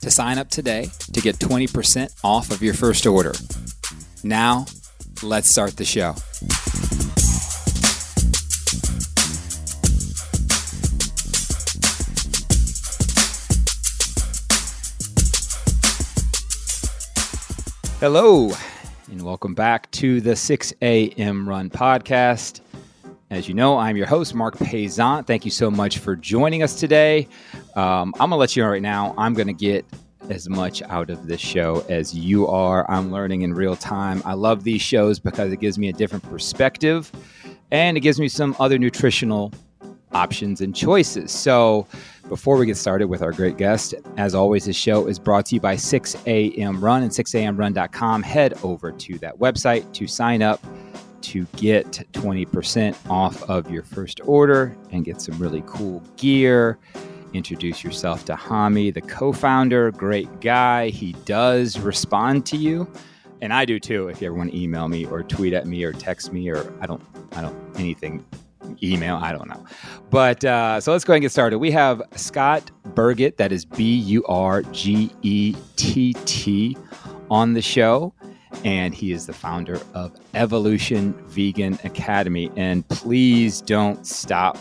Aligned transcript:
to 0.00 0.10
sign 0.10 0.38
up 0.38 0.48
today 0.48 0.90
to 1.12 1.20
get 1.20 1.36
20% 1.36 2.14
off 2.22 2.50
of 2.50 2.62
your 2.62 2.74
first 2.74 3.06
order. 3.06 3.32
Now, 4.22 4.66
let's 5.22 5.48
start 5.48 5.76
the 5.76 5.84
show. 5.84 6.14
Hello, 17.98 18.50
and 19.10 19.22
welcome 19.22 19.54
back 19.54 19.90
to 19.92 20.20
the 20.20 20.36
6 20.36 20.74
a.m. 20.82 21.48
Run 21.48 21.70
podcast. 21.70 22.60
As 23.28 23.48
you 23.48 23.54
know, 23.54 23.76
I'm 23.76 23.96
your 23.96 24.06
host, 24.06 24.36
Marc 24.36 24.56
Paisant. 24.56 25.26
Thank 25.26 25.44
you 25.44 25.50
so 25.50 25.68
much 25.68 25.98
for 25.98 26.14
joining 26.14 26.62
us 26.62 26.78
today. 26.78 27.26
Um, 27.74 28.14
I'm 28.20 28.30
going 28.30 28.30
to 28.30 28.36
let 28.36 28.54
you 28.54 28.62
know 28.62 28.68
right 28.68 28.80
now, 28.80 29.14
I'm 29.18 29.34
going 29.34 29.48
to 29.48 29.52
get 29.52 29.84
as 30.30 30.48
much 30.48 30.80
out 30.82 31.10
of 31.10 31.26
this 31.26 31.40
show 31.40 31.84
as 31.88 32.14
you 32.14 32.46
are. 32.46 32.88
I'm 32.88 33.10
learning 33.10 33.42
in 33.42 33.52
real 33.52 33.74
time. 33.74 34.22
I 34.24 34.34
love 34.34 34.62
these 34.62 34.80
shows 34.80 35.18
because 35.18 35.52
it 35.52 35.58
gives 35.58 35.76
me 35.76 35.88
a 35.88 35.92
different 35.92 36.22
perspective 36.22 37.10
and 37.72 37.96
it 37.96 38.00
gives 38.00 38.20
me 38.20 38.28
some 38.28 38.54
other 38.60 38.78
nutritional 38.78 39.52
options 40.12 40.60
and 40.60 40.74
choices. 40.74 41.32
So, 41.32 41.88
before 42.28 42.56
we 42.56 42.66
get 42.66 42.76
started 42.76 43.06
with 43.06 43.22
our 43.22 43.30
great 43.30 43.56
guest, 43.56 43.94
as 44.16 44.34
always, 44.34 44.64
this 44.64 44.76
show 44.76 45.06
is 45.06 45.16
brought 45.18 45.46
to 45.46 45.54
you 45.56 45.60
by 45.60 45.76
6am 45.76 46.82
Run 46.82 47.02
and 47.02 47.12
6amrun.com. 47.12 48.22
Head 48.22 48.54
over 48.64 48.90
to 48.90 49.18
that 49.18 49.38
website 49.38 49.92
to 49.94 50.08
sign 50.08 50.42
up 50.42 50.60
to 51.22 51.44
get 51.56 52.04
20% 52.12 52.96
off 53.10 53.42
of 53.48 53.70
your 53.70 53.82
first 53.82 54.20
order 54.24 54.76
and 54.90 55.04
get 55.04 55.20
some 55.20 55.38
really 55.38 55.62
cool 55.66 56.02
gear. 56.16 56.78
Introduce 57.32 57.84
yourself 57.84 58.24
to 58.26 58.34
Hami, 58.34 58.92
the 58.94 59.00
co 59.00 59.32
founder. 59.32 59.90
Great 59.90 60.40
guy. 60.40 60.88
He 60.88 61.12
does 61.24 61.78
respond 61.78 62.46
to 62.46 62.56
you. 62.56 62.90
And 63.42 63.52
I 63.52 63.64
do 63.64 63.78
too. 63.78 64.08
If 64.08 64.20
you 64.20 64.28
ever 64.28 64.36
want 64.36 64.52
to 64.52 64.58
email 64.58 64.88
me 64.88 65.04
or 65.04 65.22
tweet 65.22 65.52
at 65.52 65.66
me 65.66 65.84
or 65.84 65.92
text 65.92 66.32
me 66.32 66.48
or 66.48 66.72
I 66.80 66.86
don't, 66.86 67.02
I 67.32 67.42
don't, 67.42 67.56
anything 67.76 68.24
email. 68.82 69.16
I 69.16 69.32
don't 69.32 69.48
know. 69.48 69.64
But 70.10 70.44
uh, 70.44 70.80
so 70.80 70.92
let's 70.92 71.04
go 71.04 71.12
ahead 71.12 71.18
and 71.18 71.22
get 71.22 71.32
started. 71.32 71.58
We 71.58 71.70
have 71.72 72.02
Scott 72.14 72.70
Burgett, 72.94 73.36
that 73.36 73.52
is 73.52 73.64
B 73.64 73.96
U 73.96 74.24
R 74.26 74.62
G 74.62 75.10
E 75.22 75.54
T 75.76 76.14
T, 76.24 76.76
on 77.30 77.52
the 77.54 77.62
show. 77.62 78.12
And 78.64 78.94
he 78.94 79.12
is 79.12 79.26
the 79.26 79.32
founder 79.32 79.80
of 79.94 80.12
Evolution 80.34 81.12
Vegan 81.26 81.78
Academy. 81.84 82.50
And 82.56 82.86
please 82.88 83.60
don't 83.60 84.06
stop 84.06 84.58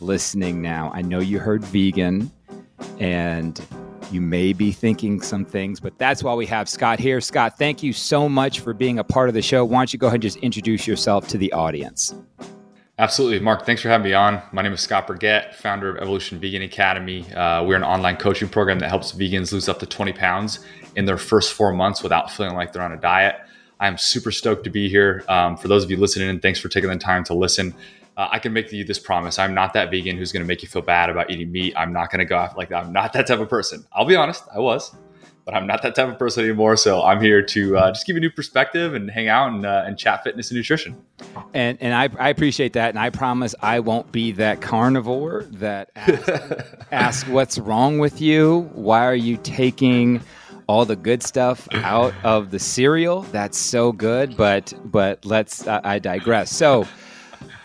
listening 0.00 0.60
now. 0.60 0.90
I 0.94 1.02
know 1.02 1.20
you 1.20 1.38
heard 1.38 1.64
vegan 1.64 2.30
and 2.98 3.60
you 4.10 4.20
may 4.20 4.52
be 4.52 4.72
thinking 4.72 5.22
some 5.22 5.44
things, 5.44 5.80
but 5.80 5.96
that's 5.98 6.22
why 6.22 6.34
we 6.34 6.44
have 6.46 6.68
Scott 6.68 6.98
here. 6.98 7.20
Scott, 7.20 7.56
thank 7.56 7.82
you 7.82 7.92
so 7.92 8.28
much 8.28 8.60
for 8.60 8.74
being 8.74 8.98
a 8.98 9.04
part 9.04 9.28
of 9.28 9.34
the 9.34 9.42
show. 9.42 9.64
Why 9.64 9.78
don't 9.78 9.92
you 9.92 9.98
go 9.98 10.08
ahead 10.08 10.16
and 10.16 10.22
just 10.22 10.36
introduce 10.38 10.86
yourself 10.86 11.28
to 11.28 11.38
the 11.38 11.52
audience? 11.52 12.14
Absolutely. 12.98 13.40
Marc, 13.40 13.64
thanks 13.64 13.80
for 13.80 13.88
having 13.88 14.04
me 14.04 14.12
on. 14.12 14.42
My 14.52 14.60
name 14.60 14.72
is 14.72 14.80
Scott 14.80 15.06
Burgett, 15.06 15.54
founder 15.54 15.88
of 15.88 15.96
Evolution 15.96 16.38
Vegan 16.38 16.62
Academy. 16.62 17.30
Uh, 17.32 17.64
we're 17.64 17.76
an 17.76 17.82
online 17.82 18.16
coaching 18.16 18.48
program 18.48 18.78
that 18.80 18.90
helps 18.90 19.12
vegans 19.12 19.50
lose 19.50 19.68
up 19.68 19.78
to 19.78 19.86
20 19.86 20.12
pounds 20.12 20.60
in 20.96 21.04
their 21.04 21.18
first 21.18 21.52
four 21.52 21.72
months 21.72 22.02
without 22.02 22.30
feeling 22.30 22.54
like 22.54 22.72
they're 22.72 22.82
on 22.82 22.92
a 22.92 22.96
diet. 22.96 23.36
I'm 23.80 23.98
super 23.98 24.30
stoked 24.30 24.64
to 24.64 24.70
be 24.70 24.88
here. 24.88 25.24
Um, 25.28 25.56
for 25.56 25.68
those 25.68 25.84
of 25.84 25.90
you 25.90 25.96
listening 25.96 26.28
in, 26.28 26.40
thanks 26.40 26.60
for 26.60 26.68
taking 26.68 26.90
the 26.90 26.96
time 26.96 27.24
to 27.24 27.34
listen. 27.34 27.74
Uh, 28.16 28.28
I 28.30 28.38
can 28.38 28.52
make 28.52 28.70
you 28.72 28.84
this 28.84 28.98
promise. 28.98 29.38
I'm 29.38 29.54
not 29.54 29.72
that 29.72 29.90
vegan 29.90 30.16
who's 30.16 30.32
going 30.32 30.42
to 30.42 30.46
make 30.46 30.62
you 30.62 30.68
feel 30.68 30.82
bad 30.82 31.10
about 31.10 31.30
eating 31.30 31.50
meat. 31.50 31.74
I'm 31.76 31.92
not 31.92 32.10
going 32.10 32.20
to 32.20 32.24
go 32.24 32.36
after 32.36 32.56
like. 32.56 32.70
I'm 32.70 32.92
not 32.92 33.14
that 33.14 33.26
type 33.26 33.40
of 33.40 33.48
person. 33.48 33.86
I'll 33.92 34.04
be 34.04 34.16
honest, 34.16 34.44
I 34.54 34.58
was 34.58 34.94
but 35.44 35.54
I'm 35.54 35.66
not 35.66 35.82
that 35.82 35.94
type 35.94 36.08
of 36.08 36.18
person 36.18 36.44
anymore. 36.44 36.76
So 36.76 37.02
I'm 37.02 37.20
here 37.20 37.42
to 37.42 37.76
uh, 37.76 37.92
just 37.92 38.06
give 38.06 38.14
you 38.14 38.20
a 38.20 38.20
new 38.20 38.30
perspective 38.30 38.94
and 38.94 39.10
hang 39.10 39.28
out 39.28 39.52
and, 39.52 39.66
uh, 39.66 39.84
and 39.86 39.98
chat 39.98 40.22
fitness 40.22 40.50
and 40.50 40.56
nutrition. 40.56 41.02
And 41.54 41.78
and 41.80 41.94
I, 41.94 42.08
I 42.18 42.28
appreciate 42.28 42.74
that, 42.74 42.90
and 42.90 42.98
I 42.98 43.10
promise 43.10 43.54
I 43.60 43.80
won't 43.80 44.12
be 44.12 44.32
that 44.32 44.60
carnivore 44.60 45.44
that 45.52 45.90
asks, 45.96 46.62
asks 46.90 47.28
what's 47.28 47.58
wrong 47.58 47.98
with 47.98 48.20
you. 48.20 48.70
Why 48.74 49.04
are 49.04 49.14
you 49.14 49.36
taking 49.38 50.20
all 50.66 50.84
the 50.84 50.96
good 50.96 51.22
stuff 51.22 51.68
out 51.72 52.14
of 52.24 52.50
the 52.50 52.58
cereal? 52.58 53.22
That's 53.22 53.58
so 53.58 53.92
good, 53.92 54.36
but 54.36 54.72
but 54.84 55.24
let's 55.24 55.66
uh, 55.66 55.80
I 55.84 55.98
digress. 55.98 56.50
So. 56.50 56.86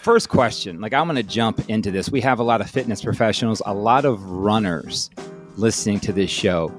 First 0.02 0.30
question, 0.30 0.80
like 0.80 0.94
I'm 0.94 1.06
going 1.06 1.18
to 1.18 1.24
jump 1.24 1.70
into 1.70 1.92
this. 1.92 2.10
We 2.10 2.22
have 2.22 2.40
a 2.40 2.44
lot 2.44 2.62
of 2.62 2.70
fitness 2.70 3.02
professionals, 3.02 3.62
a 3.66 3.74
lot 3.74 4.06
of 4.06 4.24
runners 4.24 5.10
listening 5.58 6.00
to 6.00 6.14
this 6.14 6.30
show 6.30 6.72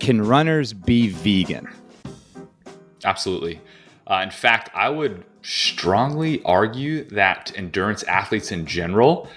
can 0.00 0.22
runners 0.22 0.72
be 0.72 1.08
vegan? 1.08 1.68
Absolutely. 3.04 3.60
Uh, 4.06 4.20
in 4.22 4.30
fact, 4.30 4.70
I 4.74 4.88
would 4.88 5.24
strongly 5.42 6.42
argue 6.42 7.04
that 7.10 7.52
endurance 7.56 8.02
athletes 8.04 8.52
in 8.52 8.66
general 8.66 9.28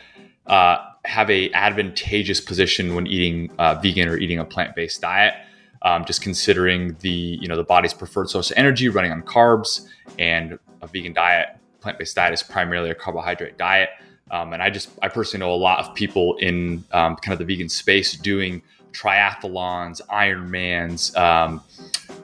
uh, 0.46 0.78
have 1.06 1.30
a 1.30 1.52
advantageous 1.54 2.42
position 2.42 2.96
when 2.96 3.08
eating 3.08 3.50
uh, 3.58 3.76
vegan 3.76 4.08
or 4.08 4.18
eating 4.18 4.40
a 4.40 4.46
plant-based 4.46 5.02
diet. 5.02 5.34
Um, 5.82 6.06
just 6.06 6.22
considering 6.22 6.98
the 7.02 7.10
you 7.10 7.48
know 7.48 7.56
the 7.56 7.64
body's 7.64 7.94
preferred 7.94 8.30
source 8.30 8.52
of 8.52 8.58
energy, 8.58 8.90
running 8.90 9.12
on 9.12 9.22
carbs, 9.22 9.88
and 10.18 10.58
a 10.82 10.88
vegan 10.88 11.14
diet, 11.14 11.50
plant-based 11.82 12.16
diet 12.16 12.34
is 12.34 12.44
primarily 12.44 12.90
a 12.90 12.96
carbohydrate 12.96 13.58
diet. 13.58 13.90
Um, 14.30 14.54
and 14.54 14.62
I 14.62 14.70
just 14.70 14.90
I 15.02 15.08
personally 15.08 15.46
know 15.46 15.54
a 15.54 15.56
lot 15.56 15.80
of 15.80 15.96
people 15.96 16.36
in 16.38 16.84
um, 16.92 17.16
kind 17.18 17.34
of 17.34 17.40
the 17.40 17.46
vegan 17.46 17.70
space 17.70 18.18
doing 18.18 18.62
triathlons, 18.92 20.02
Ironmans, 20.08 21.16
um, 21.18 21.62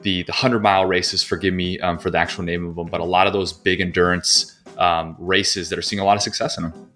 the 0.02 0.22
the 0.24 0.32
hundred 0.32 0.60
mile 0.60 0.84
races. 0.84 1.22
Forgive 1.22 1.54
me 1.54 1.78
um, 1.80 1.98
for 1.98 2.10
the 2.10 2.18
actual 2.18 2.44
name 2.44 2.66
of 2.66 2.76
them, 2.76 2.88
but 2.88 3.00
a 3.00 3.04
lot 3.04 3.26
of 3.26 3.32
those 3.32 3.52
big 3.52 3.80
endurance 3.80 4.58
um, 4.78 5.16
races 5.18 5.70
that 5.70 5.78
are 5.78 5.82
seeing 5.82 6.00
a 6.00 6.04
lot 6.04 6.16
of 6.16 6.22
success 6.22 6.56
in 6.56 6.64
them. 6.64 6.90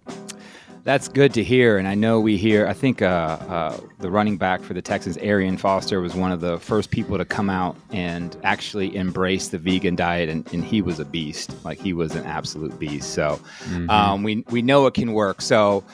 That's 0.88 1.06
good 1.06 1.34
to 1.34 1.44
hear, 1.44 1.76
and 1.76 1.86
I 1.86 1.94
know 1.94 2.18
we 2.18 2.38
hear. 2.38 2.66
I 2.66 2.72
think 2.72 3.02
uh, 3.02 3.04
uh, 3.06 3.78
the 3.98 4.10
running 4.10 4.38
back 4.38 4.62
for 4.62 4.72
the 4.72 4.80
Texans, 4.80 5.18
Arian 5.18 5.58
Foster, 5.58 6.00
was 6.00 6.14
one 6.14 6.32
of 6.32 6.40
the 6.40 6.58
first 6.60 6.90
people 6.90 7.18
to 7.18 7.26
come 7.26 7.50
out 7.50 7.76
and 7.92 8.34
actually 8.42 8.96
embrace 8.96 9.48
the 9.48 9.58
vegan 9.58 9.96
diet, 9.96 10.30
and, 10.30 10.50
and 10.50 10.64
he 10.64 10.80
was 10.80 10.98
a 10.98 11.04
beast. 11.04 11.54
Like 11.62 11.78
he 11.78 11.92
was 11.92 12.14
an 12.14 12.24
absolute 12.24 12.78
beast. 12.78 13.10
So 13.10 13.38
mm-hmm. 13.64 13.90
um, 13.90 14.22
we 14.22 14.46
we 14.48 14.62
know 14.62 14.86
it 14.86 14.94
can 14.94 15.12
work. 15.12 15.42
So 15.42 15.84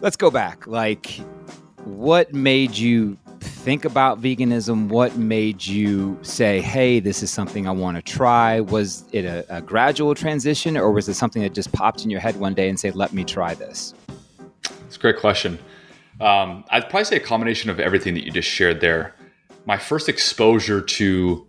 let's 0.00 0.16
go 0.16 0.28
back. 0.28 0.66
Like 0.66 1.20
what 1.84 2.34
made 2.34 2.76
you 2.76 3.16
think 3.38 3.84
about 3.84 4.20
veganism? 4.20 4.88
What 4.88 5.16
made 5.16 5.64
you 5.64 6.18
say, 6.22 6.60
hey, 6.60 6.98
this 6.98 7.22
is 7.22 7.30
something 7.30 7.68
I 7.68 7.70
want 7.70 7.96
to 7.96 8.02
try? 8.02 8.58
Was 8.58 9.04
it 9.12 9.24
a, 9.24 9.46
a, 9.48 9.60
gradual 9.62 10.16
transition 10.16 10.76
or 10.76 10.90
was 10.90 11.08
it 11.08 11.14
something 11.14 11.42
that 11.42 11.54
just 11.54 11.70
popped 11.70 12.02
in 12.02 12.10
your 12.10 12.18
head 12.18 12.40
one 12.40 12.54
day 12.54 12.68
and 12.68 12.80
said, 12.80 12.96
let 12.96 13.12
me 13.12 13.22
try 13.22 13.54
this? 13.54 13.94
Great 15.06 15.18
question. 15.18 15.60
Um, 16.20 16.64
I'd 16.68 16.90
probably 16.90 17.04
say 17.04 17.14
a 17.14 17.20
combination 17.20 17.70
of 17.70 17.78
everything 17.78 18.14
that 18.14 18.24
you 18.24 18.32
just 18.32 18.48
shared 18.48 18.80
there. 18.80 19.14
My 19.64 19.78
first 19.78 20.08
exposure 20.08 20.80
to 20.80 21.46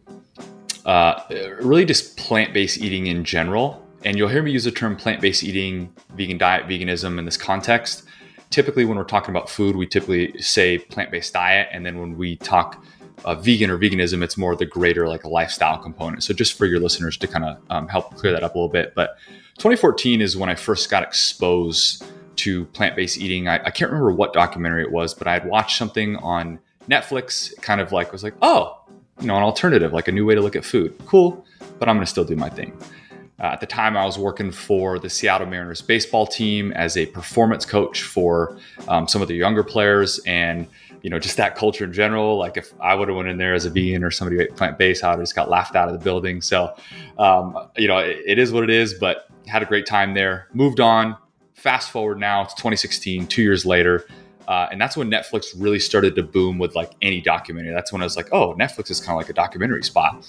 uh, 0.86 1.24
really 1.60 1.84
just 1.84 2.18
plant 2.18 2.54
based 2.54 2.78
eating 2.78 3.08
in 3.08 3.24
general, 3.24 3.84
and 4.06 4.16
you'll 4.16 4.30
hear 4.30 4.44
me 4.44 4.52
use 4.52 4.66
the 4.66 4.72
term 4.72 4.96
plant 4.96 5.22
based 5.22 5.44
eating, 5.44 5.92
vegan 6.16 6.38
diet, 6.38 6.68
veganism 6.68 7.18
in 7.18 7.26
this 7.26 7.36
context 7.36 8.04
typically 8.50 8.86
when 8.86 8.98
we're 8.98 9.04
talking 9.04 9.32
about 9.32 9.50
food, 9.50 9.76
we 9.76 9.86
typically 9.86 10.40
say 10.42 10.78
plant-based 10.78 11.34
diet, 11.34 11.68
and 11.72 11.86
then 11.86 12.00
when 12.00 12.18
we 12.18 12.38
talk 12.38 12.84
uh, 13.26 13.36
vegan 13.36 13.70
or 13.70 13.78
veganism, 13.78 14.24
it's 14.24 14.38
more 14.38 14.56
the 14.56 14.66
greater 14.66 15.08
like 15.08 15.24
a 15.24 15.28
lifestyle 15.28 15.78
component. 15.78 16.24
So 16.24 16.34
just 16.34 16.58
for 16.58 16.66
your 16.66 16.80
listeners 16.80 17.18
to 17.18 17.28
kind 17.28 17.46
of 17.46 17.58
um, 17.70 17.88
help 17.88 18.16
clear 18.16 18.32
that 18.32 18.44
up 18.44 18.56
a 18.56 18.58
little 18.58 18.72
bit. 18.72 18.94
But 18.96 19.18
2014 19.58 20.22
is 20.22 20.38
when 20.38 20.50
I 20.50 20.56
first 20.56 20.90
got 20.90 21.04
exposed 21.04 22.06
to 22.38 22.66
plant-based 22.68 23.18
eating. 23.18 23.48
I, 23.48 23.56
I 23.56 23.72
can't 23.72 23.92
remember 23.92 24.12
what 24.12 24.34
documentary 24.34 24.84
it 24.84 24.92
was, 24.92 25.14
but 25.14 25.28
I 25.28 25.34
had 25.34 25.46
watched 25.46 25.78
something 25.78 26.16
on 26.18 26.60
Netflix. 26.90 27.60
Kind 27.62 27.82
of 27.82 27.92
like 27.92 28.12
was 28.12 28.24
like, 28.24 28.36
oh, 28.42 28.80
you 29.20 29.28
know, 29.28 29.38
an 29.38 29.44
alternative, 29.44 29.94
like 29.94 30.08
a 30.08 30.12
new 30.12 30.26
way 30.26 30.36
to 30.36 30.42
look 30.42 30.56
at 30.56 30.66
food. 30.66 30.98
Cool, 31.06 31.46
but 31.80 31.90
I'm 31.90 31.96
going 31.96 32.06
to 32.06 32.10
still 32.10 32.26
do 32.26 32.36
my 32.36 32.50
thing. 32.50 32.78
Uh, 33.40 33.48
at 33.48 33.60
the 33.60 33.68
time, 33.68 33.96
I 33.96 34.04
was 34.04 34.18
working 34.18 34.52
for 34.52 34.98
the 34.98 35.10
Seattle 35.10 35.46
Mariners 35.46 35.82
baseball 35.82 36.26
team 36.26 36.72
as 36.72 36.98
a 36.98 37.06
performance 37.06 37.66
coach 37.66 38.02
for 38.02 38.58
um, 38.88 39.08
some 39.08 39.22
of 39.22 39.28
the 39.28 39.36
younger 39.36 39.64
players. 39.64 40.20
And 40.26 40.68
you 41.02 41.10
know, 41.10 41.20
just 41.20 41.38
that 41.38 41.56
culture 41.56 41.86
in 41.86 41.94
general. 41.94 42.38
Like 42.38 42.58
if 42.58 42.74
I 42.82 42.96
would 42.96 43.08
have 43.08 43.16
went 43.16 43.30
in 43.30 43.38
there 43.38 43.54
as 43.54 43.66
a 43.66 43.70
vegan 43.70 44.04
or 44.04 44.12
somebody 44.12 44.42
ate 44.42 44.56
plant 44.56 44.78
based, 44.78 45.04
I 45.04 45.10
would 45.10 45.20
have 45.20 45.24
just 45.24 45.36
got 45.36 45.50
laughed 45.50 45.76
out 45.76 45.88
of 45.88 45.94
the 45.94 46.04
building. 46.04 46.42
So, 46.42 46.76
um, 47.18 47.70
you 47.78 47.88
know, 47.88 48.00
it, 48.00 48.22
it 48.26 48.40
is 48.40 48.52
what 48.52 48.64
it 48.64 48.70
is. 48.70 48.94
But 48.94 49.30
had 49.46 49.62
a 49.62 49.66
great 49.66 49.86
time 49.86 50.14
there. 50.14 50.48
Moved 50.54 50.80
on. 50.80 51.16
Fast 51.58 51.90
forward 51.90 52.20
now 52.20 52.44
to 52.44 52.56
2016, 52.56 53.26
two 53.26 53.42
years 53.42 53.66
later. 53.66 54.06
Uh, 54.48 54.68
and 54.72 54.80
that's 54.80 54.96
when 54.96 55.10
Netflix 55.10 55.48
really 55.58 55.80
started 55.80 56.16
to 56.16 56.22
boom 56.22 56.60
with 56.60 56.76
like 56.76 56.92
any 57.02 57.20
documentary. 57.20 57.74
That's 57.74 57.92
when 57.92 58.02
I 58.02 58.06
was 58.06 58.16
like, 58.16 58.30
oh, 58.32 58.54
Netflix 58.54 58.92
is 58.92 59.02
kind 59.02 59.12
of 59.12 59.18
like 59.18 59.30
a 59.30 59.34
documentary 59.34 59.84
spot. 59.84 60.24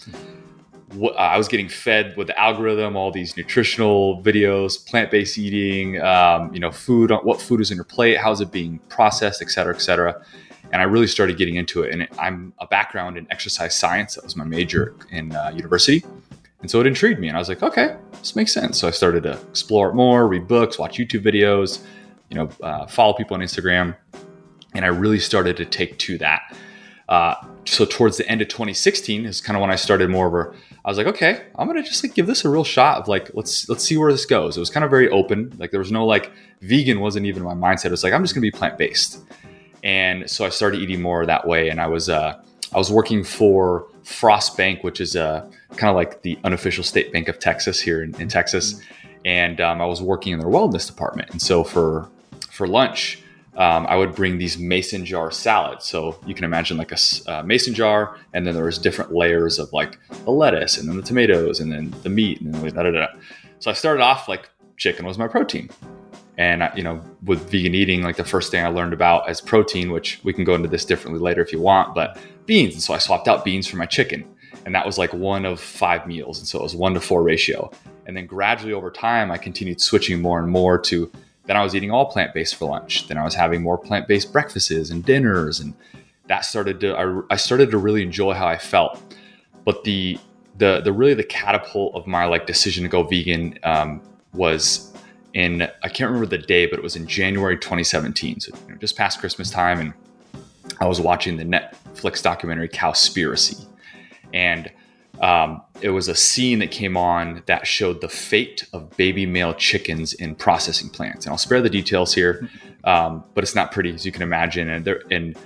What, 0.95 1.15
uh, 1.15 1.19
I 1.19 1.37
was 1.37 1.47
getting 1.47 1.69
fed 1.69 2.17
with 2.17 2.29
the 2.29 2.41
algorithm, 2.41 2.97
all 2.97 3.13
these 3.13 3.37
nutritional 3.37 4.23
videos, 4.23 4.85
plant-based 4.87 5.37
eating, 5.37 6.01
um, 6.01 6.53
you 6.55 6.61
know, 6.61 6.73
food, 6.73 7.13
what 7.23 7.43
food 7.43 7.61
is 7.61 7.71
in 7.71 7.77
your 7.77 7.85
plate, 7.85 8.17
how's 8.17 8.41
it 8.41 8.51
being 8.51 8.79
processed, 8.89 9.43
et 9.43 9.51
cetera, 9.51 9.75
et 9.75 9.81
cetera. 9.81 10.25
And 10.73 10.81
I 10.81 10.87
really 10.87 11.07
started 11.07 11.37
getting 11.37 11.57
into 11.57 11.83
it. 11.83 11.93
And 11.93 12.09
I'm 12.19 12.55
a 12.59 12.67
background 12.67 13.19
in 13.19 13.27
exercise 13.31 13.77
science. 13.77 14.15
That 14.15 14.25
was 14.25 14.35
my 14.35 14.45
major 14.45 14.95
in 15.11 15.37
uh, 15.37 15.53
university. 15.55 16.05
And 16.61 16.71
so 16.71 16.81
it 16.81 16.87
intrigued 16.87 17.21
me. 17.21 17.29
And 17.29 17.37
I 17.37 17.41
was 17.41 17.49
like, 17.49 17.63
okay, 17.63 17.97
this 18.13 18.35
makes 18.35 18.53
sense. 18.53 18.79
So 18.79 18.89
I 18.89 18.91
started 18.91 19.23
to 19.25 19.41
explore 19.51 19.91
it 19.91 19.95
more, 19.95 20.27
read 20.27 20.49
books, 20.49 20.79
watch 20.79 20.99
YouTube 20.99 21.23
videos, 21.23 21.85
you 22.31 22.37
know, 22.37 22.49
uh, 22.63 22.87
follow 22.87 23.13
people 23.13 23.35
on 23.35 23.41
Instagram. 23.41 23.97
And 24.75 24.85
I 24.85 24.89
really 24.89 25.21
started 25.21 25.57
to 25.59 25.65
take 25.65 25.99
to 25.99 26.19
that. 26.19 26.57
Uh, 27.09 27.35
so 27.65 27.85
towards 27.85 28.19
the 28.19 28.29
end 28.29 28.43
of 28.43 28.49
2016 28.49 29.25
is 29.25 29.41
kind 29.41 29.57
of 29.57 29.61
when 29.63 29.71
I 29.71 29.77
started 29.77 30.11
more 30.11 30.27
of 30.27 30.35
a, 30.35 30.59
I 30.85 30.91
was 30.91 30.99
like, 30.99 31.07
okay, 31.07 31.47
I'm 31.57 31.67
gonna 31.67 31.83
just 31.83 32.03
like 32.05 32.15
give 32.15 32.27
this 32.27 32.45
a 32.45 32.51
real 32.51 32.65
shot 32.65 32.99
of 32.99 33.09
like, 33.09 33.31
let's 33.35 33.69
let's 33.69 33.83
see 33.83 33.97
where 33.97 34.13
this 34.13 34.27
goes. 34.27 34.57
It 34.57 34.61
was 34.61 34.69
kind 34.69 34.85
of 34.85 34.91
very 34.91 35.09
open. 35.09 35.55
Like 35.59 35.71
there 35.71 35.81
was 35.81 35.91
no 35.91 36.05
like 36.05 36.31
vegan 36.61 37.01
wasn't 37.01 37.27
even 37.27 37.43
my 37.43 37.55
mindset. 37.55 37.87
It 37.87 37.91
was 37.93 38.05
like 38.05 38.13
I'm 38.13 38.23
just 38.23 38.35
gonna 38.35 38.43
be 38.43 38.51
plant 38.51 38.77
based. 38.77 39.23
And 39.83 40.29
so 40.29 40.45
I 40.45 40.51
started 40.51 40.81
eating 40.81 41.01
more 41.01 41.25
that 41.25 41.47
way. 41.47 41.71
And 41.71 41.81
I 41.81 41.87
was 41.87 42.09
uh, 42.09 42.41
I 42.75 42.79
was 42.79 42.91
working 42.91 43.25
for 43.25 43.87
Frost 44.09 44.57
Bank, 44.57 44.83
which 44.83 45.01
is 45.01 45.15
a 45.15 45.25
uh, 45.25 45.51
kind 45.77 45.91
of 45.91 45.97
like 45.97 46.23
the 46.23 46.39
unofficial 46.43 46.83
state 46.83 47.13
bank 47.13 47.29
of 47.29 47.39
Texas 47.39 47.79
here 47.79 48.03
in, 48.03 48.19
in 48.21 48.29
Texas. 48.29 48.81
And 49.25 49.61
um, 49.61 49.83
I 49.83 49.87
was 49.87 50.01
working 50.01 50.33
in 50.33 50.39
their 50.39 50.49
wellness 50.49 50.87
department. 50.87 51.31
And 51.31 51.43
so 51.43 51.63
for 51.63 52.09
for 52.51 52.67
lunch, 52.67 53.23
um, 53.57 53.87
I 53.87 53.97
would 53.97 54.15
bring 54.15 54.39
these 54.39 54.57
mason 54.57 55.05
jar 55.05 55.31
salads. 55.31 55.85
So 55.85 56.19
you 56.27 56.35
can 56.35 56.45
imagine 56.45 56.79
like 56.79 56.91
a 56.91 56.99
uh, 57.27 57.43
mason 57.43 57.75
jar, 57.75 58.17
and 58.33 58.47
then 58.47 58.55
there 58.55 58.65
was 58.65 58.79
different 58.79 59.13
layers 59.13 59.59
of 59.59 59.71
like 59.73 59.99
the 60.25 60.31
lettuce, 60.31 60.79
and 60.79 60.89
then 60.89 60.97
the 60.97 61.03
tomatoes, 61.03 61.61
and 61.61 61.71
then 61.71 61.95
the 62.03 62.09
meat, 62.09 62.41
and 62.41 62.55
then 62.55 62.75
da 62.75 62.83
da 62.85 62.91
da. 62.91 63.07
So 63.59 63.71
I 63.71 63.75
started 63.75 64.03
off 64.03 64.27
like 64.27 64.49
chicken 64.79 65.05
was 65.05 65.19
my 65.19 65.29
protein, 65.29 65.69
and 66.39 66.71
you 66.75 66.83
know 66.83 67.03
with 67.25 67.51
vegan 67.51 67.75
eating, 67.75 68.03
like 68.03 68.17
the 68.17 68.25
first 68.25 68.51
thing 68.51 68.65
I 68.65 68.69
learned 68.69 68.95
about 68.95 69.29
as 69.29 69.41
protein, 69.41 69.93
which 69.93 70.21
we 70.25 70.33
can 70.33 70.45
go 70.45 70.55
into 70.55 70.69
this 70.69 70.85
differently 70.85 71.21
later 71.21 71.43
if 71.43 71.53
you 71.53 71.61
want, 71.61 71.95
but 71.95 72.19
beans. 72.47 72.75
And 72.75 72.83
so 72.83 72.95
I 72.95 72.99
swapped 72.99 73.29
out 73.29 73.45
beans 73.45 73.67
for 73.67 73.77
my 73.77 73.87
chicken, 73.87 74.25
and 74.65 74.75
that 74.75 74.87
was 74.87 74.97
like 74.97 75.13
one 75.13 75.45
of 75.45 75.61
five 75.61 76.07
meals, 76.07 76.39
and 76.39 76.49
so 76.49 76.61
it 76.61 76.63
was 76.63 76.75
one 76.75 76.95
to 76.95 77.01
four 77.01 77.23
ratio. 77.23 77.71
And 78.07 78.17
then 78.17 78.25
gradually 78.25 78.73
over 78.73 78.91
time, 78.91 79.31
I 79.31 79.37
continued 79.37 79.83
switching 79.83 80.23
more 80.23 80.39
and 80.39 80.49
more 80.49 80.79
to 80.79 81.11
then 81.49 81.57
I 81.57 81.65
was 81.65 81.75
eating 81.75 81.91
all 81.91 82.07
plant 82.07 82.35
based 82.35 82.57
for 82.57 82.69
lunch. 82.69 83.09
Then 83.09 83.17
I 83.17 83.25
was 83.25 83.35
having 83.35 83.63
more 83.63 83.79
plant 83.79 84.07
based 84.07 84.33
breakfasts 84.33 84.91
and 84.91 85.05
dinners, 85.05 85.61
and 85.61 85.75
that 86.29 86.45
started 86.45 86.79
to 86.81 86.95
I, 86.95 87.23
I, 87.31 87.37
started 87.37 87.71
to 87.71 87.79
really 87.79 88.03
enjoy 88.03 88.35
how 88.35 88.47
I 88.47 88.59
felt. 88.59 89.03
But 89.65 89.83
the 89.85 90.19
the 90.59 90.83
the 90.83 90.93
really 90.93 91.15
the 91.15 91.25
catapult 91.25 91.95
of 91.95 92.07
my 92.07 92.27
like 92.27 92.47
decision 92.47 92.85
to 92.85 92.91
go 92.91 93.03
vegan 93.03 93.59
um, 93.63 94.03
was 94.35 94.88
in 95.35 95.63
I 95.63 95.89
can't 95.89 96.11
remember 96.11 96.27
the 96.27 96.39
day, 96.39 96.67
but 96.67 96.79
it 96.79 96.83
was 96.83 96.97
in 96.97 97.07
January 97.07 97.57
2017, 97.57 98.41
so 98.41 98.57
you 98.67 98.73
know, 98.73 98.79
just 98.79 98.97
past 98.97 99.21
Christmas 99.21 99.51
time, 99.51 99.81
and 99.81 99.93
I 100.81 100.87
was 100.87 101.01
watching 101.01 101.37
the 101.37 101.45
Netflix 101.45 102.23
documentary 102.23 102.69
Cowspiracy, 102.69 103.67
and 104.33 104.71
um, 105.21 105.63
it 105.81 105.91
was 105.91 106.09
a 106.09 106.15
scene 106.15 106.61
that 106.61 106.71
came 106.71 106.97
on 106.97 107.43
that 107.47 107.67
showed 107.67 108.01
the 108.01 108.09
fate 108.09 108.67
of 108.73 108.97
baby 108.97 109.27
male 109.27 109.55
chickens 109.55 110.13
in 110.13 110.35
processing 110.35 110.89
plants. 110.89 111.27
And 111.27 111.33
I'll 111.33 111.39
spare 111.39 111.61
the 111.61 111.71
details 111.71 112.15
here, 112.15 112.49
um, 112.85 113.25
but 113.35 113.43
it's 113.43 113.55
not 113.55 113.73
pretty 113.73 113.93
as 113.93 114.07
you 114.07 114.13
can 114.13 114.23
imagine. 114.23 114.69
And 114.69 114.85
there, 114.85 115.03
and 115.11 115.37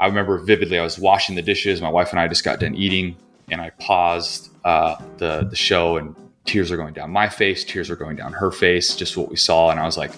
I 0.00 0.06
remember 0.06 0.38
vividly, 0.38 0.78
I 0.78 0.82
was 0.82 0.98
washing 0.98 1.36
the 1.36 1.42
dishes. 1.42 1.82
My 1.82 1.90
wife 1.90 2.10
and 2.10 2.20
I 2.20 2.26
just 2.28 2.44
got 2.44 2.60
done 2.60 2.74
eating, 2.74 3.16
and 3.50 3.60
I 3.60 3.70
paused 3.70 4.50
uh, 4.64 4.96
the 5.18 5.46
the 5.48 5.56
show, 5.56 5.96
and 5.96 6.16
tears 6.44 6.70
are 6.70 6.76
going 6.76 6.94
down 6.94 7.10
my 7.10 7.28
face, 7.28 7.64
tears 7.64 7.90
are 7.90 7.96
going 7.96 8.16
down 8.16 8.32
her 8.32 8.50
face, 8.50 8.94
just 8.96 9.16
what 9.16 9.28
we 9.28 9.36
saw. 9.36 9.70
And 9.70 9.78
I 9.78 9.84
was 9.84 9.96
like, 9.96 10.12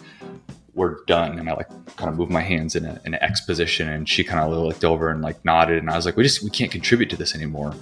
"We're 0.74 1.04
done." 1.04 1.38
And 1.38 1.48
I 1.48 1.54
like 1.54 1.68
kind 1.96 2.10
of 2.10 2.16
moved 2.16 2.32
my 2.32 2.40
hands 2.40 2.76
in, 2.76 2.84
an 2.84 3.14
X 3.14 3.40
position, 3.42 3.88
and 3.88 4.08
she 4.08 4.24
kind 4.24 4.40
of 4.40 4.50
looked 4.50 4.84
over 4.84 5.10
and 5.10 5.22
like 5.22 5.44
nodded, 5.44 5.78
and 5.78 5.90
I 5.90 5.96
was 5.96 6.06
like, 6.06 6.16
"We 6.16 6.22
just 6.22 6.42
we 6.42 6.50
can't 6.50 6.70
contribute 6.70 7.10
to 7.10 7.16
this 7.16 7.34
anymore." 7.34 7.74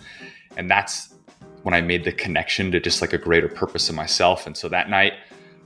And 0.57 0.71
that's 0.71 1.15
when 1.63 1.75
I 1.75 1.81
made 1.81 2.05
the 2.05 2.13
connection 2.13 2.73
to 2.73 2.81
just 2.81 3.01
like 3.01 3.13
a 3.13 3.19
greater 3.19 3.49
purpose 3.49 3.89
in 3.89 3.97
myself. 3.97 4.47
And 4.47 4.57
so 4.57 4.69
that 4.69 4.91
night, 4.91 5.15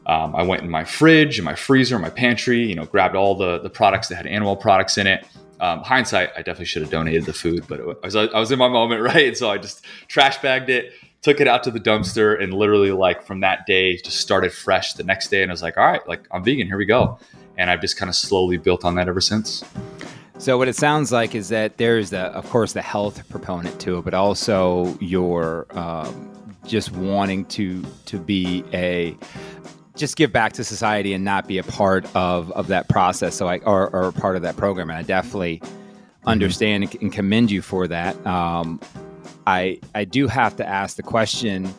um, 0.06 0.36
I 0.36 0.42
went 0.42 0.62
in 0.62 0.70
my 0.70 0.84
fridge, 0.84 1.38
in 1.38 1.44
my 1.44 1.54
freezer, 1.54 1.98
my 1.98 2.10
pantry, 2.10 2.64
you 2.64 2.74
know, 2.74 2.84
grabbed 2.84 3.16
all 3.16 3.34
the, 3.34 3.58
the 3.58 3.70
products 3.70 4.08
that 4.08 4.16
had 4.16 4.26
animal 4.26 4.56
products 4.56 4.98
in 4.98 5.06
it. 5.06 5.26
Um, 5.58 5.80
hindsight, 5.80 6.30
I 6.34 6.38
definitely 6.38 6.66
should 6.66 6.82
have 6.82 6.90
donated 6.90 7.24
the 7.24 7.32
food, 7.32 7.64
but 7.66 8.02
was, 8.02 8.14
I 8.14 8.38
was 8.38 8.52
in 8.52 8.58
my 8.58 8.68
moment, 8.68 9.02
right? 9.02 9.28
And 9.28 9.36
so 9.36 9.50
I 9.50 9.58
just 9.58 9.84
trash 10.06 10.38
bagged 10.38 10.70
it, 10.70 10.92
took 11.22 11.40
it 11.40 11.48
out 11.48 11.64
to 11.64 11.70
the 11.70 11.80
dumpster, 11.80 12.40
and 12.42 12.54
literally, 12.54 12.92
like, 12.92 13.22
from 13.22 13.40
that 13.40 13.66
day, 13.66 13.96
just 13.96 14.20
started 14.20 14.52
fresh 14.52 14.92
the 14.92 15.04
next 15.04 15.28
day. 15.28 15.42
And 15.42 15.50
I 15.50 15.54
was 15.54 15.62
like, 15.62 15.76
all 15.76 15.84
right, 15.84 16.06
like, 16.08 16.26
I'm 16.30 16.44
vegan, 16.44 16.66
here 16.66 16.78
we 16.78 16.86
go. 16.86 17.18
And 17.58 17.70
I've 17.70 17.80
just 17.80 17.96
kind 17.96 18.08
of 18.08 18.14
slowly 18.14 18.58
built 18.58 18.84
on 18.84 18.94
that 18.96 19.08
ever 19.08 19.20
since. 19.20 19.64
So 20.38 20.58
what 20.58 20.68
it 20.68 20.76
sounds 20.76 21.12
like 21.12 21.34
is 21.34 21.48
that 21.48 21.78
there's 21.78 22.10
the, 22.10 22.20
of 22.20 22.48
course, 22.50 22.74
the 22.74 22.82
health 22.82 23.26
proponent 23.30 23.80
to 23.80 23.98
it, 23.98 24.04
but 24.04 24.12
also 24.12 24.96
your 25.00 25.66
um, 25.70 26.54
just 26.66 26.92
wanting 26.92 27.46
to 27.46 27.82
to 28.06 28.18
be 28.18 28.62
a 28.74 29.16
just 29.96 30.16
give 30.16 30.32
back 30.32 30.52
to 30.52 30.64
society 30.64 31.14
and 31.14 31.24
not 31.24 31.48
be 31.48 31.56
a 31.56 31.62
part 31.62 32.04
of 32.14 32.52
of 32.52 32.66
that 32.66 32.88
process. 32.88 33.34
So 33.34 33.48
I 33.48 33.58
or, 33.60 33.88
or 33.88 34.12
part 34.12 34.36
of 34.36 34.42
that 34.42 34.58
program, 34.58 34.90
and 34.90 34.98
I 34.98 35.02
definitely 35.02 35.60
mm-hmm. 35.60 36.28
understand 36.28 36.94
and 37.00 37.10
commend 37.10 37.50
you 37.50 37.62
for 37.62 37.88
that. 37.88 38.14
Um, 38.26 38.78
I 39.46 39.80
I 39.94 40.04
do 40.04 40.26
have 40.26 40.56
to 40.56 40.66
ask 40.66 40.96
the 40.96 41.02
question, 41.02 41.72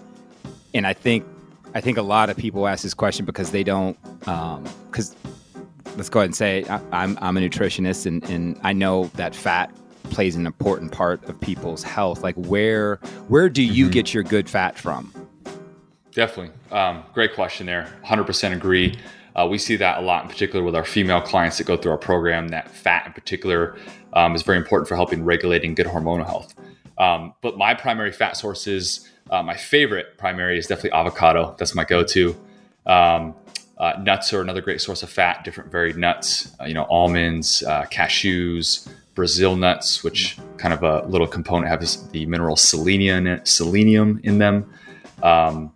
and 0.74 0.88
I 0.88 0.94
think 0.94 1.26
I 1.74 1.82
think 1.82 1.98
a 1.98 2.02
lot 2.02 2.30
of 2.30 2.38
people 2.38 2.68
ask 2.68 2.84
this 2.84 2.94
question 2.94 3.26
because 3.26 3.52
they 3.52 3.64
don't 3.64 3.98
because 4.20 5.12
um, 5.12 5.66
let's 5.96 6.10
go 6.10 6.20
ahead 6.20 6.30
and 6.30 6.36
say 6.36 6.64
I, 6.66 7.04
am 7.04 7.18
I'm 7.22 7.38
a 7.38 7.42
nutritionist 7.42 8.06
and, 8.06 8.24
and 8.30 8.60
I 8.64 8.74
know 8.74 9.06
that 9.16 9.36
fat 9.36 9.74
plays 10.06 10.36
an 10.36 10.46
important 10.46 10.92
part 10.92 11.24
of 11.26 11.40
people's 11.42 11.84
health. 11.84 12.24
Like 12.24 12.36
where 12.36 12.96
where 13.28 13.50
do 13.50 13.62
you 13.62 13.86
mm-hmm. 13.86 13.92
get 13.92 14.14
your 14.14 14.24
good 14.24 14.50
fat 14.50 14.78
from? 14.78 15.12
Definitely. 16.12 16.54
Um, 16.72 17.04
great 17.14 17.36
question 17.36 17.68
there. 17.68 17.94
100% 18.04 18.54
agree. 18.54 18.98
Uh, 19.36 19.46
we 19.48 19.60
see 19.60 19.76
that 19.76 20.00
a 20.00 20.02
lot, 20.02 20.24
in 20.24 20.30
particular 20.30 20.66
with 20.66 20.76
our 20.76 20.84
female 20.84 21.22
clients 21.22 21.60
that 21.60 21.68
go 21.68 21.78
through 21.78 21.92
our 21.92 21.98
program. 21.98 22.48
That 22.48 22.72
fat, 22.72 23.06
in 23.06 23.14
particular, 23.14 23.78
um, 24.14 24.34
is 24.34 24.42
very 24.42 24.58
important 24.58 24.88
for 24.88 24.96
helping 24.96 25.24
regulating 25.24 25.76
good 25.76 25.86
hormonal 25.86 26.26
health. 26.26 26.56
Um, 26.98 27.34
but 27.42 27.58
my 27.58 27.74
primary 27.74 28.12
fat 28.12 28.38
sources, 28.38 29.08
uh, 29.30 29.44
my 29.44 29.56
favorite 29.56 30.18
primary 30.18 30.58
is 30.58 30.68
definitely 30.68 30.92
avocado. 30.92 31.56
That's 31.60 31.76
my 31.76 31.84
go-to. 31.84 32.36
Um, 32.86 33.36
uh, 33.78 33.94
nuts 34.02 34.34
are 34.34 34.42
another 34.42 34.62
great 34.62 34.82
source 34.82 35.04
of 35.04 35.10
fat, 35.10 35.44
different 35.44 35.72
varied 35.72 35.98
nuts, 35.98 36.52
uh, 36.60 36.66
you 36.66 36.74
know, 36.74 36.86
almonds, 36.90 37.62
uh, 37.64 37.84
cashews, 37.92 38.88
Brazil 39.14 39.56
nuts, 39.56 40.04
which 40.04 40.38
kind 40.58 40.74
of 40.74 40.84
a 40.84 41.06
little 41.08 41.28
component 41.28 41.70
have 41.70 41.86
the 42.12 42.26
mineral 42.26 42.56
selenium, 42.56 43.40
selenium 43.46 44.20
in 44.24 44.40
them. 44.40 44.72
Um, 45.22 45.74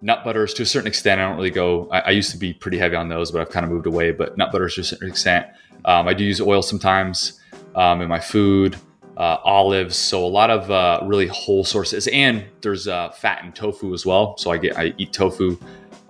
nut 0.00 0.24
butters 0.24 0.54
to 0.54 0.62
a 0.62 0.66
certain 0.66 0.88
extent. 0.88 1.20
I 1.20 1.28
don't 1.28 1.36
really 1.36 1.50
go, 1.50 1.88
I, 1.90 2.00
I, 2.00 2.10
used 2.10 2.32
to 2.32 2.36
be 2.36 2.52
pretty 2.52 2.78
heavy 2.78 2.96
on 2.96 3.08
those, 3.08 3.30
but 3.30 3.40
I've 3.40 3.50
kind 3.50 3.64
of 3.64 3.70
moved 3.70 3.86
away. 3.86 4.10
But 4.10 4.36
nut 4.36 4.50
butters 4.50 4.74
to 4.74 4.80
a 4.80 4.84
certain 4.84 5.08
extent. 5.08 5.46
Um, 5.84 6.08
I 6.08 6.14
do 6.14 6.24
use 6.24 6.40
oil 6.40 6.62
sometimes 6.62 7.40
um, 7.74 8.02
in 8.02 8.08
my 8.08 8.20
food. 8.20 8.76
Uh, 9.14 9.36
olives, 9.44 9.94
so 9.94 10.24
a 10.24 10.26
lot 10.26 10.48
of 10.48 10.70
uh, 10.70 11.00
really 11.04 11.26
whole 11.26 11.64
sources, 11.64 12.08
and 12.08 12.44
there's 12.62 12.88
uh, 12.88 13.10
fat 13.10 13.44
in 13.44 13.52
tofu 13.52 13.92
as 13.92 14.06
well. 14.06 14.38
So 14.38 14.50
I 14.50 14.56
get 14.56 14.78
I 14.78 14.94
eat 14.96 15.12
tofu 15.12 15.58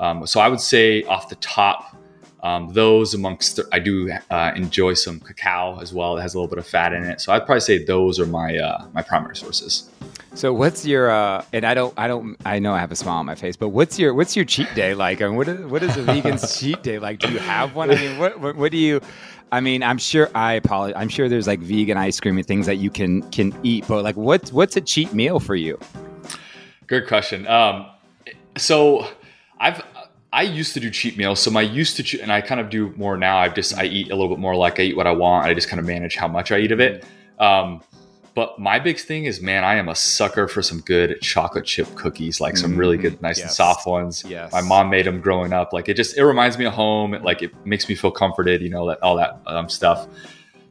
um, 0.02 0.26
so 0.26 0.40
I 0.40 0.48
would 0.48 0.60
say 0.60 1.04
off 1.04 1.28
the 1.28 1.36
top, 1.36 1.96
um, 2.42 2.72
those 2.72 3.14
amongst 3.14 3.60
I 3.70 3.78
do 3.78 4.12
uh, 4.30 4.52
enjoy 4.56 4.94
some 4.94 5.20
cacao 5.20 5.78
as 5.80 5.94
well. 5.94 6.18
It 6.18 6.22
has 6.22 6.34
a 6.34 6.38
little 6.38 6.48
bit 6.48 6.58
of 6.58 6.66
fat 6.66 6.92
in 6.92 7.04
it, 7.04 7.20
so 7.20 7.32
I'd 7.32 7.46
probably 7.46 7.60
say 7.60 7.84
those 7.84 8.18
are 8.18 8.26
my 8.26 8.56
uh, 8.56 8.84
my 8.92 9.02
primary 9.02 9.36
sources. 9.36 9.88
So 10.34 10.52
what's 10.52 10.84
your 10.84 11.08
uh, 11.08 11.44
and 11.52 11.64
I 11.64 11.74
don't 11.74 11.94
I 11.96 12.08
don't 12.08 12.36
I 12.44 12.58
know 12.58 12.72
I 12.72 12.80
have 12.80 12.90
a 12.90 12.96
smile 12.96 13.18
on 13.18 13.26
my 13.26 13.36
face, 13.36 13.54
but 13.54 13.68
what's 13.68 13.96
your 13.96 14.12
what's 14.12 14.34
your 14.34 14.44
cheat 14.44 14.74
day 14.74 14.92
like? 14.92 15.22
I 15.22 15.28
mean, 15.28 15.36
what 15.36 15.46
is 15.46 15.64
what 15.66 15.84
is 15.84 15.96
a 15.96 16.02
vegan's 16.02 16.58
cheat 16.58 16.82
day 16.82 16.98
like? 16.98 17.20
Do 17.20 17.30
you 17.30 17.38
have 17.38 17.76
one? 17.76 17.92
I 17.92 17.94
mean, 17.94 18.18
what 18.18 18.40
what, 18.40 18.56
what 18.56 18.72
do 18.72 18.78
you? 18.78 19.00
I 19.52 19.60
mean, 19.60 19.82
I'm 19.82 19.98
sure 19.98 20.30
I 20.34 20.54
apologize. 20.54 21.00
I'm 21.00 21.10
sure 21.10 21.28
there's 21.28 21.46
like 21.46 21.60
vegan 21.60 21.98
ice 21.98 22.18
cream 22.18 22.38
and 22.38 22.46
things 22.46 22.66
that 22.66 22.76
you 22.76 22.90
can 22.90 23.22
can 23.30 23.54
eat, 23.62 23.84
but 23.86 24.02
like 24.02 24.16
what's 24.16 24.52
what's 24.52 24.76
a 24.76 24.80
cheat 24.80 25.12
meal 25.12 25.38
for 25.38 25.54
you? 25.54 25.78
Good 26.86 27.06
question. 27.06 27.46
Um, 27.46 27.86
so 28.56 29.06
I've 29.60 29.82
I 30.32 30.42
used 30.42 30.72
to 30.74 30.80
do 30.80 30.90
cheat 30.90 31.18
meals. 31.18 31.40
So 31.40 31.50
my 31.50 31.60
used 31.60 31.98
to, 31.98 32.20
and 32.20 32.32
I 32.32 32.40
kind 32.40 32.60
of 32.60 32.70
do 32.70 32.94
more 32.96 33.18
now. 33.18 33.36
I 33.36 33.50
just, 33.50 33.76
I 33.76 33.84
eat 33.84 34.10
a 34.10 34.16
little 34.16 34.30
bit 34.30 34.38
more 34.38 34.56
like 34.56 34.80
I 34.80 34.84
eat 34.84 34.96
what 34.96 35.06
I 35.06 35.12
want. 35.12 35.46
I 35.46 35.52
just 35.52 35.68
kind 35.68 35.78
of 35.78 35.84
manage 35.84 36.16
how 36.16 36.26
much 36.26 36.50
I 36.50 36.58
eat 36.58 36.72
of 36.72 36.80
it. 36.80 37.04
Um, 37.38 37.82
but 38.34 38.58
my 38.58 38.78
big 38.78 38.98
thing 38.98 39.26
is, 39.26 39.42
man, 39.42 39.62
I 39.62 39.74
am 39.74 39.88
a 39.88 39.94
sucker 39.94 40.48
for 40.48 40.62
some 40.62 40.80
good 40.80 41.20
chocolate 41.20 41.66
chip 41.66 41.94
cookies, 41.96 42.40
like 42.40 42.56
some 42.56 42.76
really 42.76 42.96
good, 42.96 43.20
nice 43.20 43.38
yes. 43.38 43.48
and 43.48 43.54
soft 43.54 43.86
ones. 43.86 44.24
Yes. 44.26 44.50
My 44.52 44.62
mom 44.62 44.88
made 44.88 45.04
them 45.04 45.20
growing 45.20 45.52
up. 45.52 45.74
Like 45.74 45.88
it 45.88 45.94
just, 45.94 46.16
it 46.16 46.24
reminds 46.24 46.56
me 46.56 46.64
of 46.64 46.72
home. 46.72 47.12
It, 47.12 47.22
like 47.22 47.42
it 47.42 47.52
makes 47.66 47.88
me 47.90 47.94
feel 47.94 48.10
comforted, 48.10 48.62
you 48.62 48.70
know, 48.70 48.88
that 48.88 49.02
all 49.02 49.16
that 49.16 49.40
um, 49.46 49.68
stuff. 49.68 50.06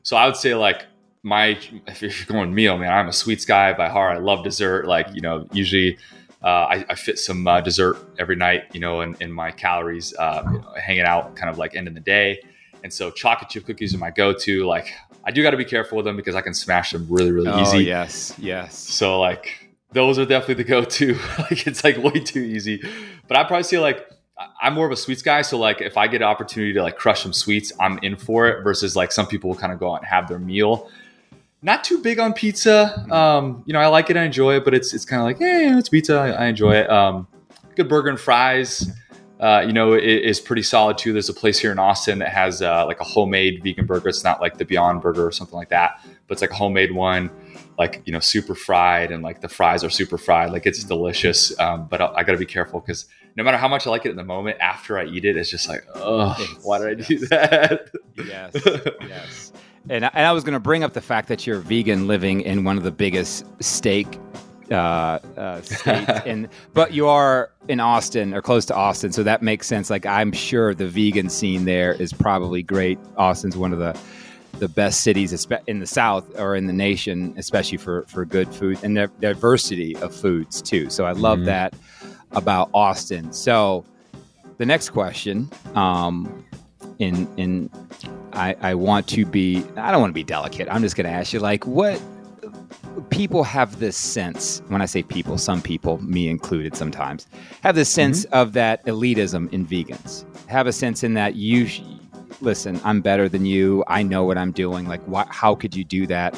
So 0.02 0.18
I 0.18 0.26
would 0.26 0.36
say 0.36 0.56
like 0.56 0.88
my, 1.22 1.60
if 1.86 2.02
you're 2.02 2.12
going 2.26 2.54
meal, 2.54 2.80
man, 2.80 2.92
I'm 2.92 3.08
a 3.08 3.14
sweets 3.14 3.46
guy 3.46 3.74
by 3.74 3.90
heart. 3.90 4.18
I 4.18 4.20
love 4.20 4.44
dessert. 4.44 4.88
Like, 4.88 5.08
you 5.14 5.22
know, 5.22 5.48
usually 5.54 6.00
uh, 6.44 6.48
I, 6.48 6.86
I, 6.90 6.96
fit 6.96 7.20
some 7.20 7.48
uh, 7.48 7.62
dessert 7.62 7.98
every 8.18 8.36
night, 8.36 8.64
you 8.74 8.80
know, 8.80 9.02
in, 9.02 9.16
in 9.20 9.32
my 9.32 9.52
calories, 9.52 10.16
uh, 10.16 10.42
you 10.52 10.58
know, 10.58 10.74
hanging 10.82 11.04
out 11.04 11.36
kind 11.36 11.52
of 11.52 11.60
like 11.60 11.76
end 11.76 11.88
of 11.88 11.94
the 11.94 12.00
day. 12.00 12.42
And 12.84 12.92
so 12.92 13.12
chocolate 13.12 13.52
chip 13.52 13.68
cookies 13.68 13.94
are 13.94 14.00
my 14.00 14.10
go-to. 14.10 14.66
Like 14.66 14.92
I 15.24 15.32
do 15.32 15.44
got 15.44 15.52
to 15.52 15.58
be 15.58 15.66
careful 15.66 15.98
with 15.98 16.06
them 16.06 16.16
because 16.16 16.36
I 16.36 16.42
can 16.42 16.54
smash 16.54 16.92
them 16.92 17.08
really, 17.10 17.32
really 17.32 17.50
oh, 17.50 17.62
easy. 17.62 17.84
Yes, 17.84 18.34
yes. 18.38 18.78
So 18.78 19.20
like 19.20 19.70
those 19.92 20.18
are 20.18 20.26
definitely 20.26 20.64
the 20.64 20.64
go-to. 20.64 21.14
like 21.40 21.68
it's 21.68 21.84
like 21.84 21.98
way 21.98 22.20
too 22.20 22.42
easy. 22.42 22.82
But 23.28 23.38
I 23.38 23.44
probably 23.44 23.64
say 23.64 23.80
like 23.80 24.08
I'm 24.62 24.74
more 24.74 24.86
of 24.86 24.92
a 24.92 24.98
sweets 24.98 25.22
guy. 25.22 25.42
So 25.44 25.58
like 25.58 25.82
if 25.82 25.98
I 25.98 26.08
get 26.08 26.22
an 26.22 26.28
opportunity 26.28 26.74
to 26.74 26.82
like 26.82 26.98
crush 26.98 27.24
some 27.24 27.34
sweets, 27.34 27.72
I'm 27.80 28.00
in 28.02 28.16
for 28.16 28.48
it. 28.48 28.64
Versus 28.64 28.96
like 28.96 29.12
some 29.12 29.28
people 29.28 29.50
will 29.50 29.58
kind 29.58 29.72
of 29.72 29.80
go 29.80 29.94
out 29.94 29.98
and 29.98 30.08
have 30.08 30.28
their 30.28 30.40
meal 30.40 30.90
not 31.62 31.84
too 31.84 32.02
big 32.02 32.20
on 32.20 32.34
pizza. 32.34 33.06
Um, 33.12 33.64
you 33.66 33.74
know, 33.74 33.80
I 33.80 33.88
like 33.88 34.10
it, 34.10 34.18
I 34.18 34.24
enjoy 34.24 34.56
it, 34.56 34.66
but 34.66 34.74
it's 34.74 34.94
it's 34.94 35.06
kind 35.06 35.22
of 35.22 35.26
like, 35.26 35.38
hey, 35.38 35.70
it's 35.78 35.90
pizza. 35.90 36.16
I, 36.16 36.30
I 36.30 36.46
enjoy 36.48 36.74
it. 36.74 36.90
Um, 36.90 37.28
good 37.76 37.88
burger 37.88 38.10
and 38.10 38.20
fries. 38.20 38.90
Uh, 39.42 39.64
you 39.66 39.74
know, 39.74 39.94
it 39.94 40.04
is 40.04 40.40
pretty 40.40 40.62
solid 40.62 41.00
too. 41.00 41.14
There's 41.14 41.28
a 41.28 41.34
place 41.34 41.58
here 41.58 41.72
in 41.72 41.80
Austin 41.80 42.20
that 42.20 42.30
has 42.30 42.62
uh, 42.62 42.86
like 42.86 43.00
a 43.00 43.04
homemade 43.04 43.64
vegan 43.64 43.88
burger. 43.88 44.08
It's 44.08 44.24
not 44.24 44.40
like 44.40 44.60
the 44.60 44.66
Beyond 44.66 45.02
Burger 45.02 45.26
or 45.26 45.32
something 45.32 45.56
like 45.56 45.70
that, 45.70 46.00
but 46.28 46.34
it's 46.34 46.42
like 46.42 46.52
a 46.52 46.56
homemade 46.56 46.92
one, 46.92 47.32
like 47.80 48.04
you 48.06 48.14
know, 48.14 48.20
super 48.20 48.54
fried, 48.54 49.12
and 49.12 49.24
like 49.24 49.42
the 49.42 49.50
fries 49.50 49.84
are 49.84 49.90
super 49.90 50.20
fried. 50.20 50.52
Like 50.52 50.68
it's 50.68 50.84
delicious. 50.84 51.60
Um, 51.60 51.88
but 51.88 52.02
I, 52.02 52.14
I 52.18 52.24
got 52.24 52.34
to 52.34 52.38
be 52.38 52.46
careful 52.46 52.82
because 52.82 53.08
no 53.36 53.44
matter 53.44 53.58
how 53.58 53.68
much 53.68 53.88
I 53.88 53.90
like 53.90 54.06
it 54.06 54.12
in 54.12 54.16
the 54.16 54.24
moment, 54.24 54.58
after 54.60 55.00
I 55.00 55.06
eat 55.06 55.26
it, 55.26 55.36
it's 55.36 55.50
just 55.50 55.68
like, 55.68 55.88
oh, 55.96 56.38
why 56.62 56.78
did 56.78 56.88
I 56.88 56.94
do 57.04 57.18
that? 57.28 57.90
yes, 58.18 58.54
yes. 59.02 59.54
And 59.90 60.06
I, 60.06 60.12
and 60.14 60.28
I 60.28 60.32
was 60.34 60.44
going 60.44 60.54
to 60.54 60.60
bring 60.60 60.84
up 60.84 60.94
the 60.94 61.02
fact 61.02 61.28
that 61.30 61.48
you're 61.48 61.58
vegan 61.58 62.06
living 62.06 62.42
in 62.42 62.64
one 62.64 62.78
of 62.78 62.84
the 62.84 62.92
biggest 62.92 63.46
steak 63.60 64.20
uh, 64.72 65.20
uh, 65.38 65.62
states, 65.62 66.10
and 66.26 66.48
but 66.74 66.94
you 66.94 67.08
are 67.08 67.52
in 67.68 67.80
Austin 67.80 68.34
or 68.34 68.42
close 68.42 68.66
to 68.66 68.76
Austin, 68.76 69.12
so 69.12 69.24
that 69.24 69.42
makes 69.42 69.68
sense. 69.68 69.90
Like 69.90 70.06
I'm 70.06 70.32
sure 70.32 70.74
the 70.74 70.88
vegan 70.88 71.30
scene 71.30 71.66
there 71.66 71.94
is 71.94 72.14
probably 72.14 72.64
great. 72.64 72.98
Austin's 73.18 73.58
one 73.58 73.74
of 73.74 73.80
the 73.80 74.00
the 74.60 74.68
best 74.68 75.02
cities 75.02 75.48
in 75.68 75.80
the 75.80 75.88
South 75.88 76.40
or 76.40 76.56
in 76.56 76.68
the 76.68 76.74
nation, 76.74 77.34
especially 77.38 77.78
for 77.78 78.04
for 78.04 78.26
good 78.26 78.54
food 78.54 78.80
and 78.84 78.96
the 78.96 79.10
diversity 79.20 79.96
of 79.98 80.14
foods 80.14 80.62
too. 80.62 80.90
So 80.90 81.06
I 81.06 81.12
love 81.14 81.40
mm-hmm. 81.40 81.46
that 81.46 81.76
about 82.32 82.70
Austin. 82.74 83.34
So 83.34 83.86
the 84.58 84.66
next 84.66 84.90
question, 84.90 85.50
um, 85.76 86.46
in 87.00 87.28
in 87.38 87.70
I, 88.34 88.56
I 88.62 88.76
want 88.76 89.08
to 89.10 89.26
be 89.26 89.64
I 89.76 89.92
don't 89.92 90.02
want 90.02 90.12
to 90.12 90.16
be 90.16 90.24
delicate. 90.24 90.68
I'm 90.70 90.82
just 90.82 90.96
going 90.96 91.08
to 91.08 91.12
ask 91.12 91.34
you 91.34 91.40
like 91.40 91.66
what 91.66 92.02
people 93.10 93.44
have 93.44 93.80
this 93.80 93.98
sense 93.98 94.62
when 94.68 94.82
I 94.82 94.86
say 94.86 95.04
people, 95.04 95.38
some 95.38 95.62
people, 95.62 95.98
me 96.04 96.30
included 96.30 96.76
sometimes, 96.76 97.28
have 97.62 97.76
this 97.76 97.90
sense 97.90 98.26
mm-hmm. 98.26 98.36
of 98.36 98.54
that 98.54 98.86
elitism 98.86 99.52
in 99.54 99.66
vegans. 99.66 100.26
Have 100.48 100.68
a 100.68 100.74
sense 100.74 101.04
in 101.04 101.14
that 101.16 101.36
you 101.36 101.68
listen, 102.42 102.82
I'm 102.84 103.02
better 103.02 103.30
than 103.30 103.46
you. 103.46 103.84
I 103.88 104.04
know 104.04 104.24
what 104.24 104.38
I'm 104.38 104.52
doing. 104.52 104.88
Like 104.88 105.02
why, 105.04 105.26
how 105.30 105.56
could 105.56 105.76
you 105.76 105.84
do 105.84 106.08
that? 106.08 106.36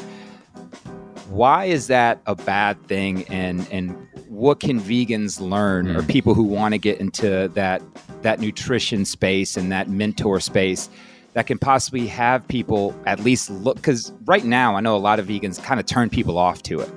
Why 1.30 1.66
is 1.66 1.88
that 1.88 2.22
a 2.26 2.36
bad 2.36 2.82
thing 2.88 3.24
and 3.28 3.68
and 3.72 3.96
what 4.28 4.60
can 4.60 4.80
vegans 4.80 5.40
learn 5.40 5.88
mm. 5.88 5.96
or 5.96 6.04
people 6.04 6.34
who 6.34 6.44
want 6.44 6.74
to 6.74 6.78
get 6.78 7.00
into 7.00 7.50
that 7.54 7.82
that 8.22 8.40
nutrition 8.40 9.06
space 9.06 9.58
and 9.58 9.72
that 9.72 9.90
mentor 9.90 10.40
space 10.40 10.90
that 11.34 11.48
can 11.48 11.58
possibly 11.58 12.08
have 12.08 12.48
people 12.48 12.96
at 13.06 13.20
least 13.20 13.50
look 13.50 13.76
because 13.78 14.14
right 14.26 14.46
now 14.46 14.76
i 14.76 14.80
know 14.80 14.96
a 14.96 14.98
lot 14.98 15.20
of 15.20 15.28
vegans 15.28 15.62
kind 15.62 15.80
of 15.80 15.86
turn 15.86 16.10
people 16.10 16.38
off 16.38 16.62
to 16.64 16.80
it. 16.80 16.90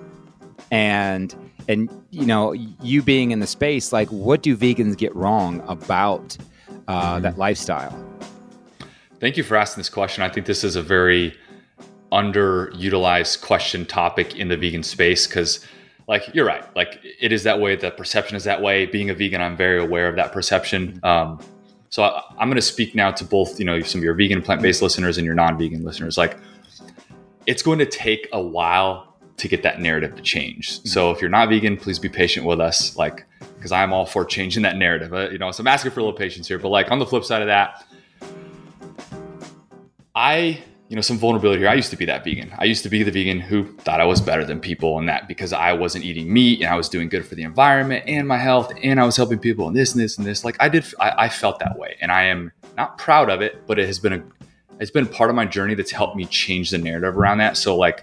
And 0.71 1.35
and 1.69 1.89
you 2.11 2.27
know 2.27 2.53
you 2.53 3.03
being 3.03 3.31
in 3.31 3.41
the 3.41 3.47
space 3.47 3.93
like 3.93 4.09
what 4.09 4.43
do 4.43 4.57
vegans 4.57 4.97
get 4.97 5.15
wrong 5.15 5.63
about 5.69 6.37
uh, 6.89 7.17
mm 7.17 7.23
that 7.23 7.39
lifestyle? 7.39 7.99
Thank 9.19 9.37
you 9.37 9.43
for 9.43 9.57
asking 9.57 9.81
this 9.81 9.89
question. 9.89 10.23
I 10.23 10.29
think 10.29 10.47
this 10.47 10.63
is 10.63 10.77
a 10.77 10.83
very 10.83 11.35
underutilized 12.13 13.41
question 13.41 13.87
topic 13.87 14.37
in 14.37 14.49
the 14.49 14.57
vegan 14.57 14.83
space 14.83 15.27
because 15.27 15.67
like 16.07 16.23
you're 16.35 16.47
right. 16.47 16.65
Like 16.77 17.01
it 17.21 17.33
is 17.33 17.43
that 17.43 17.61
way 17.61 17.75
the 17.75 17.91
perception 17.91 18.37
is 18.37 18.45
that 18.45 18.63
way. 18.63 18.87
Being 18.87 19.11
a 19.11 19.15
vegan 19.15 19.41
i'm 19.41 19.57
very 19.57 19.83
aware 19.83 20.09
of 20.09 20.17
that 20.17 20.33
perception. 20.33 21.01
Um, 21.03 21.41
so 21.91 22.03
I, 22.03 22.23
am 22.41 22.49
going 22.49 22.57
to 22.57 22.63
speak 22.63 22.95
now 22.95 23.11
to 23.11 23.25
both 23.25 23.59
you 23.59 23.65
know 23.65 23.81
some 23.81 24.01
of 24.01 24.05
your 24.05 24.15
vegan 24.15 24.43
plant-based 24.43 24.83
listeners 24.83 25.19
and 25.19 25.25
your 25.25 25.35
non-vegan 25.35 25.85
listeners. 25.85 26.19
Like 26.19 26.39
it's 27.47 27.63
going 27.63 27.79
to 27.79 27.87
take 27.87 28.29
a 28.33 28.41
while 28.41 29.17
to 29.37 29.49
get 29.49 29.63
that 29.63 29.81
narrative 29.81 30.17
to 30.17 30.23
change. 30.23 30.79
Mm-hmm. 30.79 30.89
so 30.89 31.11
if 31.11 31.21
you're 31.21 31.31
not 31.31 31.49
vegan 31.49 31.77
please 31.77 31.99
be 31.99 32.09
patient 32.09 32.47
with 32.47 32.61
us 32.61 32.97
like 32.97 33.25
because 33.57 33.71
i'm 33.71 33.93
all 33.93 34.07
for 34.07 34.25
changing 34.25 34.63
that 34.63 34.77
narrative. 34.77 35.13
Uh, 35.13 35.29
you 35.31 35.39
know 35.39 35.51
so 35.51 35.63
i'm 35.63 35.67
asking 35.67 35.91
for 35.91 36.01
a 36.01 36.03
little 36.03 36.19
patience 36.19 36.49
here 36.49 36.59
but 36.59 36.69
like 36.69 36.91
on 36.91 36.99
the 36.99 37.07
flip 37.07 37.25
side 37.25 37.43
of 37.43 37.49
that 37.49 37.85
i 40.15 40.63
you 40.89 40.95
know 40.95 41.03
some 41.03 41.19
vulnerability 41.19 41.61
here. 41.61 41.69
I 41.69 41.75
used 41.75 41.91
to 41.91 41.97
be 41.97 42.05
that 42.05 42.25
vegan. 42.25 42.53
I 42.59 42.65
used 42.65 42.83
to 42.85 42.89
be 42.89 43.03
the 43.03 43.11
vegan 43.11 43.41
who 43.41 43.65
thought 43.79 44.01
I 44.01 44.05
was 44.05 44.21
better 44.21 44.45
than 44.45 44.61
people, 44.61 44.99
and 44.99 45.09
that 45.09 45.27
because 45.27 45.53
I 45.53 45.73
wasn't 45.73 46.05
eating 46.05 46.33
meat 46.33 46.61
and 46.61 46.71
I 46.71 46.77
was 46.77 46.89
doing 46.89 47.09
good 47.09 47.27
for 47.27 47.35
the 47.35 47.43
environment 47.43 48.05
and 48.07 48.29
my 48.29 48.39
health, 48.39 48.73
and 48.83 49.01
I 49.01 49.05
was 49.05 49.17
helping 49.17 49.39
people 49.39 49.67
and 49.67 49.77
this 49.77 49.93
and 49.93 50.03
this 50.03 50.17
and 50.17 50.27
this. 50.27 50.45
Like 50.45 50.57
I 50.61 50.69
did, 50.69 50.85
I, 51.01 51.25
I 51.25 51.29
felt 51.29 51.59
that 51.59 51.77
way, 51.79 51.97
and 52.01 52.13
I 52.13 52.25
am 52.25 52.53
not 52.77 52.99
proud 52.99 53.31
of 53.31 53.43
it, 53.43 53.67
but 53.67 53.79
it 53.79 53.87
has 53.87 53.99
been 53.99 54.13
a 54.13 54.23
it's 54.79 54.91
been 54.91 55.07
part 55.07 55.31
of 55.31 55.37
my 55.37 55.47
journey 55.47 55.75
that's 55.75 55.91
helped 55.91 56.17
me 56.17 56.27
change 56.27 56.71
the 56.71 56.79
narrative 56.79 57.17
around 57.17 57.39
that. 57.39 57.57
So 57.57 57.77
like, 57.77 58.03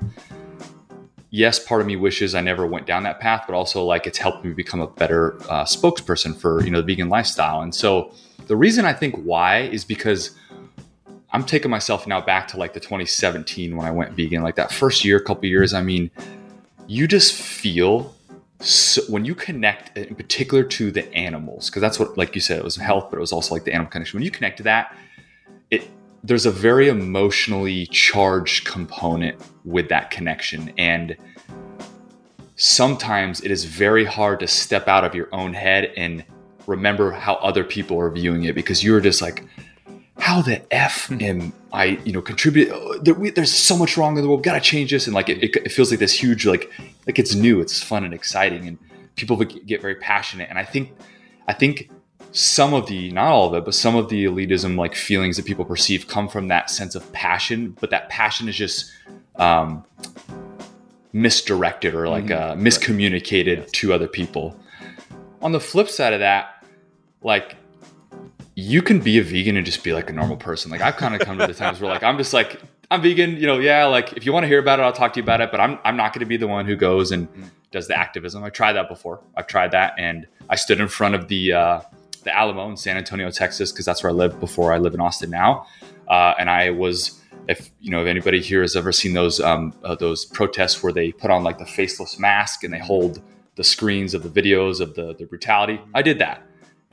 yes, 1.29 1.59
part 1.59 1.81
of 1.81 1.87
me 1.87 1.95
wishes 1.95 2.35
I 2.35 2.41
never 2.41 2.65
went 2.65 2.87
down 2.87 3.03
that 3.03 3.19
path, 3.19 3.43
but 3.47 3.55
also 3.55 3.83
like 3.85 4.07
it's 4.07 4.17
helped 4.17 4.43
me 4.43 4.53
become 4.53 4.81
a 4.81 4.87
better 4.87 5.35
uh, 5.49 5.63
spokesperson 5.63 6.35
for 6.35 6.63
you 6.63 6.71
know 6.71 6.81
the 6.81 6.87
vegan 6.87 7.09
lifestyle. 7.09 7.61
And 7.61 7.73
so 7.73 8.13
the 8.47 8.55
reason 8.57 8.85
I 8.85 8.93
think 8.93 9.15
why 9.17 9.59
is 9.59 9.85
because 9.85 10.31
I'm 11.33 11.43
taking 11.43 11.71
myself 11.71 12.05
now 12.05 12.21
back 12.21 12.47
to 12.49 12.57
like 12.57 12.73
the 12.73 12.79
2017 12.79 13.75
when 13.75 13.87
I 13.87 13.91
went 13.91 14.13
vegan, 14.13 14.43
like 14.43 14.55
that 14.55 14.71
first 14.71 15.03
year, 15.03 15.19
couple 15.19 15.45
years. 15.45 15.73
I 15.73 15.81
mean, 15.81 16.11
you 16.87 17.07
just 17.07 17.33
feel 17.33 18.13
so, 18.59 19.01
when 19.09 19.25
you 19.25 19.33
connect 19.33 19.97
in 19.97 20.13
particular 20.13 20.63
to 20.63 20.91
the 20.91 21.11
animals, 21.13 21.69
because 21.69 21.81
that's 21.81 21.99
what, 21.99 22.17
like 22.17 22.35
you 22.35 22.39
said, 22.39 22.59
it 22.59 22.63
was 22.63 22.75
health, 22.75 23.07
but 23.09 23.17
it 23.17 23.19
was 23.19 23.33
also 23.33 23.55
like 23.55 23.63
the 23.65 23.73
animal 23.73 23.91
connection. 23.91 24.17
When 24.17 24.23
you 24.23 24.31
connect 24.31 24.57
to 24.57 24.63
that, 24.63 24.95
it 25.71 25.89
there's 26.23 26.45
a 26.45 26.51
very 26.51 26.87
emotionally 26.87 27.87
charged 27.87 28.65
component 28.65 29.41
with 29.65 29.89
that 29.89 30.11
connection, 30.11 30.71
and 30.77 31.17
sometimes 32.55 33.41
it 33.41 33.49
is 33.49 33.65
very 33.65 34.05
hard 34.05 34.39
to 34.41 34.47
step 34.47 34.87
out 34.87 35.03
of 35.03 35.15
your 35.15 35.27
own 35.33 35.53
head 35.53 35.91
and 35.97 36.23
remember 36.67 37.11
how 37.11 37.33
other 37.35 37.63
people 37.63 37.99
are 37.99 38.09
viewing 38.11 38.43
it 38.43 38.53
because 38.55 38.83
you're 38.83 39.01
just 39.01 39.21
like 39.21 39.43
how 40.19 40.41
the 40.41 40.61
f 40.73 41.11
am 41.11 41.53
I, 41.71 41.99
you 42.05 42.11
know, 42.11 42.21
contribute? 42.21 42.69
Oh, 42.71 42.97
there, 42.99 43.13
we, 43.13 43.31
there's 43.31 43.51
so 43.51 43.75
much 43.77 43.97
wrong 43.97 44.15
in 44.17 44.23
the 44.23 44.29
world. 44.29 44.43
Got 44.43 44.53
to 44.53 44.61
change 44.61 44.91
this, 44.91 45.07
and 45.07 45.15
like 45.15 45.29
it, 45.29 45.55
it, 45.55 45.71
feels 45.71 45.89
like 45.89 45.99
this 45.99 46.13
huge, 46.13 46.45
like 46.45 46.71
like 47.07 47.17
it's 47.17 47.33
new, 47.33 47.61
it's 47.61 47.81
fun 47.81 48.03
and 48.03 48.13
exciting, 48.13 48.67
and 48.67 48.77
people 49.15 49.37
get 49.37 49.81
very 49.81 49.95
passionate. 49.95 50.49
And 50.49 50.59
I 50.59 50.65
think, 50.65 50.93
I 51.47 51.53
think 51.53 51.89
some 52.31 52.73
of 52.73 52.87
the, 52.87 53.11
not 53.11 53.27
all 53.27 53.47
of 53.47 53.53
it, 53.55 53.65
but 53.65 53.73
some 53.73 53.95
of 53.95 54.09
the 54.09 54.25
elitism 54.25 54.77
like 54.77 54.95
feelings 54.95 55.37
that 55.37 55.45
people 55.45 55.65
perceive 55.65 56.07
come 56.07 56.27
from 56.27 56.47
that 56.47 56.69
sense 56.69 56.95
of 56.95 57.11
passion. 57.11 57.75
But 57.79 57.89
that 57.91 58.09
passion 58.09 58.47
is 58.47 58.55
just 58.55 58.91
um, 59.35 59.83
misdirected 61.11 61.93
or 61.95 62.07
like 62.07 62.25
mm-hmm. 62.25 62.59
uh, 62.59 62.61
miscommunicated 62.61 63.57
yes. 63.57 63.71
to 63.71 63.93
other 63.93 64.07
people. 64.07 64.59
On 65.41 65.51
the 65.51 65.59
flip 65.59 65.89
side 65.89 66.13
of 66.13 66.19
that, 66.19 66.65
like 67.21 67.55
you 68.55 68.81
can 68.81 68.99
be 68.99 69.17
a 69.17 69.23
vegan 69.23 69.57
and 69.57 69.65
just 69.65 69.83
be 69.83 69.93
like 69.93 70.09
a 70.09 70.13
normal 70.13 70.37
person. 70.37 70.69
Like 70.69 70.81
I've 70.81 70.95
kind 70.95 71.15
of 71.15 71.21
come 71.21 71.37
to 71.39 71.47
the 71.47 71.53
times 71.53 71.79
where 71.79 71.89
like 71.89 72.03
I'm 72.03 72.17
just 72.17 72.33
like 72.33 72.61
I'm 72.91 73.01
vegan, 73.01 73.37
you 73.37 73.47
know, 73.47 73.57
yeah, 73.57 73.85
like 73.85 74.13
if 74.13 74.25
you 74.25 74.33
want 74.33 74.43
to 74.43 74.47
hear 74.47 74.59
about 74.59 74.79
it, 74.79 74.83
I'll 74.83 74.93
talk 74.93 75.13
to 75.13 75.19
you 75.19 75.23
about 75.23 75.41
it, 75.41 75.49
but 75.51 75.59
I'm 75.59 75.79
I'm 75.83 75.97
not 75.97 76.13
going 76.13 76.19
to 76.19 76.25
be 76.25 76.37
the 76.37 76.47
one 76.47 76.65
who 76.65 76.75
goes 76.75 77.11
and 77.11 77.27
does 77.71 77.87
the 77.87 77.97
activism. 77.97 78.43
I 78.43 78.49
tried 78.49 78.73
that 78.73 78.87
before. 78.87 79.21
I've 79.35 79.47
tried 79.47 79.71
that 79.71 79.95
and 79.97 80.27
I 80.49 80.55
stood 80.55 80.79
in 80.79 80.87
front 80.87 81.15
of 81.15 81.27
the 81.27 81.53
uh, 81.53 81.81
the 82.23 82.35
Alamo 82.35 82.69
in 82.69 82.77
San 82.77 82.97
Antonio, 82.97 83.29
Texas, 83.31 83.71
because 83.71 83.85
that's 83.85 84.03
where 84.03 84.11
I 84.11 84.13
lived 84.13 84.39
before 84.39 84.71
I 84.71 84.77
live 84.77 84.93
in 84.93 85.01
Austin 85.01 85.31
now. 85.31 85.65
Uh, 86.07 86.33
and 86.37 86.49
I 86.49 86.69
was, 86.69 87.19
if 87.47 87.71
you 87.81 87.89
know, 87.89 88.01
if 88.01 88.07
anybody 88.07 88.39
here 88.39 88.61
has 88.61 88.75
ever 88.75 88.91
seen 88.91 89.13
those 89.13 89.39
um, 89.39 89.73
uh, 89.83 89.95
those 89.95 90.25
protests 90.25 90.83
where 90.83 90.93
they 90.93 91.11
put 91.11 91.31
on 91.31 91.43
like 91.43 91.57
the 91.57 91.65
faceless 91.65 92.19
mask 92.19 92.63
and 92.63 92.71
they 92.71 92.79
hold 92.79 93.19
the 93.55 93.63
screens 93.63 94.13
of 94.13 94.21
the 94.21 94.29
videos 94.29 94.79
of 94.79 94.93
the 94.93 95.15
the 95.15 95.25
brutality, 95.25 95.81
I 95.95 96.03
did 96.03 96.19
that 96.19 96.43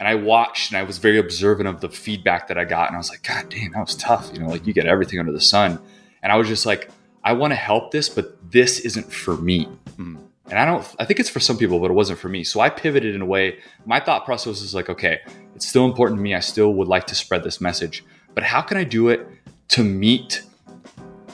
And 0.01 0.09
I 0.09 0.15
watched 0.15 0.73
and 0.73 0.79
I 0.79 0.83
was 0.83 0.97
very 0.97 1.19
observant 1.19 1.69
of 1.69 1.83
the 1.83 1.91
feedback 1.91 2.49
that 2.49 2.57
I 2.57 2.65
got. 2.65 2.89
And 2.89 2.97
I 2.97 2.99
was 2.99 3.11
like, 3.11 3.23
God 3.23 3.51
damn, 3.51 3.73
that 3.73 3.81
was 3.81 3.95
tough. 3.95 4.31
You 4.33 4.41
know, 4.41 4.49
like 4.49 4.67
you 4.67 4.73
get 4.73 4.87
everything 4.87 5.21
under 5.21 5.31
the 5.31 5.43
sun. 5.43 5.79
And 6.23 6.33
I 6.33 6.37
was 6.37 6.49
just 6.49 6.65
like, 6.65 6.91
I 7.23 7.35
want 7.35 7.51
to 7.51 7.57
help 7.57 7.91
this, 7.91 8.09
but 8.09 8.51
this 8.51 8.81
isn't 8.81 9.13
for 9.13 9.37
me. 9.37 9.69
Mm. 9.97 10.17
And 10.49 10.59
I 10.59 10.65
don't, 10.65 10.97
I 10.99 11.05
think 11.05 11.21
it's 11.21 11.29
for 11.29 11.39
some 11.39 11.59
people, 11.59 11.79
but 11.79 11.91
it 11.91 11.95
wasn't 11.95 12.19
for 12.19 12.31
me. 12.31 12.45
So 12.45 12.61
I 12.61 12.71
pivoted 12.71 13.15
in 13.15 13.21
a 13.21 13.27
way. 13.27 13.59
My 13.85 14.01
thought 14.01 14.25
process 14.25 14.63
was 14.63 14.75
like, 14.75 14.89
okay, 14.89 15.21
it's 15.55 15.69
still 15.69 15.85
important 15.85 16.19
to 16.19 16.23
me. 16.23 16.35
I 16.35 16.41
still 16.41 16.73
would 16.75 16.89
like 16.89 17.07
to 17.09 17.15
spread 17.15 17.45
this 17.45 17.61
message, 17.61 18.03
but 18.35 18.43
how 18.43 18.63
can 18.63 18.79
I 18.79 18.85
do 18.85 19.11
it 19.11 19.29
to 19.69 19.85
meet 19.85 20.43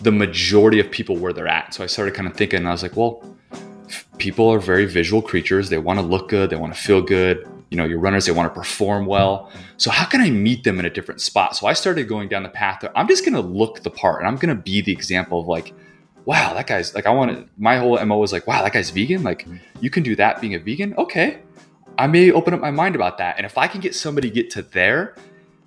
the 0.02 0.10
majority 0.10 0.80
of 0.80 0.90
people 0.90 1.16
where 1.16 1.32
they're 1.32 1.46
at? 1.46 1.72
So 1.72 1.84
I 1.84 1.86
started 1.86 2.14
kind 2.14 2.28
of 2.28 2.34
thinking, 2.36 2.58
and 2.58 2.68
I 2.68 2.72
was 2.72 2.82
like, 2.82 2.96
well, 2.96 3.24
people 4.18 4.52
are 4.52 4.58
very 4.58 4.86
visual 4.86 5.22
creatures. 5.22 5.70
They 5.70 5.78
want 5.78 6.00
to 6.00 6.04
look 6.04 6.28
good, 6.28 6.50
they 6.50 6.56
want 6.56 6.74
to 6.74 6.80
feel 6.80 7.00
good. 7.00 7.48
You 7.76 7.82
know, 7.82 7.88
your 7.88 7.98
runners, 7.98 8.24
they 8.24 8.32
want 8.32 8.50
to 8.50 8.58
perform 8.58 9.04
well. 9.04 9.50
So 9.76 9.90
how 9.90 10.06
can 10.06 10.22
I 10.22 10.30
meet 10.30 10.64
them 10.64 10.78
in 10.80 10.86
a 10.86 10.90
different 10.90 11.20
spot? 11.20 11.56
So 11.56 11.66
I 11.66 11.74
started 11.74 12.08
going 12.08 12.30
down 12.30 12.42
the 12.42 12.48
path 12.48 12.78
that 12.80 12.90
I'm 12.96 13.06
just 13.06 13.22
going 13.22 13.34
to 13.34 13.42
look 13.42 13.82
the 13.82 13.90
part 13.90 14.20
and 14.20 14.26
I'm 14.26 14.36
going 14.36 14.48
to 14.48 14.62
be 14.62 14.80
the 14.80 14.92
example 14.92 15.40
of 15.40 15.46
like, 15.46 15.74
wow, 16.24 16.54
that 16.54 16.66
guy's 16.66 16.94
like, 16.94 17.04
I 17.04 17.10
want 17.10 17.32
to, 17.32 17.46
my 17.58 17.76
whole 17.76 18.02
MO 18.02 18.16
was 18.16 18.32
like, 18.32 18.46
wow, 18.46 18.62
that 18.62 18.72
guy's 18.72 18.88
vegan. 18.88 19.22
Like, 19.22 19.40
mm-hmm. 19.40 19.56
you 19.82 19.90
can 19.90 20.02
do 20.02 20.16
that 20.16 20.40
being 20.40 20.54
a 20.54 20.58
vegan. 20.58 20.94
Okay. 20.96 21.42
I 21.98 22.06
may 22.06 22.32
open 22.32 22.54
up 22.54 22.62
my 22.62 22.70
mind 22.70 22.94
about 22.94 23.18
that. 23.18 23.36
And 23.36 23.44
if 23.44 23.58
I 23.58 23.66
can 23.68 23.82
get 23.82 23.94
somebody 23.94 24.30
get 24.30 24.48
to 24.52 24.62
there, 24.62 25.14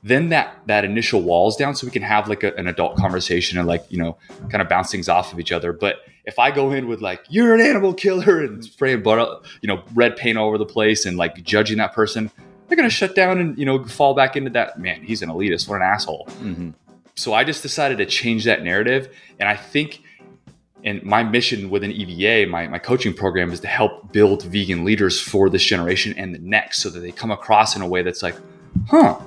then 0.04 0.30
that 0.30 0.60
that 0.66 0.86
initial 0.86 1.22
walls 1.22 1.56
down 1.58 1.76
so 1.76 1.86
we 1.86 1.92
can 1.92 2.02
have 2.02 2.28
like 2.28 2.44
a, 2.44 2.54
an 2.56 2.68
adult 2.68 2.96
conversation 2.98 3.58
and 3.58 3.68
like 3.68 3.86
you 3.90 3.98
know 3.98 4.18
kind 4.50 4.62
of 4.62 4.70
bounce 4.70 4.92
things 4.92 5.10
off 5.10 5.34
of 5.34 5.40
each 5.40 5.52
other. 5.52 5.74
But 5.74 5.98
if 6.30 6.38
i 6.38 6.52
go 6.52 6.72
in 6.72 6.88
with 6.88 7.02
like 7.02 7.26
you're 7.28 7.56
an 7.56 7.62
animal 7.62 7.94
killer 7.94 8.44
and 8.44 8.64
spraying 8.64 9.02
butter 9.02 9.26
you 9.62 9.68
know 9.68 9.84
red 9.96 10.16
paint 10.16 10.38
all 10.38 10.48
over 10.48 10.60
the 10.60 10.66
place 10.66 11.06
and 11.06 11.18
like 11.18 11.44
judging 11.44 11.78
that 11.78 11.94
person 11.94 12.30
they're 12.68 12.76
gonna 12.76 12.90
shut 12.90 13.16
down 13.16 13.40
and 13.40 13.58
you 13.58 13.66
know 13.66 13.84
fall 13.86 14.14
back 14.14 14.36
into 14.36 14.50
that 14.52 14.80
man 14.80 15.02
he's 15.02 15.22
an 15.22 15.30
elitist. 15.30 15.68
What 15.68 15.78
an 15.78 15.82
asshole. 15.82 16.28
Mm-hmm. 16.42 16.70
so 17.16 17.34
i 17.34 17.44
just 17.44 17.64
decided 17.64 17.98
to 17.98 18.06
change 18.06 18.46
that 18.46 18.64
narrative. 18.64 19.14
And 19.40 19.50
i 19.50 19.56
think 19.56 20.04
and 20.84 21.04
my 21.04 21.24
mission 21.24 21.70
within 21.70 21.92
EVA, 21.92 22.50
my, 22.50 22.66
my 22.70 22.80
coaching 22.80 23.14
program 23.14 23.52
is 23.52 23.60
to 23.60 23.68
help 23.68 24.14
build 24.14 24.44
vegan 24.44 24.86
leaders 24.86 25.20
for 25.20 25.50
this 25.50 25.62
generation 25.62 26.14
and 26.18 26.34
the 26.34 26.40
next 26.40 26.82
so 26.82 26.90
that 26.90 27.02
they 27.02 27.12
come 27.12 27.32
across 27.32 27.76
in 27.76 27.82
a 27.82 27.88
way 27.88 28.02
that's 28.02 28.24
like, 28.24 28.36
huh, 28.88 29.20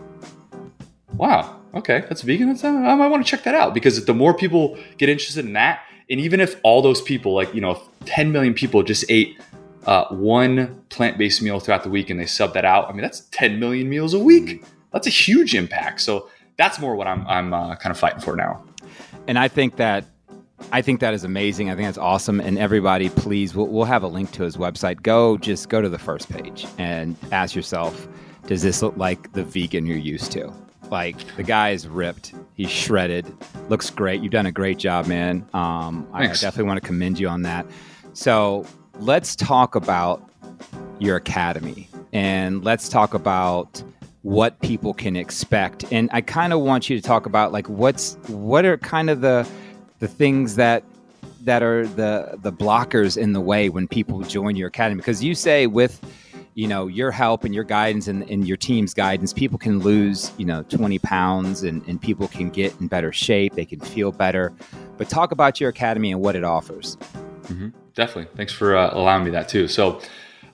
wow, 1.17 1.59
okay, 1.75 2.05
that's 2.09 2.23
vegan. 2.23 2.49
That's, 2.49 2.65
uh, 2.65 2.69
I 2.69 2.95
might 2.95 3.09
want 3.09 3.25
to 3.25 3.31
check 3.31 3.45
that 3.45 3.55
out 3.55 3.75
because 3.75 4.05
the 4.05 4.15
more 4.15 4.35
people 4.35 4.79
get 4.99 5.09
interested 5.09 5.45
in 5.45 5.53
that, 5.55 5.83
and 6.11 6.21
even 6.21 6.41
if 6.41 6.57
all 6.63 6.83
those 6.83 7.01
people, 7.01 7.35
like, 7.35 7.55
you 7.55 7.61
know, 7.61 7.81
10 8.05 8.33
million 8.33 8.55
people 8.55 8.83
just 8.83 9.05
ate 9.09 9.41
uh, 9.87 10.07
one 10.09 10.83
plant 10.91 11.19
based 11.19 11.43
meal 11.43 11.59
throughout 11.59 11.83
the 11.83 11.91
week 11.91 12.11
and 12.11 12.21
they 12.21 12.27
sub 12.27 12.55
that 12.55 12.65
out, 12.65 12.89
I 12.89 12.93
mean, 12.93 13.03
that's 13.03 13.21
10 13.31 13.59
million 13.59 13.89
meals 13.89 14.15
a 14.15 14.19
week. 14.19 14.65
That's 14.93 15.07
a 15.07 15.11
huge 15.11 15.55
impact. 15.55 16.01
So 16.01 16.29
that's 16.57 16.79
more 16.79 16.97
what 16.97 17.07
I'm, 17.07 17.27
I'm 17.27 17.55
uh, 17.55 17.77
kind 17.77 17.91
of 17.91 17.99
fighting 17.99 18.21
for 18.21 18.37
now. 18.37 18.63
And 19.27 19.39
I 19.39 19.49
think 19.49 19.77
that 19.77 20.05
I 20.71 20.81
think 20.81 21.01
that 21.01 21.13
is 21.13 21.25
amazing. 21.25 21.71
I 21.71 21.75
think 21.75 21.89
that's 21.89 21.99
awesome. 21.99 22.41
And 22.41 22.57
everybody, 22.57 23.09
please, 23.09 23.55
we'll, 23.55 23.67
we'll, 23.67 23.85
have 23.85 24.05
a 24.05 24.07
link 24.07 24.31
to 24.33 24.45
his 24.45 24.57
website. 24.57 25.03
Go, 25.03 25.37
just 25.37 25.69
go 25.69 25.83
to 25.83 25.89
the 25.89 25.99
first 25.99 26.31
page 26.31 26.67
and 26.79 27.17
ask 27.33 27.57
yourself, 27.57 28.07
does 28.47 28.63
this 28.63 28.81
look 28.81 28.97
like 28.97 29.33
the 29.33 29.43
vegan 29.43 29.87
you're 29.87 29.97
used 29.97 30.31
to? 30.33 30.53
Like 30.93 31.37
the 31.37 31.43
guy 31.43 31.71
is 31.71 31.89
ripped, 31.89 32.35
he's 32.53 32.71
shredded, 32.71 33.25
looks 33.71 33.89
great. 33.89 34.21
You've 34.21 34.31
done 34.31 34.45
a 34.45 34.53
great 34.53 34.77
job, 34.77 35.07
man. 35.07 35.49
Um, 35.55 36.07
I, 36.13 36.25
I 36.25 36.27
definitely 36.27 36.65
want 36.65 36.83
to 36.83 36.87
commend 36.87 37.19
you 37.19 37.29
on 37.29 37.41
that. 37.43 37.65
So 38.13 38.67
let's 39.01 39.35
talk 39.35 39.75
about 39.75 40.23
your 40.99 41.17
academy 41.17 41.89
and 42.13 42.63
let's 42.63 42.91
talk 42.91 43.15
about 43.15 43.83
what 44.21 44.61
people 44.61 44.93
can 44.93 45.17
expect. 45.17 45.91
And 45.91 46.11
I 46.13 46.21
kind 46.21 46.53
of 46.53 46.61
want 46.61 46.91
you 46.91 47.01
to 47.01 47.03
talk 47.03 47.25
about 47.25 47.53
like 47.53 47.71
what's 47.71 48.17
what 48.29 48.67
are 48.67 48.77
kind 48.77 49.09
of 49.09 49.23
the 49.23 49.49
the 50.01 50.09
things 50.09 50.57
that 50.57 50.85
that 51.45 51.63
are 51.63 51.87
the 51.87 52.39
the 52.43 52.53
blockers 52.53 53.17
in 53.17 53.33
the 53.33 53.41
way 53.41 53.71
when 53.71 53.89
people 53.89 54.21
join 54.21 54.57
your 54.57 54.69
academy 54.69 54.99
because 54.99 55.25
you 55.25 55.35
say 55.35 55.67
with 55.67 56.05
you 56.55 56.67
know 56.67 56.87
your 56.87 57.11
help 57.11 57.45
and 57.45 57.55
your 57.55 57.65
guidance 57.65 58.09
and, 58.09 58.29
and 58.31 58.47
your 58.47 58.57
team's 58.57 58.95
guidance 58.95 59.33
people 59.33 59.59
can 59.59 59.81
lose 59.81 60.33
you 60.37 60.45
know 60.45 60.63
20 60.65 60.99
pounds 61.01 61.63
and, 61.63 61.87
and 61.89 62.01
people 62.01 62.29
can 62.29 62.51
get 62.51 62.79
in 62.81 62.89
better 62.89 63.13
shape 63.13 63.55
they 63.55 63.65
can 63.65 63.81
feel 63.81 64.13
better 64.13 64.53
but 64.99 65.09
talk 65.09 65.33
about 65.33 65.61
your 65.61 65.71
academy 65.71 66.13
and 66.13 66.21
what 66.21 66.37
it 66.37 66.45
offers 66.45 66.97
mm-hmm. 67.45 67.69
definitely 67.95 68.31
thanks 68.37 68.53
for 68.53 68.77
uh, 68.77 68.91
allowing 68.93 69.25
me 69.25 69.31
that 69.31 69.49
too 69.49 69.67
so 69.67 70.01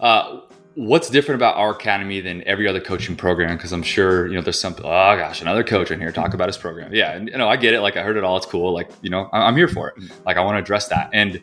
uh, 0.01 0.41
what's 0.79 1.11
different 1.11 1.41
about 1.41 1.57
our 1.57 1.71
academy 1.71 2.21
than 2.21 2.45
every 2.45 2.69
other 2.69 2.81
coaching 2.81 3.17
program? 3.17 3.57
Because 3.57 3.73
I'm 3.73 3.83
sure 3.83 4.27
you 4.29 4.35
know 4.35 4.43
there's 4.43 4.61
some. 4.61 4.75
Oh 4.79 4.83
gosh, 5.17 5.43
another 5.43 5.65
coach 5.65 5.91
in 5.91 6.01
here 6.01 6.13
talk 6.13 6.35
about 6.35 6.49
his 6.49 6.57
program. 6.57 6.95
Yeah, 6.95 7.13
and 7.13 7.29
you 7.29 7.37
know 7.37 7.49
I 7.49 7.57
get 7.57 7.75
it. 7.75 7.81
Like 7.81 7.97
I 7.97 8.03
heard 8.03 8.17
it 8.17 8.25
all. 8.25 8.37
It's 8.37 8.47
cool. 8.47 8.73
Like 8.73 8.91
you 9.03 9.11
know 9.11 9.29
I'm 9.33 9.57
here 9.57 9.69
for 9.69 9.89
it. 9.89 9.97
Like 10.25 10.37
I 10.37 10.45
want 10.45 10.55
to 10.55 10.61
address 10.61 10.89
that. 10.89 11.11
And 11.13 11.43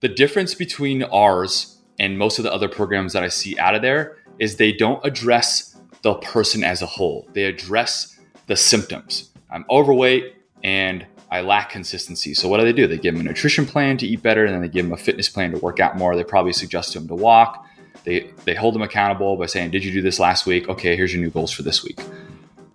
the 0.00 0.08
difference 0.08 0.54
between 0.54 1.02
ours 1.04 1.73
and 1.98 2.18
most 2.18 2.38
of 2.38 2.44
the 2.44 2.52
other 2.52 2.68
programs 2.68 3.12
that 3.12 3.22
I 3.22 3.28
see 3.28 3.58
out 3.58 3.74
of 3.74 3.82
there 3.82 4.16
is 4.38 4.56
they 4.56 4.72
don't 4.72 5.04
address 5.04 5.76
the 6.02 6.14
person 6.14 6.64
as 6.64 6.82
a 6.82 6.86
whole. 6.86 7.28
They 7.32 7.44
address 7.44 8.18
the 8.46 8.56
symptoms. 8.56 9.30
I'm 9.50 9.64
overweight 9.70 10.34
and 10.62 11.06
I 11.30 11.40
lack 11.40 11.70
consistency. 11.70 12.34
So 12.34 12.48
what 12.48 12.58
do 12.58 12.64
they 12.64 12.72
do? 12.72 12.86
They 12.86 12.98
give 12.98 13.14
them 13.14 13.26
a 13.26 13.28
nutrition 13.28 13.66
plan 13.66 13.96
to 13.98 14.06
eat 14.06 14.22
better, 14.22 14.44
and 14.44 14.54
then 14.54 14.62
they 14.62 14.68
give 14.68 14.84
them 14.84 14.92
a 14.92 14.96
fitness 14.96 15.28
plan 15.28 15.52
to 15.52 15.58
work 15.58 15.80
out 15.80 15.96
more. 15.96 16.14
They 16.14 16.24
probably 16.24 16.52
suggest 16.52 16.92
to 16.92 16.98
them 16.98 17.08
to 17.08 17.14
walk 17.14 17.66
they 18.04 18.30
they 18.44 18.54
hold 18.54 18.74
them 18.74 18.82
accountable 18.82 19.36
by 19.36 19.46
saying, 19.46 19.70
"Did 19.70 19.84
you 19.84 19.90
do 19.90 20.02
this 20.02 20.20
last 20.20 20.46
week? 20.46 20.68
Okay, 20.68 20.94
here's 20.96 21.12
your 21.12 21.22
new 21.22 21.30
goals 21.30 21.50
for 21.50 21.62
this 21.62 21.82
week." 21.82 21.98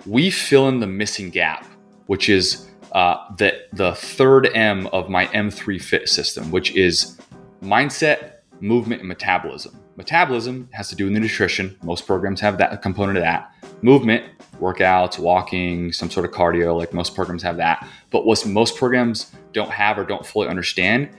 We 0.05 0.29
fill 0.29 0.67
in 0.67 0.79
the 0.79 0.87
missing 0.87 1.29
gap, 1.29 1.65
which 2.07 2.29
is 2.29 2.67
uh, 2.91 3.17
the 3.37 3.61
the 3.71 3.93
third 3.93 4.49
M 4.55 4.87
of 4.87 5.09
my 5.09 5.27
M3 5.27 5.81
Fit 5.81 6.09
system, 6.09 6.51
which 6.51 6.75
is 6.75 7.17
mindset, 7.63 8.38
movement, 8.61 9.01
and 9.01 9.07
metabolism. 9.07 9.79
Metabolism 9.95 10.69
has 10.71 10.89
to 10.89 10.95
do 10.95 11.05
with 11.05 11.13
the 11.13 11.19
nutrition. 11.19 11.77
Most 11.83 12.05
programs 12.05 12.39
have 12.41 12.57
that 12.57 12.81
component 12.81 13.17
of 13.17 13.23
that. 13.23 13.51
Movement, 13.81 14.25
workouts, 14.59 15.19
walking, 15.19 15.91
some 15.91 16.09
sort 16.09 16.25
of 16.25 16.31
cardio, 16.31 16.77
like 16.77 16.93
most 16.93 17.15
programs 17.15 17.43
have 17.43 17.57
that. 17.57 17.87
But 18.09 18.25
what 18.25 18.45
most 18.45 18.75
programs 18.75 19.31
don't 19.53 19.71
have 19.71 19.97
or 19.97 20.03
don't 20.03 20.25
fully 20.25 20.47
understand 20.47 21.09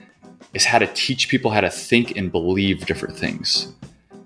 is 0.53 0.65
how 0.65 0.79
to 0.79 0.87
teach 0.87 1.29
people 1.29 1.51
how 1.51 1.61
to 1.61 1.69
think 1.69 2.17
and 2.17 2.31
believe 2.31 2.85
different 2.85 3.15
things 3.15 3.73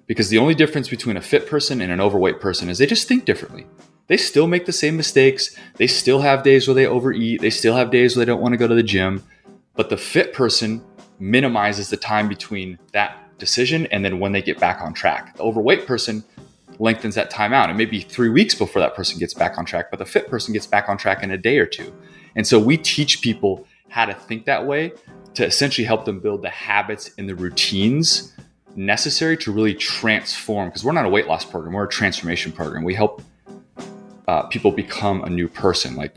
because 0.08 0.30
the 0.30 0.38
only 0.38 0.56
difference 0.56 0.90
between 0.90 1.18
a 1.18 1.22
fit 1.22 1.48
person 1.48 1.82
and 1.82 1.92
an 1.92 2.02
overweight 2.02 2.40
person 2.40 2.70
is 2.70 2.78
they 2.78 2.86
just 2.86 3.08
think 3.08 3.26
differently. 3.26 3.66
They 4.08 4.18
still 4.18 4.48
make 4.48 4.66
the 4.66 4.72
same 4.72 4.96
mistakes. 4.96 5.56
They 5.78 5.88
still 5.88 6.22
have 6.22 6.44
days 6.44 6.68
where 6.68 6.76
they 6.76 6.86
overeat. 6.86 7.42
They 7.42 7.50
still 7.50 7.76
have 7.76 7.90
days 7.90 8.16
where 8.16 8.24
they 8.24 8.32
don't 8.32 8.42
want 8.42 8.54
to 8.54 8.58
go 8.58 8.68
to 8.68 8.76
the 8.76 8.84
gym. 8.84 9.24
But 9.76 9.90
the 9.90 9.98
fit 9.98 10.34
person 10.34 10.84
minimizes 11.20 11.90
the 11.90 11.98
time 11.98 12.28
between 12.28 12.78
that 12.94 13.18
decision 13.38 13.86
and 13.88 14.04
then 14.04 14.20
when 14.20 14.32
they 14.32 14.42
get 14.42 14.60
back 14.60 14.82
on 14.82 14.94
track. 14.94 15.36
The 15.38 15.44
overweight 15.44 15.86
person 15.86 16.24
lengthens 16.80 17.16
that 17.16 17.30
time 17.30 17.54
out. 17.54 17.70
It 17.70 17.76
may 17.76 17.86
be 17.86 18.02
three 18.02 18.30
weeks 18.30 18.56
before 18.56 18.82
that 18.82 18.96
person 18.96 19.20
gets 19.20 19.34
back 19.34 19.58
on 19.58 19.66
track, 19.66 19.90
but 19.90 20.00
the 20.00 20.06
fit 20.06 20.28
person 20.28 20.54
gets 20.54 20.68
back 20.68 20.90
on 20.90 20.98
track 20.98 21.24
in 21.24 21.32
a 21.32 21.38
day 21.38 21.58
or 21.58 21.66
two. 21.66 21.94
And 22.36 22.46
so 22.46 22.60
we 22.60 22.78
teach 22.78 23.22
people 23.22 23.66
how 23.90 24.06
to 24.06 24.14
think 24.14 24.46
that 24.46 24.66
way 24.66 24.92
to 25.36 25.46
essentially 25.46 25.86
help 25.86 26.06
them 26.06 26.20
build 26.20 26.42
the 26.42 26.50
habits 26.50 27.12
and 27.18 27.30
the 27.30 27.36
routines 27.36 28.34
necessary 28.76 29.38
to 29.38 29.52
really 29.52 29.74
transform 29.74 30.70
because 30.70 30.84
we're 30.84 30.92
not 30.92 31.06
a 31.06 31.10
weight 31.10 31.28
loss 31.28 31.46
program 31.46 31.74
we're 31.74 31.86
a 31.86 31.90
transformation 31.90 32.52
program 32.52 32.84
we 32.84 32.94
help 32.94 33.22
uh, 34.28 34.44
people 34.44 34.70
become 34.70 35.24
a 35.24 35.30
new 35.30 35.48
person 35.48 35.96
like 35.96 36.14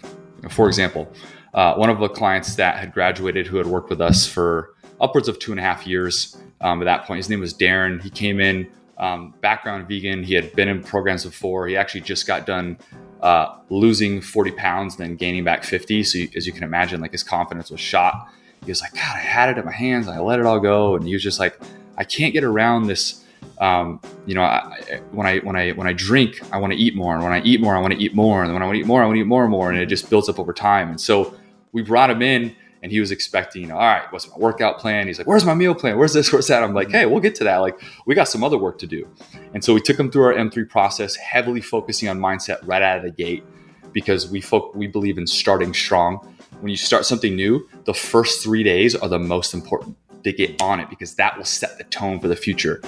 for 0.51 0.67
example 0.67 1.13
uh, 1.55 1.75
one 1.75 1.89
of 1.89 2.01
the 2.01 2.09
clients 2.09 2.57
that 2.57 2.77
had 2.77 2.93
graduated 2.93 3.47
who 3.47 3.59
had 3.59 3.67
worked 3.67 3.91
with 3.91 4.01
us 4.01 4.27
for 4.27 4.75
upwards 5.01 5.29
of 5.29 5.39
two 5.39 5.53
and 5.53 5.61
a 5.61 5.63
half 5.63 5.87
years 5.87 6.37
um, 6.61 6.81
at 6.83 6.85
that 6.85 7.05
point. 7.07 7.19
His 7.19 7.29
name 7.29 7.41
was 7.41 7.55
darren. 7.55 8.03
He 8.03 8.11
came 8.11 8.41
in 8.41 8.71
um, 8.99 9.35
background 9.41 9.89
vegan. 9.89 10.23
He 10.23 10.35
had 10.35 10.55
been 10.55 10.69
in 10.69 10.83
programs 10.83 11.25
before. 11.25 11.69
He 11.69 11.77
actually 11.77 12.01
just 12.03 12.27
got 12.27 12.47
done 12.47 12.79
uh, 13.23 13.57
losing 13.69 14.21
40 14.21 14.53
pounds 14.53 14.97
then 14.97 15.17
gaining 15.17 15.43
back 15.43 15.65
50 15.65 16.05
so 16.05 16.19
you, 16.19 16.29
as 16.37 16.47
you 16.47 16.53
can 16.53 16.63
imagine 16.63 17.01
like 17.01 17.13
his 17.13 17.23
confidence 17.23 17.71
was 17.71 17.81
shot. 17.81 18.29
He 18.65 18.71
was 18.71 18.81
like 18.81 18.93
god 18.95 19.17
i 19.17 19.21
had 19.21 19.49
it 19.51 19.59
in 19.59 19.65
my 19.65 19.73
hands. 19.73 20.09
I 20.09 20.19
let 20.19 20.39
it 20.39 20.47
all 20.47 20.61
go. 20.61 20.97
And 20.97 21.07
he 21.07 21.13
was 21.13 21.23
just 21.23 21.39
like 21.39 21.59
I 21.97 22.05
can't 22.05 22.33
get 22.33 22.45
around 22.45 22.87
this. 22.87 23.25
Um, 23.61 24.01
you 24.25 24.35
know, 24.37 24.43
I, 24.43 25.01
when 25.11 25.27
I 25.27 25.39
when 25.41 25.57
I 25.57 25.71
when 25.73 25.89
I 25.89 25.93
drink, 25.93 26.41
I 26.53 26.59
want 26.59 26.73
to 26.73 26.79
eat 26.79 26.95
more, 26.95 27.15
and 27.15 27.25
when 27.25 27.33
I 27.33 27.41
eat 27.43 27.61
more, 27.61 27.77
I 27.77 27.81
want 27.81 27.93
to 27.93 27.99
eat 27.99 28.15
more, 28.15 28.45
and 28.45 28.53
when 28.53 28.63
I 28.63 28.67
want 28.67 28.77
to 28.77 28.81
eat 28.81 28.87
more, 28.87 29.03
I 29.03 29.07
want 29.07 29.17
to 29.17 29.21
eat 29.21 29.27
more 29.27 29.43
and 29.43 29.51
more, 29.51 29.71
and 29.71 29.79
it 29.79 29.87
just 29.87 30.09
builds 30.09 30.29
up 30.29 30.39
over 30.39 30.53
time. 30.53 30.91
And 30.91 31.01
so 31.01 31.35
we 31.73 31.83
brought 31.83 32.09
him 32.09 32.23
in, 32.23 32.55
and 32.83 32.93
he 32.93 33.01
was 33.01 33.11
expecting, 33.11 33.63
you 33.63 33.69
know, 33.69 33.75
all 33.75 33.81
right, 33.81 34.11
what's 34.11 34.29
my 34.29 34.37
workout 34.37 34.79
plan? 34.79 35.07
He's 35.07 35.19
like, 35.19 35.27
where's 35.27 35.45
my 35.45 35.55
meal 35.55 35.75
plan? 35.75 35.99
Where's 35.99 36.13
this? 36.13 36.33
Where's 36.33 36.47
that? 36.49 36.63
I'm 36.63 36.75
like, 36.75 36.89
mm-hmm. 36.89 36.97
hey, 36.97 37.07
we'll 37.07 37.21
get 37.21 37.35
to 37.37 37.45
that. 37.45 37.59
Like, 37.59 37.81
we 38.07 38.15
got 38.15 38.29
some 38.29 38.45
other 38.45 38.59
work 38.59 38.79
to 38.79 38.87
do. 38.87 39.09
And 39.55 39.65
so 39.65 39.75
we 39.75 39.81
took 39.81 39.99
him 39.99 40.11
through 40.11 40.25
our 40.25 40.35
M3 40.35 40.69
process, 40.69 41.17
heavily 41.17 41.61
focusing 41.61 42.09
on 42.09 42.19
mindset 42.19 42.59
right 42.63 42.83
out 42.83 42.99
of 42.99 43.03
the 43.03 43.11
gate, 43.11 43.45
because 43.93 44.31
we 44.31 44.41
folk 44.41 44.75
we 44.75 44.87
believe 44.87 45.19
in 45.19 45.27
starting 45.27 45.75
strong. 45.75 46.19
When 46.61 46.71
you 46.71 46.77
start 46.77 47.07
something 47.07 47.37
new, 47.37 47.69
the 47.85 47.95
first 47.95 48.43
three 48.43 48.63
days 48.63 48.95
are 48.95 49.09
the 49.09 49.19
most 49.19 49.55
important 49.55 49.97
to 50.25 50.33
get 50.33 50.61
on 50.61 50.81
it 50.81 50.91
because 50.91 51.15
that 51.15 51.37
will 51.37 51.45
set 51.45 51.79
the 51.79 51.85
tone 51.85 52.21
for 52.21 52.29
the 52.29 52.37
future. 52.37 52.83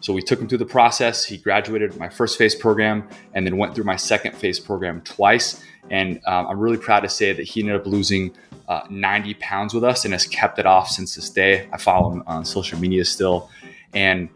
So 0.00 0.12
we 0.12 0.22
took 0.22 0.40
him 0.40 0.48
through 0.48 0.58
the 0.58 0.66
process. 0.66 1.24
He 1.24 1.36
graduated 1.36 1.96
my 1.96 2.08
first 2.08 2.38
phase 2.38 2.54
program 2.54 3.08
and 3.34 3.46
then 3.46 3.56
went 3.56 3.74
through 3.74 3.84
my 3.84 3.96
second 3.96 4.36
phase 4.36 4.60
program 4.60 5.00
twice. 5.02 5.62
And 5.90 6.20
um, 6.26 6.46
I'm 6.46 6.58
really 6.58 6.76
proud 6.76 7.00
to 7.00 7.08
say 7.08 7.32
that 7.32 7.42
he 7.42 7.60
ended 7.60 7.76
up 7.76 7.86
losing 7.86 8.32
uh, 8.68 8.82
90 8.90 9.34
pounds 9.34 9.74
with 9.74 9.84
us 9.84 10.04
and 10.04 10.12
has 10.12 10.26
kept 10.26 10.58
it 10.58 10.66
off 10.66 10.88
since 10.88 11.14
this 11.14 11.30
day. 11.30 11.68
I 11.72 11.78
follow 11.78 12.10
him 12.10 12.22
on 12.26 12.44
social 12.44 12.78
media 12.78 13.04
still. 13.04 13.50
And 13.94 14.28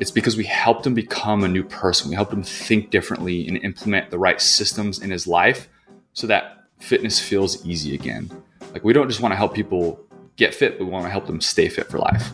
it's 0.00 0.10
because 0.10 0.36
we 0.36 0.44
helped 0.44 0.86
him 0.86 0.94
become 0.94 1.44
a 1.44 1.48
new 1.48 1.64
person. 1.64 2.08
We 2.08 2.16
helped 2.16 2.32
him 2.32 2.42
think 2.42 2.90
differently 2.90 3.46
and 3.46 3.56
implement 3.58 4.10
the 4.10 4.18
right 4.18 4.40
systems 4.40 5.00
in 5.00 5.10
his 5.10 5.26
life 5.26 5.68
so 6.12 6.26
that 6.28 6.64
fitness 6.78 7.20
feels 7.20 7.64
easy 7.66 7.94
again. 7.94 8.30
Like 8.72 8.84
we 8.84 8.92
don't 8.92 9.08
just 9.08 9.20
want 9.20 9.32
to 9.32 9.36
help 9.36 9.54
people 9.54 10.00
get 10.36 10.54
fit, 10.54 10.80
we 10.80 10.86
want 10.86 11.04
to 11.04 11.10
help 11.10 11.26
them 11.26 11.40
stay 11.40 11.68
fit 11.68 11.88
for 11.88 11.98
life. 11.98 12.30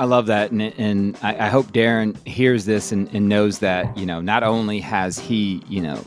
I 0.00 0.04
love 0.04 0.28
that, 0.28 0.50
and, 0.50 0.62
and 0.62 1.18
I, 1.20 1.44
I, 1.44 1.48
hope 1.50 1.72
Darren 1.72 2.16
hears 2.26 2.64
this 2.64 2.90
and, 2.90 3.06
and, 3.14 3.28
knows 3.28 3.58
that 3.58 3.98
you 3.98 4.06
know 4.06 4.22
not 4.22 4.42
only 4.42 4.80
has 4.80 5.18
he 5.18 5.62
you 5.68 5.82
know 5.82 6.02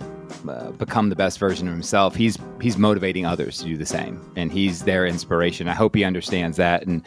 uh, 0.49 0.71
become 0.71 1.09
the 1.09 1.15
best 1.15 1.37
version 1.37 1.67
of 1.67 1.75
himself, 1.75 2.15
he's 2.15 2.39
he's 2.59 2.75
motivating 2.75 3.27
others 3.27 3.59
to 3.59 3.65
do 3.65 3.77
the 3.77 3.85
same, 3.85 4.19
and 4.35 4.51
he's 4.51 4.81
their 4.85 5.05
inspiration. 5.05 5.67
I 5.67 5.75
hope 5.75 5.93
he 5.93 6.03
understands 6.03 6.57
that. 6.57 6.87
And 6.87 7.05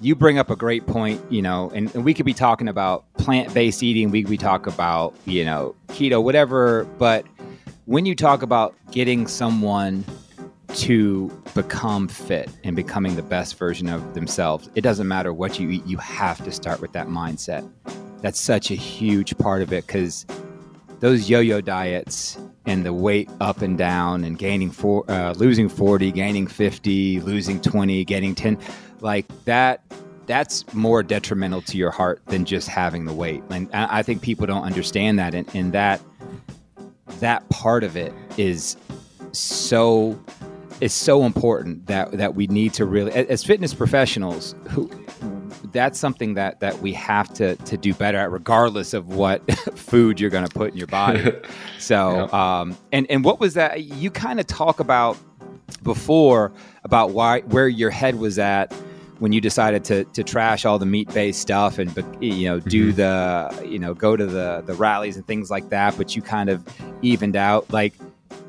you 0.00 0.14
bring 0.14 0.38
up 0.38 0.48
a 0.48 0.56
great 0.56 0.86
point, 0.86 1.20
you 1.30 1.42
know, 1.42 1.70
and, 1.74 1.94
and 1.94 2.02
we 2.02 2.14
could 2.14 2.24
be 2.24 2.32
talking 2.32 2.66
about 2.66 3.04
plant 3.18 3.52
based 3.52 3.82
eating, 3.82 4.10
we 4.10 4.22
could 4.22 4.30
be 4.30 4.38
about 4.42 5.12
you 5.26 5.44
know 5.44 5.74
keto, 5.88 6.22
whatever, 6.22 6.84
but 6.96 7.26
when 7.84 8.06
you 8.06 8.14
talk 8.14 8.40
about 8.40 8.74
getting 8.90 9.26
someone 9.26 10.02
to 10.74 11.28
become 11.54 12.08
fit 12.08 12.50
and 12.64 12.74
becoming 12.74 13.16
the 13.16 13.22
best 13.22 13.58
version 13.58 13.88
of 13.88 14.14
themselves, 14.14 14.68
it 14.74 14.80
doesn't 14.80 15.08
matter 15.08 15.32
what 15.32 15.58
you 15.58 15.70
eat, 15.70 15.86
you 15.86 15.96
have 15.98 16.42
to 16.44 16.52
start 16.52 16.80
with 16.80 16.92
that 16.92 17.08
mindset. 17.08 17.68
That's 18.20 18.40
such 18.40 18.70
a 18.70 18.74
huge 18.74 19.36
part 19.38 19.62
of 19.62 19.72
it 19.72 19.86
because 19.86 20.26
those 21.00 21.28
yo 21.28 21.40
yo 21.40 21.60
diets 21.60 22.38
and 22.66 22.86
the 22.86 22.92
weight 22.92 23.28
up 23.40 23.60
and 23.60 23.76
down 23.76 24.24
and 24.24 24.38
gaining 24.38 24.70
four, 24.70 25.04
uh, 25.10 25.34
losing 25.34 25.68
40, 25.68 26.12
gaining 26.12 26.46
50, 26.46 27.20
losing 27.20 27.60
20, 27.60 28.04
getting 28.04 28.34
10, 28.34 28.58
like 29.00 29.26
that, 29.44 29.82
that's 30.26 30.72
more 30.72 31.02
detrimental 31.02 31.60
to 31.62 31.76
your 31.76 31.90
heart 31.90 32.22
than 32.26 32.44
just 32.44 32.68
having 32.68 33.04
the 33.04 33.12
weight. 33.12 33.42
And 33.50 33.68
I 33.72 34.02
think 34.02 34.22
people 34.22 34.46
don't 34.46 34.62
understand 34.62 35.18
that. 35.18 35.34
And, 35.34 35.52
and 35.54 35.72
that, 35.72 36.00
that 37.18 37.48
part 37.48 37.82
of 37.82 37.96
it 37.96 38.14
is 38.36 38.76
so 39.32 40.18
is 40.82 40.92
so 40.92 41.22
important 41.22 41.86
that 41.86 42.10
that 42.10 42.34
we 42.34 42.48
need 42.48 42.72
to 42.74 42.84
really 42.84 43.12
as 43.12 43.44
fitness 43.44 43.72
professionals 43.72 44.56
who 44.68 44.90
that's 45.70 45.96
something 45.96 46.34
that 46.34 46.58
that 46.58 46.76
we 46.80 46.92
have 46.92 47.32
to 47.32 47.54
to 47.56 47.76
do 47.76 47.94
better 47.94 48.18
at 48.18 48.32
regardless 48.32 48.92
of 48.92 49.14
what 49.14 49.48
food 49.78 50.18
you're 50.18 50.28
going 50.28 50.44
to 50.44 50.52
put 50.52 50.72
in 50.72 50.76
your 50.76 50.88
body. 50.88 51.32
So 51.78 52.32
um 52.32 52.76
and 52.92 53.06
and 53.10 53.24
what 53.24 53.38
was 53.38 53.54
that 53.54 53.84
you 53.84 54.10
kind 54.10 54.40
of 54.40 54.46
talk 54.46 54.80
about 54.80 55.16
before 55.82 56.52
about 56.84 57.10
why 57.10 57.40
where 57.42 57.68
your 57.68 57.90
head 57.90 58.16
was 58.18 58.38
at 58.38 58.72
when 59.18 59.32
you 59.32 59.40
decided 59.40 59.84
to 59.84 60.04
to 60.04 60.24
trash 60.24 60.64
all 60.64 60.78
the 60.78 60.86
meat 60.86 61.12
based 61.14 61.40
stuff 61.40 61.78
and 61.78 61.90
you 62.20 62.48
know 62.48 62.58
do 62.60 62.92
mm-hmm. 62.92 62.96
the 62.96 63.68
you 63.68 63.78
know 63.78 63.94
go 63.94 64.16
to 64.16 64.26
the 64.26 64.62
the 64.66 64.74
rallies 64.74 65.16
and 65.16 65.26
things 65.26 65.50
like 65.50 65.68
that 65.70 65.96
but 65.96 66.16
you 66.16 66.22
kind 66.22 66.50
of 66.50 66.64
evened 67.02 67.36
out. 67.36 67.70
Like 67.72 67.94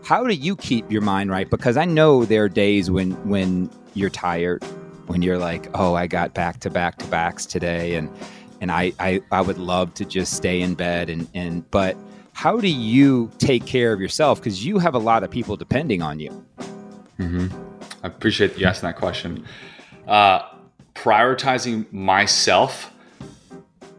how 0.03 0.25
do 0.25 0.33
you 0.33 0.55
keep 0.55 0.91
your 0.91 1.01
mind 1.01 1.31
right? 1.31 1.49
Because 1.49 1.77
I 1.77 1.85
know 1.85 2.25
there 2.25 2.43
are 2.43 2.49
days 2.49 2.91
when 2.91 3.11
when 3.27 3.69
you're 3.93 4.09
tired, 4.09 4.63
when 5.07 5.21
you're 5.21 5.37
like, 5.37 5.67
oh, 5.73 5.95
I 5.95 6.07
got 6.07 6.33
back 6.33 6.59
to 6.61 6.69
back 6.69 6.97
to 6.97 7.07
backs 7.07 7.45
today, 7.45 7.95
and 7.95 8.09
and 8.61 8.71
I, 8.71 8.93
I 8.99 9.21
I 9.31 9.41
would 9.41 9.57
love 9.57 9.93
to 9.95 10.05
just 10.05 10.33
stay 10.33 10.61
in 10.61 10.75
bed 10.75 11.09
and 11.09 11.27
and 11.33 11.69
but 11.71 11.97
how 12.33 12.59
do 12.59 12.67
you 12.67 13.31
take 13.37 13.65
care 13.65 13.93
of 13.93 14.01
yourself? 14.01 14.39
Because 14.39 14.65
you 14.65 14.79
have 14.79 14.95
a 14.95 14.99
lot 14.99 15.23
of 15.23 15.29
people 15.29 15.55
depending 15.55 16.01
on 16.01 16.19
you. 16.19 16.45
Mm-hmm. 17.19 17.47
I 18.03 18.07
appreciate 18.07 18.57
you 18.57 18.65
asking 18.65 18.87
that 18.87 18.97
question. 18.97 19.45
Uh, 20.07 20.41
prioritizing 20.95 21.91
myself 21.93 22.91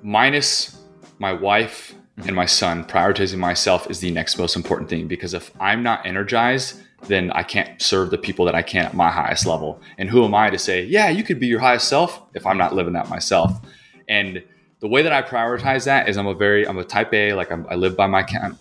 minus 0.03 0.83
my 1.19 1.33
wife 1.33 1.95
and 2.19 2.37
my 2.37 2.47
son, 2.47 2.85
prioritizing 2.85 3.39
myself 3.39 3.91
is 3.91 4.01
the 4.01 4.11
next 4.11 4.39
most 4.39 4.55
important 4.55 4.89
thing 4.89 5.09
because 5.09 5.35
if 5.35 5.51
I'm 5.59 5.83
not 5.83 6.07
energized, 6.07 6.81
then 7.09 7.31
I 7.33 7.43
can't 7.43 7.81
serve 7.83 8.11
the 8.11 8.19
people 8.19 8.45
that 8.45 8.55
I 8.55 8.63
can 8.63 8.87
at 8.87 8.95
my 8.95 9.11
highest 9.11 9.47
level. 9.47 9.81
And 9.99 10.09
who 10.09 10.25
am 10.25 10.35
I 10.35 10.51
to 10.51 10.59
say, 10.59 10.85
yeah, 10.85 11.09
you 11.09 11.25
could 11.25 11.41
be 11.41 11.47
your 11.47 11.61
highest 11.61 11.89
self 11.89 12.23
if 12.35 12.47
I'm 12.47 12.57
not 12.57 12.75
living 12.75 12.93
that 12.95 13.09
myself? 13.09 13.61
And 14.09 14.43
the 14.81 14.89
way 14.89 15.03
that 15.03 15.13
I 15.13 15.23
prioritize 15.23 15.85
that 15.87 16.09
is 16.09 16.17
I'm 16.17 16.27
a 16.27 16.35
very, 16.35 16.67
I'm 16.67 16.79
a 16.79 16.85
type 16.85 17.13
A, 17.13 17.33
like 17.33 17.51
I'm, 17.51 17.67
i 17.69 17.75
live 17.75 17.97
by 17.97 18.07
my 18.07 18.23
calendar. 18.23 18.59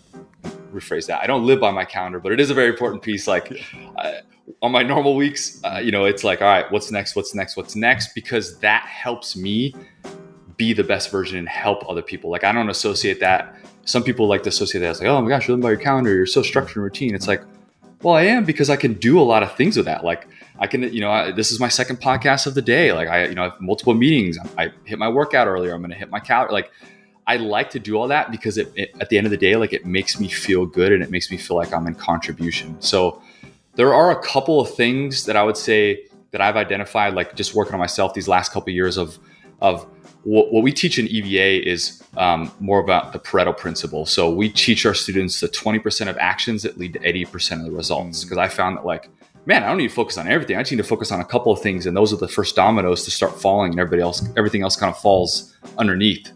Rephrase 0.72 1.06
that. 1.06 1.22
I 1.22 1.26
don't 1.26 1.46
live 1.46 1.60
by 1.60 1.70
my 1.70 1.84
calendar, 1.84 2.18
but 2.18 2.32
it 2.32 2.40
is 2.40 2.50
a 2.50 2.54
very 2.54 2.68
important 2.68 3.02
piece. 3.02 3.28
Like 3.28 3.62
uh, 3.96 4.14
on 4.60 4.72
my 4.72 4.82
normal 4.82 5.14
weeks, 5.14 5.60
uh, 5.62 5.80
you 5.82 5.92
know, 5.92 6.04
it's 6.04 6.24
like, 6.24 6.42
all 6.42 6.48
right, 6.48 6.70
what's 6.72 6.90
next? 6.90 7.14
What's 7.14 7.34
next? 7.34 7.56
What's 7.56 7.76
next? 7.76 8.14
Because 8.14 8.58
that 8.58 8.84
helps 8.84 9.36
me 9.36 9.74
be 10.56 10.72
the 10.72 10.84
best 10.84 11.10
version 11.10 11.38
and 11.38 11.48
help 11.48 11.88
other 11.88 12.02
people. 12.02 12.30
Like 12.30 12.44
I 12.44 12.52
don't 12.52 12.70
associate 12.70 13.20
that. 13.20 13.56
Some 13.84 14.02
people 14.02 14.26
like 14.26 14.42
to 14.44 14.48
associate 14.48 14.80
that 14.80 14.90
as 14.90 15.00
like, 15.00 15.08
oh 15.08 15.20
my 15.20 15.28
gosh, 15.28 15.46
you're 15.46 15.56
living 15.56 15.62
by 15.62 15.70
your 15.70 15.80
calendar. 15.80 16.14
You're 16.14 16.26
so 16.26 16.42
structured 16.42 16.76
and 16.76 16.84
routine. 16.84 17.14
It's 17.14 17.28
like, 17.28 17.42
well, 18.02 18.14
I 18.14 18.22
am 18.22 18.44
because 18.44 18.70
I 18.70 18.76
can 18.76 18.94
do 18.94 19.18
a 19.18 19.22
lot 19.22 19.42
of 19.42 19.56
things 19.56 19.76
with 19.76 19.86
that. 19.86 20.04
Like 20.04 20.26
I 20.58 20.66
can, 20.66 20.82
you 20.82 21.00
know, 21.00 21.10
I, 21.10 21.32
this 21.32 21.50
is 21.50 21.58
my 21.58 21.68
second 21.68 22.00
podcast 22.00 22.46
of 22.46 22.54
the 22.54 22.62
day. 22.62 22.92
Like 22.92 23.08
I, 23.08 23.26
you 23.26 23.34
know, 23.34 23.42
I 23.42 23.48
have 23.50 23.60
multiple 23.60 23.94
meetings. 23.94 24.38
I, 24.58 24.72
hit 24.84 24.98
my 24.98 25.08
workout 25.08 25.46
earlier. 25.46 25.74
I'm 25.74 25.80
going 25.80 25.90
to 25.90 25.96
hit 25.96 26.10
my 26.10 26.20
calorie. 26.20 26.52
Like 26.52 26.70
I 27.26 27.36
like 27.36 27.70
to 27.70 27.78
do 27.78 27.96
all 27.96 28.08
that 28.08 28.30
because 28.30 28.58
it, 28.58 28.70
it, 28.76 28.94
at 29.00 29.08
the 29.08 29.16
end 29.16 29.26
of 29.26 29.30
the 29.30 29.36
day, 29.36 29.56
like 29.56 29.72
it 29.72 29.86
makes 29.86 30.20
me 30.20 30.28
feel 30.28 30.66
good 30.66 30.92
and 30.92 31.02
it 31.02 31.10
makes 31.10 31.30
me 31.30 31.36
feel 31.36 31.56
like 31.56 31.72
I'm 31.72 31.86
in 31.86 31.94
contribution. 31.94 32.80
So 32.80 33.22
there 33.74 33.94
are 33.94 34.10
a 34.10 34.22
couple 34.22 34.60
of 34.60 34.74
things 34.74 35.24
that 35.24 35.36
I 35.36 35.42
would 35.42 35.56
say 35.56 36.06
that 36.30 36.40
I've 36.40 36.56
identified, 36.56 37.14
like 37.14 37.34
just 37.34 37.54
working 37.54 37.74
on 37.74 37.80
myself 37.80 38.12
these 38.12 38.28
last 38.28 38.52
couple 38.52 38.70
of 38.70 38.74
years 38.74 38.98
of, 38.98 39.18
of 39.60 39.86
what, 40.24 40.52
what 40.52 40.62
we 40.62 40.72
teach 40.72 40.98
in 40.98 41.06
EVA 41.08 41.68
is 41.68 42.02
um, 42.16 42.50
more 42.60 42.80
about 42.80 43.12
the 43.12 43.18
Pareto 43.18 43.56
principle. 43.56 44.06
So 44.06 44.30
we 44.30 44.48
teach 44.48 44.84
our 44.86 44.94
students 44.94 45.40
the 45.40 45.48
20% 45.48 46.08
of 46.08 46.16
actions 46.18 46.62
that 46.62 46.78
lead 46.78 46.94
to 46.94 46.98
80% 47.00 47.60
of 47.60 47.64
the 47.64 47.70
results. 47.70 48.24
Because 48.24 48.38
mm. 48.38 48.42
I 48.42 48.48
found 48.48 48.78
that, 48.78 48.86
like, 48.86 49.08
man, 49.46 49.62
I 49.62 49.68
don't 49.68 49.78
need 49.78 49.88
to 49.88 49.94
focus 49.94 50.16
on 50.16 50.26
everything. 50.26 50.56
I 50.56 50.62
just 50.62 50.72
need 50.72 50.78
to 50.78 50.84
focus 50.84 51.12
on 51.12 51.20
a 51.20 51.24
couple 51.24 51.52
of 51.52 51.60
things, 51.60 51.86
and 51.86 51.96
those 51.96 52.12
are 52.12 52.16
the 52.16 52.28
first 52.28 52.56
dominoes 52.56 53.04
to 53.04 53.10
start 53.10 53.40
falling, 53.40 53.72
and 53.72 53.80
everybody 53.80 54.02
else, 54.02 54.26
everything 54.36 54.62
else, 54.62 54.76
kind 54.76 54.90
of 54.90 54.98
falls 54.98 55.54
underneath. 55.78 56.30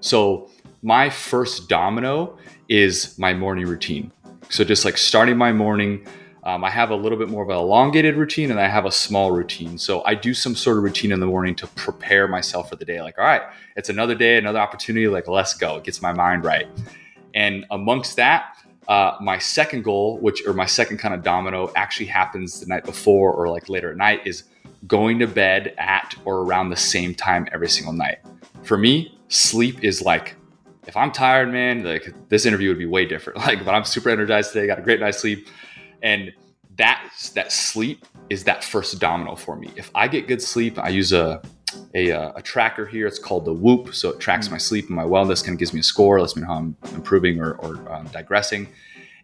So 0.00 0.50
my 0.82 1.10
first 1.10 1.68
domino 1.68 2.38
is 2.68 3.18
my 3.18 3.34
morning 3.34 3.66
routine. 3.66 4.10
So 4.48 4.64
just 4.64 4.84
like 4.84 4.96
starting 4.96 5.36
my 5.36 5.52
morning 5.52 6.06
um, 6.44 6.62
I 6.62 6.70
have 6.70 6.90
a 6.90 6.94
little 6.94 7.16
bit 7.16 7.30
more 7.30 7.42
of 7.42 7.48
an 7.48 7.56
elongated 7.56 8.16
routine 8.16 8.50
and 8.50 8.60
I 8.60 8.68
have 8.68 8.84
a 8.84 8.92
small 8.92 9.32
routine. 9.32 9.78
So 9.78 10.04
I 10.04 10.14
do 10.14 10.34
some 10.34 10.54
sort 10.54 10.76
of 10.76 10.82
routine 10.82 11.10
in 11.10 11.18
the 11.18 11.26
morning 11.26 11.54
to 11.56 11.66
prepare 11.68 12.28
myself 12.28 12.68
for 12.68 12.76
the 12.76 12.84
day. 12.84 13.00
Like, 13.00 13.18
all 13.18 13.24
right, 13.24 13.42
it's 13.76 13.88
another 13.88 14.14
day, 14.14 14.36
another 14.36 14.58
opportunity. 14.58 15.08
Like, 15.08 15.26
let's 15.26 15.54
go. 15.54 15.76
It 15.76 15.84
gets 15.84 16.02
my 16.02 16.12
mind 16.12 16.44
right. 16.44 16.68
And 17.32 17.64
amongst 17.70 18.16
that, 18.16 18.58
uh, 18.88 19.16
my 19.22 19.38
second 19.38 19.84
goal, 19.84 20.18
which 20.18 20.46
or 20.46 20.52
my 20.52 20.66
second 20.66 20.98
kind 20.98 21.14
of 21.14 21.22
domino, 21.22 21.72
actually 21.76 22.06
happens 22.06 22.60
the 22.60 22.66
night 22.66 22.84
before 22.84 23.32
or 23.32 23.48
like 23.48 23.70
later 23.70 23.90
at 23.90 23.96
night, 23.96 24.20
is 24.26 24.44
going 24.86 25.18
to 25.20 25.26
bed 25.26 25.74
at 25.78 26.14
or 26.26 26.40
around 26.40 26.68
the 26.68 26.76
same 26.76 27.14
time 27.14 27.48
every 27.52 27.70
single 27.70 27.94
night. 27.94 28.18
For 28.64 28.76
me, 28.76 29.18
sleep 29.28 29.82
is 29.82 30.02
like 30.02 30.36
if 30.86 30.94
I'm 30.98 31.10
tired, 31.10 31.50
man, 31.50 31.82
like 31.82 32.12
this 32.28 32.44
interview 32.44 32.68
would 32.68 32.78
be 32.78 32.84
way 32.84 33.06
different. 33.06 33.38
Like, 33.46 33.64
but 33.64 33.74
I'm 33.74 33.84
super 33.84 34.10
energized 34.10 34.52
today, 34.52 34.66
got 34.66 34.78
a 34.78 34.82
great 34.82 35.00
night's 35.00 35.18
sleep 35.18 35.48
and 36.04 36.32
that 36.76 37.10
that 37.34 37.50
sleep 37.50 38.04
is 38.30 38.44
that 38.44 38.62
first 38.62 39.00
domino 39.00 39.34
for 39.34 39.56
me. 39.56 39.70
If 39.74 39.90
I 39.94 40.06
get 40.06 40.28
good 40.28 40.42
sleep, 40.42 40.78
I 40.78 40.90
use 40.90 41.12
a 41.12 41.42
a, 41.94 42.10
a 42.10 42.42
tracker 42.42 42.86
here. 42.86 43.08
It's 43.08 43.18
called 43.18 43.44
the 43.44 43.52
Whoop, 43.52 43.94
so 43.94 44.10
it 44.10 44.20
tracks 44.20 44.50
my 44.50 44.58
sleep 44.58 44.86
and 44.86 44.94
my 44.94 45.04
wellness. 45.04 45.42
Kind 45.42 45.54
of 45.54 45.58
gives 45.58 45.72
me 45.72 45.80
a 45.80 45.84
score, 45.84 46.20
lets 46.20 46.36
me 46.36 46.42
know 46.42 46.48
how 46.48 46.54
I'm 46.54 46.76
improving 46.92 47.40
or, 47.40 47.54
or 47.54 47.92
um, 47.92 48.06
digressing. 48.12 48.68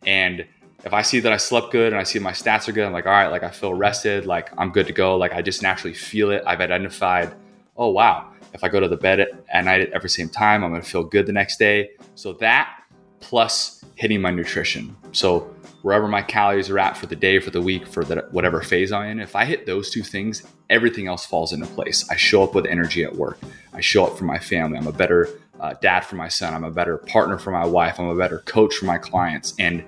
And 0.06 0.44
if 0.84 0.92
I 0.92 1.02
see 1.02 1.20
that 1.20 1.32
I 1.32 1.36
slept 1.36 1.70
good 1.70 1.92
and 1.92 2.00
I 2.00 2.04
see 2.04 2.18
my 2.18 2.32
stats 2.32 2.66
are 2.66 2.72
good, 2.72 2.86
I'm 2.86 2.92
like, 2.92 3.06
all 3.06 3.12
right, 3.12 3.28
like 3.28 3.42
I 3.42 3.50
feel 3.50 3.74
rested, 3.74 4.26
like 4.26 4.50
I'm 4.58 4.70
good 4.70 4.86
to 4.86 4.92
go. 4.92 5.16
Like 5.16 5.32
I 5.32 5.42
just 5.42 5.62
naturally 5.62 5.94
feel 5.94 6.30
it. 6.30 6.42
I've 6.46 6.60
identified, 6.60 7.34
oh 7.76 7.90
wow, 7.90 8.32
if 8.54 8.64
I 8.64 8.68
go 8.68 8.80
to 8.80 8.88
the 8.88 8.96
bed 8.96 9.20
at, 9.20 9.28
at 9.52 9.64
night 9.64 9.82
at 9.82 9.90
every 9.90 10.10
same 10.10 10.28
time, 10.28 10.64
I'm 10.64 10.70
gonna 10.70 10.82
feel 10.82 11.04
good 11.04 11.26
the 11.26 11.32
next 11.32 11.58
day. 11.58 11.90
So 12.14 12.32
that 12.34 12.82
plus 13.20 13.84
hitting 13.94 14.20
my 14.20 14.30
nutrition. 14.30 14.96
So 15.12 15.54
wherever 15.82 16.06
my 16.08 16.22
calories 16.22 16.68
are 16.68 16.78
at 16.78 16.96
for 16.96 17.06
the 17.06 17.16
day, 17.16 17.38
for 17.38 17.50
the 17.50 17.60
week, 17.60 17.86
for 17.86 18.04
the, 18.04 18.26
whatever 18.30 18.62
phase 18.62 18.92
I'm 18.92 19.10
in, 19.10 19.20
if 19.20 19.34
I 19.34 19.44
hit 19.44 19.66
those 19.66 19.90
two 19.90 20.02
things, 20.02 20.42
everything 20.68 21.06
else 21.08 21.24
falls 21.24 21.52
into 21.52 21.66
place. 21.66 22.08
I 22.10 22.16
show 22.16 22.42
up 22.42 22.54
with 22.54 22.66
energy 22.66 23.04
at 23.04 23.14
work. 23.14 23.38
I 23.72 23.80
show 23.80 24.04
up 24.04 24.16
for 24.16 24.24
my 24.24 24.38
family. 24.38 24.78
I'm 24.78 24.86
a 24.86 24.92
better 24.92 25.28
uh, 25.58 25.74
dad 25.80 26.00
for 26.00 26.16
my 26.16 26.28
son. 26.28 26.54
I'm 26.54 26.64
a 26.64 26.70
better 26.70 26.98
partner 26.98 27.38
for 27.38 27.50
my 27.50 27.66
wife. 27.66 27.98
I'm 27.98 28.08
a 28.08 28.16
better 28.16 28.40
coach 28.40 28.74
for 28.74 28.86
my 28.86 28.98
clients. 28.98 29.54
And 29.58 29.84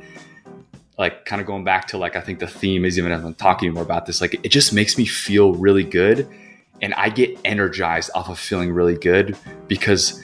like 0.98 1.24
kind 1.24 1.40
of 1.40 1.46
going 1.46 1.64
back 1.64 1.88
to 1.88 1.98
like 1.98 2.16
I 2.16 2.20
think 2.20 2.38
the 2.38 2.46
theme 2.46 2.85
is 2.85 2.98
even 2.98 3.12
as 3.12 3.24
I'm 3.24 3.35
talking 3.35 3.72
more 3.72 3.83
about 3.83 4.07
this, 4.07 4.20
like 4.20 4.35
it 4.44 4.50
just 4.50 4.72
makes 4.72 4.98
me 4.98 5.07
feel 5.07 5.55
really 5.55 5.85
good. 5.85 6.28
And 6.81 6.94
I 6.94 7.09
get 7.09 7.38
energized 7.44 8.11
off 8.14 8.28
of 8.28 8.38
feeling 8.38 8.72
really 8.72 8.96
good 8.96 9.37
because 9.68 10.22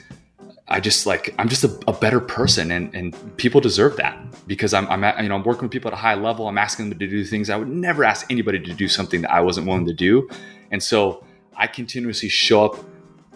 I 0.69 0.79
just 0.79 1.05
like 1.07 1.33
I'm 1.39 1.49
just 1.49 1.63
a, 1.63 1.79
a, 1.87 1.93
better 1.93 2.19
person, 2.19 2.71
and 2.71 2.93
and 2.93 3.37
people 3.37 3.59
deserve 3.59 3.97
that 3.97 4.17
because 4.45 4.73
I'm 4.73 4.87
I'm 4.87 5.03
at, 5.03 5.21
you 5.21 5.27
know 5.27 5.35
I'm 5.35 5.43
working 5.43 5.63
with 5.63 5.71
people 5.71 5.89
at 5.89 5.93
a 5.93 6.01
high 6.01 6.13
level. 6.13 6.47
I'm 6.47 6.59
asking 6.59 6.89
them 6.89 6.99
to 6.99 7.07
do 7.07 7.25
things 7.25 7.49
I 7.49 7.55
would 7.55 7.69
never 7.69 8.03
ask 8.03 8.27
anybody 8.29 8.59
to 8.59 8.73
do 8.73 8.87
something 8.87 9.21
that 9.21 9.31
I 9.31 9.41
wasn't 9.41 9.65
willing 9.65 9.87
to 9.87 9.93
do, 9.93 10.29
and 10.69 10.81
so 10.81 11.23
I 11.55 11.65
continuously 11.65 12.29
show 12.29 12.65
up 12.65 12.85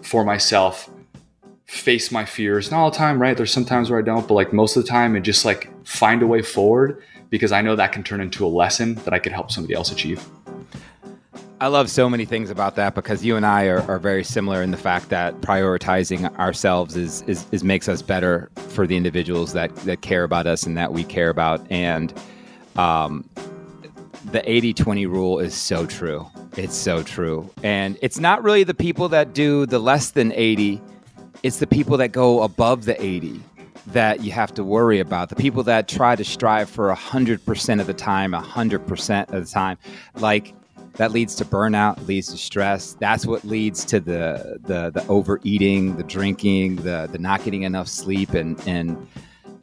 for 0.04 0.24
myself, 0.24 0.90
face 1.66 2.12
my 2.12 2.24
fears. 2.24 2.70
Not 2.70 2.80
all 2.80 2.92
the 2.92 2.98
time, 2.98 3.20
right? 3.20 3.36
There's 3.36 3.52
some 3.52 3.66
times 3.66 3.90
where 3.90 4.00
I 4.00 4.04
don't, 4.04 4.28
but 4.28 4.36
like 4.36 4.54
most 4.54 4.78
of 4.78 4.84
the 4.84 4.90
time, 4.90 5.16
and 5.16 5.26
just 5.26 5.44
like 5.44 5.70
find 5.88 6.22
a 6.22 6.28
way 6.28 6.44
forward 6.44 7.02
because 7.32 7.52
I 7.52 7.62
know 7.62 7.76
that 7.76 7.92
can 7.94 8.04
turn 8.04 8.22
into 8.22 8.46
a 8.46 8.48
lesson 8.48 8.94
that 9.06 9.14
I 9.14 9.18
could 9.18 9.32
help 9.32 9.50
somebody 9.50 9.74
else 9.74 9.92
achieve. 9.92 10.24
I 11.62 11.68
love 11.68 11.90
so 11.90 12.10
many 12.10 12.26
things 12.26 12.50
about 12.50 12.76
that 12.76 12.94
because 12.94 13.24
you 13.24 13.38
and 13.38 13.46
I 13.46 13.66
are, 13.66 13.82
are 13.90 14.00
very 14.00 14.24
similar 14.24 14.62
in 14.62 14.72
the 14.72 14.78
fact 14.78 15.10
that 15.10 15.40
prioritizing 15.42 16.36
ourselves 16.38 16.98
is, 16.98 17.22
is, 17.24 17.46
is, 17.52 17.64
makes 17.64 17.88
us 17.88 18.02
better 18.02 18.50
for 18.56 18.86
the 18.86 18.98
individuals 18.98 19.54
that, 19.54 19.74
that 19.78 20.02
care 20.02 20.24
about 20.24 20.46
us 20.46 20.64
and 20.64 20.76
that 20.78 20.92
we 20.92 21.04
care 21.04 21.30
about. 21.30 21.66
And 21.70 22.14
um, 22.76 23.30
the 24.26 24.50
80 24.50 24.74
20 24.74 25.06
rule 25.06 25.40
is 25.40 25.54
so 25.54 25.86
true. 25.86 26.28
It's 26.58 26.76
so 26.76 27.02
true. 27.04 27.50
And 27.64 27.98
it's 28.02 28.20
not 28.20 28.44
really 28.44 28.64
the 28.64 28.74
people 28.74 29.08
that 29.10 29.34
do 29.34 29.66
the 29.66 29.80
less 29.80 30.12
than 30.12 30.32
80, 30.34 30.82
it's 31.44 31.60
the 31.60 31.68
people 31.68 31.98
that 31.98 32.12
go 32.12 32.42
above 32.42 32.86
the 32.86 33.02
80 33.02 33.42
that 33.88 34.22
you 34.22 34.32
have 34.32 34.54
to 34.56 34.64
worry 34.64 35.00
about. 35.00 35.30
The 35.30 35.36
people 35.36 35.64
that 35.64 35.88
try 35.88 36.16
to 36.16 36.24
strive 36.24 36.70
for 36.70 36.94
100% 36.94 37.82
of 37.82 37.88
the 37.88 37.94
time, 37.94 38.32
100% 38.32 39.34
of 39.34 39.46
the 39.46 39.52
time. 39.52 39.78
Like, 40.16 40.54
that 40.96 41.12
leads 41.12 41.36
to 41.36 41.46
burnout 41.46 42.08
leads 42.08 42.30
to 42.30 42.38
stress. 42.38 42.94
That's 43.00 43.26
what 43.26 43.44
leads 43.44 43.84
to 43.86 44.00
the 44.00 44.60
the 44.62 44.92
the 44.92 45.06
overeating 45.08 45.98
the 45.98 46.04
drinking 46.04 46.78
the 46.78 47.10
the 47.12 47.18
not 47.18 47.44
getting 47.44 47.64
enough 47.64 47.88
sleep. 47.88 48.34
And 48.34 48.62
and 48.68 49.08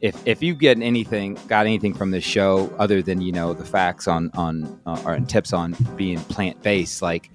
if 0.01 0.15
if 0.25 0.43
you 0.43 0.55
get 0.55 0.81
anything 0.81 1.37
got 1.47 1.65
anything 1.65 1.93
from 1.93 2.11
this 2.11 2.23
show 2.23 2.73
other 2.77 3.01
than 3.01 3.21
you 3.21 3.31
know 3.31 3.53
the 3.53 3.65
facts 3.65 4.07
on 4.07 4.31
on 4.33 4.79
uh, 4.85 5.01
or 5.05 5.19
tips 5.21 5.53
on 5.53 5.75
being 5.95 6.19
plant 6.19 6.61
based 6.63 7.01
like 7.01 7.29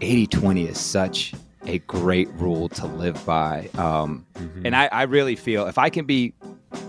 80 0.00 0.26
20 0.28 0.66
is 0.66 0.78
such 0.78 1.34
a 1.66 1.78
great 1.80 2.28
rule 2.34 2.68
to 2.70 2.86
live 2.86 3.24
by. 3.26 3.68
Um, 3.74 4.26
mm-hmm. 4.34 4.66
and 4.66 4.74
I, 4.74 4.86
I 4.86 5.02
really 5.02 5.36
feel 5.36 5.66
if 5.66 5.76
i 5.76 5.90
can 5.90 6.06
be 6.06 6.32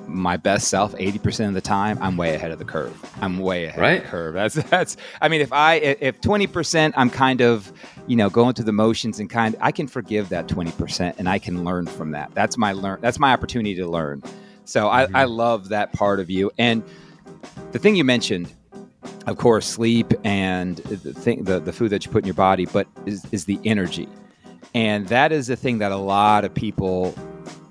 my 0.07 0.37
best 0.37 0.67
self 0.67 0.93
80% 0.95 1.47
of 1.47 1.53
the 1.53 1.61
time 1.61 1.97
i'm 2.01 2.17
way 2.17 2.35
ahead 2.35 2.51
of 2.51 2.59
the 2.59 2.65
curve. 2.65 2.95
I'm 3.21 3.39
way 3.39 3.65
ahead 3.65 3.79
right? 3.79 3.97
of 3.97 4.03
the 4.03 4.09
curve. 4.09 4.33
That's 4.33 4.55
that's 4.55 4.97
i 5.21 5.27
mean 5.27 5.41
if 5.41 5.51
i 5.51 5.75
if 5.75 6.21
20% 6.21 6.93
i'm 6.95 7.09
kind 7.09 7.41
of 7.41 7.71
you 8.07 8.15
know 8.15 8.29
going 8.29 8.53
through 8.53 8.65
the 8.65 8.73
motions 8.73 9.19
and 9.19 9.29
kind 9.29 9.55
i 9.61 9.71
can 9.71 9.87
forgive 9.87 10.29
that 10.29 10.47
20% 10.47 11.15
and 11.17 11.27
i 11.27 11.39
can 11.39 11.63
learn 11.63 11.87
from 11.87 12.11
that. 12.11 12.31
That's 12.33 12.57
my 12.57 12.73
learn 12.73 12.99
that's 13.01 13.19
my 13.19 13.33
opportunity 13.33 13.75
to 13.75 13.87
learn. 13.87 14.21
So 14.65 14.85
mm-hmm. 14.85 15.15
I, 15.15 15.21
I 15.21 15.25
love 15.25 15.69
that 15.69 15.93
part 15.93 16.19
of 16.19 16.29
you. 16.29 16.51
And 16.57 16.83
the 17.71 17.79
thing 17.79 17.95
you 17.95 18.03
mentioned 18.03 18.53
of 19.25 19.37
course 19.37 19.65
sleep 19.65 20.13
and 20.23 20.77
the 20.77 21.13
thing 21.13 21.43
the, 21.43 21.59
the 21.59 21.73
food 21.73 21.89
that 21.89 22.05
you 22.05 22.11
put 22.11 22.23
in 22.23 22.27
your 22.27 22.35
body 22.35 22.65
but 22.65 22.87
is, 23.05 23.25
is 23.31 23.45
the 23.45 23.59
energy. 23.65 24.07
And 24.73 25.07
that 25.07 25.31
is 25.31 25.47
the 25.47 25.55
thing 25.55 25.79
that 25.79 25.91
a 25.91 25.97
lot 25.97 26.45
of 26.45 26.53
people 26.53 27.15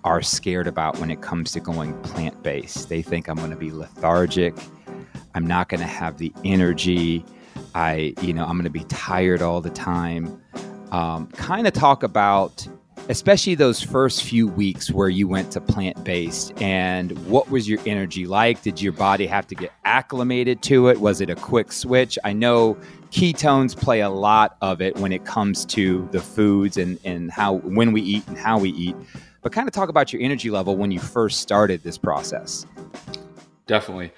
are 0.05 0.23
scared 0.23 0.67
about 0.67 0.99
when 0.99 1.11
it 1.11 1.21
comes 1.21 1.53
to 1.53 1.61
going 1.61 2.01
plant 2.03 2.43
based. 2.43 2.89
They 2.89 3.03
think 3.03 3.29
I'm 3.29 3.37
going 3.37 3.51
to 3.51 3.57
be 3.57 3.71
lethargic. 3.71 4.55
I'm 5.35 5.47
not 5.47 5.69
going 5.69 5.81
to 5.81 5.87
have 5.87 6.19
the 6.19 6.33
energy. 6.45 7.25
I, 7.75 8.15
you 8.21 8.33
know, 8.33 8.45
I'm 8.45 8.53
going 8.53 8.65
to 8.65 8.71
be 8.71 8.85
tired 8.85 9.43
all 9.43 9.61
the 9.61 9.71
time. 9.71 10.43
Um, 10.91 11.29
kind 11.29 11.67
of 11.67 11.73
talk 11.73 12.03
about, 12.03 12.67
especially 13.09 13.55
those 13.55 13.81
first 13.81 14.25
few 14.25 14.49
weeks 14.49 14.91
where 14.91 15.09
you 15.09 15.29
went 15.29 15.53
to 15.53 15.61
plant 15.61 16.03
based 16.03 16.61
and 16.61 17.17
what 17.27 17.51
was 17.51 17.69
your 17.69 17.79
energy 17.87 18.27
like? 18.27 18.63
Did 18.63 18.83
your 18.83 18.93
body 18.93 19.27
have 19.27 19.47
to 19.49 19.55
get 19.55 19.73
acclimated 19.85 20.63
to 20.63 20.89
it? 20.89 21.01
Was 21.01 21.21
it 21.21 21.31
a 21.31 21.37
quick 21.37 21.71
switch? 21.71 22.19
I 22.25 22.33
know 22.33 22.77
ketones 23.11 23.77
play 23.77 24.01
a 24.01 24.11
lot 24.11 24.57
of 24.63 24.81
it 24.81 24.97
when 24.97 25.13
it 25.13 25.25
comes 25.25 25.65
to 25.67 26.09
the 26.11 26.21
foods 26.21 26.77
and, 26.77 26.99
and 27.05 27.31
how, 27.31 27.55
when 27.55 27.93
we 27.93 28.03
eat 28.03 28.27
and 28.27 28.39
how 28.39 28.59
we 28.59 28.71
eat 28.71 28.97
but 29.43 29.53
kind 29.53 29.69
of 29.69 29.75
talk 29.75 29.89
about 29.89 30.13
your 30.13 30.23
energy 30.23 30.51
level 30.51 30.77
when 30.77 30.91
you 30.91 31.01
first 31.01 31.41
started 31.41 31.83
this 31.83 31.99
process. 31.99 32.67
Definitely. 33.67 34.13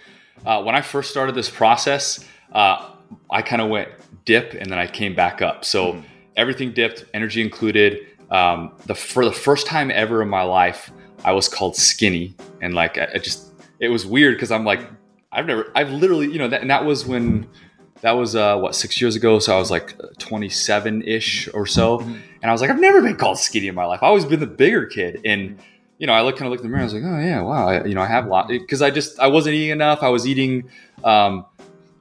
Uh, 0.44 0.62
when 0.62 0.74
I 0.74 0.80
first 0.80 1.10
started 1.10 1.34
this 1.34 1.50
process, 1.50 2.24
uh, 2.52 2.90
I 3.30 3.42
kind 3.42 3.62
of 3.62 3.68
went 3.68 3.90
dip 4.24 4.54
and 4.54 4.70
then 4.70 4.78
I 4.78 4.86
came 4.86 5.14
back 5.14 5.42
up. 5.42 5.64
So 5.64 5.94
mm. 5.94 6.04
everything 6.36 6.72
dipped, 6.72 7.04
energy 7.14 7.42
included. 7.42 8.06
Um, 8.30 8.72
the 8.86 8.94
for 8.94 9.24
the 9.24 9.32
first 9.32 9.66
time 9.66 9.90
ever 9.90 10.22
in 10.22 10.28
my 10.28 10.42
life, 10.42 10.90
I 11.24 11.32
was 11.32 11.48
called 11.48 11.76
skinny, 11.76 12.34
and 12.60 12.74
like 12.74 12.98
I, 12.98 13.08
I 13.14 13.18
just 13.18 13.52
it 13.78 13.88
was 13.88 14.06
weird 14.06 14.36
because 14.36 14.50
I'm 14.50 14.64
like 14.64 14.80
I've 15.30 15.46
never 15.46 15.70
I've 15.74 15.90
literally 15.90 16.32
you 16.32 16.38
know 16.38 16.48
that 16.48 16.62
and 16.62 16.70
that 16.70 16.84
was 16.84 17.06
when 17.06 17.46
that 18.00 18.12
was 18.12 18.34
uh, 18.34 18.58
what 18.58 18.74
six 18.74 19.00
years 19.00 19.16
ago. 19.16 19.38
So 19.38 19.54
I 19.54 19.58
was 19.58 19.70
like 19.70 19.94
27 20.18 21.02
ish 21.02 21.48
or 21.54 21.66
so, 21.66 21.98
mm-hmm. 21.98 22.16
And 22.42 22.50
I 22.50 22.52
was 22.52 22.60
like, 22.60 22.70
I've 22.70 22.80
never 22.80 23.00
been 23.00 23.16
called 23.16 23.38
skinny 23.38 23.68
in 23.68 23.74
my 23.74 23.84
life. 23.84 24.00
I've 24.02 24.08
always 24.08 24.24
been 24.24 24.40
the 24.40 24.46
bigger 24.46 24.86
kid, 24.86 25.20
and 25.24 25.58
you 25.98 26.06
know, 26.08 26.12
I 26.12 26.22
look 26.22 26.36
kind 26.36 26.46
of 26.46 26.50
look 26.50 26.60
in 26.60 26.66
the 26.66 26.70
mirror. 26.70 26.80
I 26.80 26.84
was 26.84 26.94
like, 26.94 27.04
oh 27.04 27.18
yeah, 27.18 27.40
wow, 27.40 27.68
I, 27.68 27.84
you 27.84 27.94
know, 27.94 28.02
I 28.02 28.06
have 28.06 28.26
a 28.26 28.28
lot 28.28 28.48
because 28.48 28.82
I 28.82 28.90
just 28.90 29.18
I 29.20 29.28
wasn't 29.28 29.54
eating 29.54 29.70
enough. 29.70 30.02
I 30.02 30.08
was 30.08 30.26
eating, 30.26 30.68
um, 31.04 31.46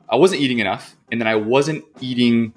I 0.10 0.16
wasn't 0.16 0.42
eating 0.42 0.60
enough, 0.60 0.96
and 1.12 1.22
then 1.22 1.28
I 1.28 1.36
wasn't 1.36 1.86
eating 2.02 2.54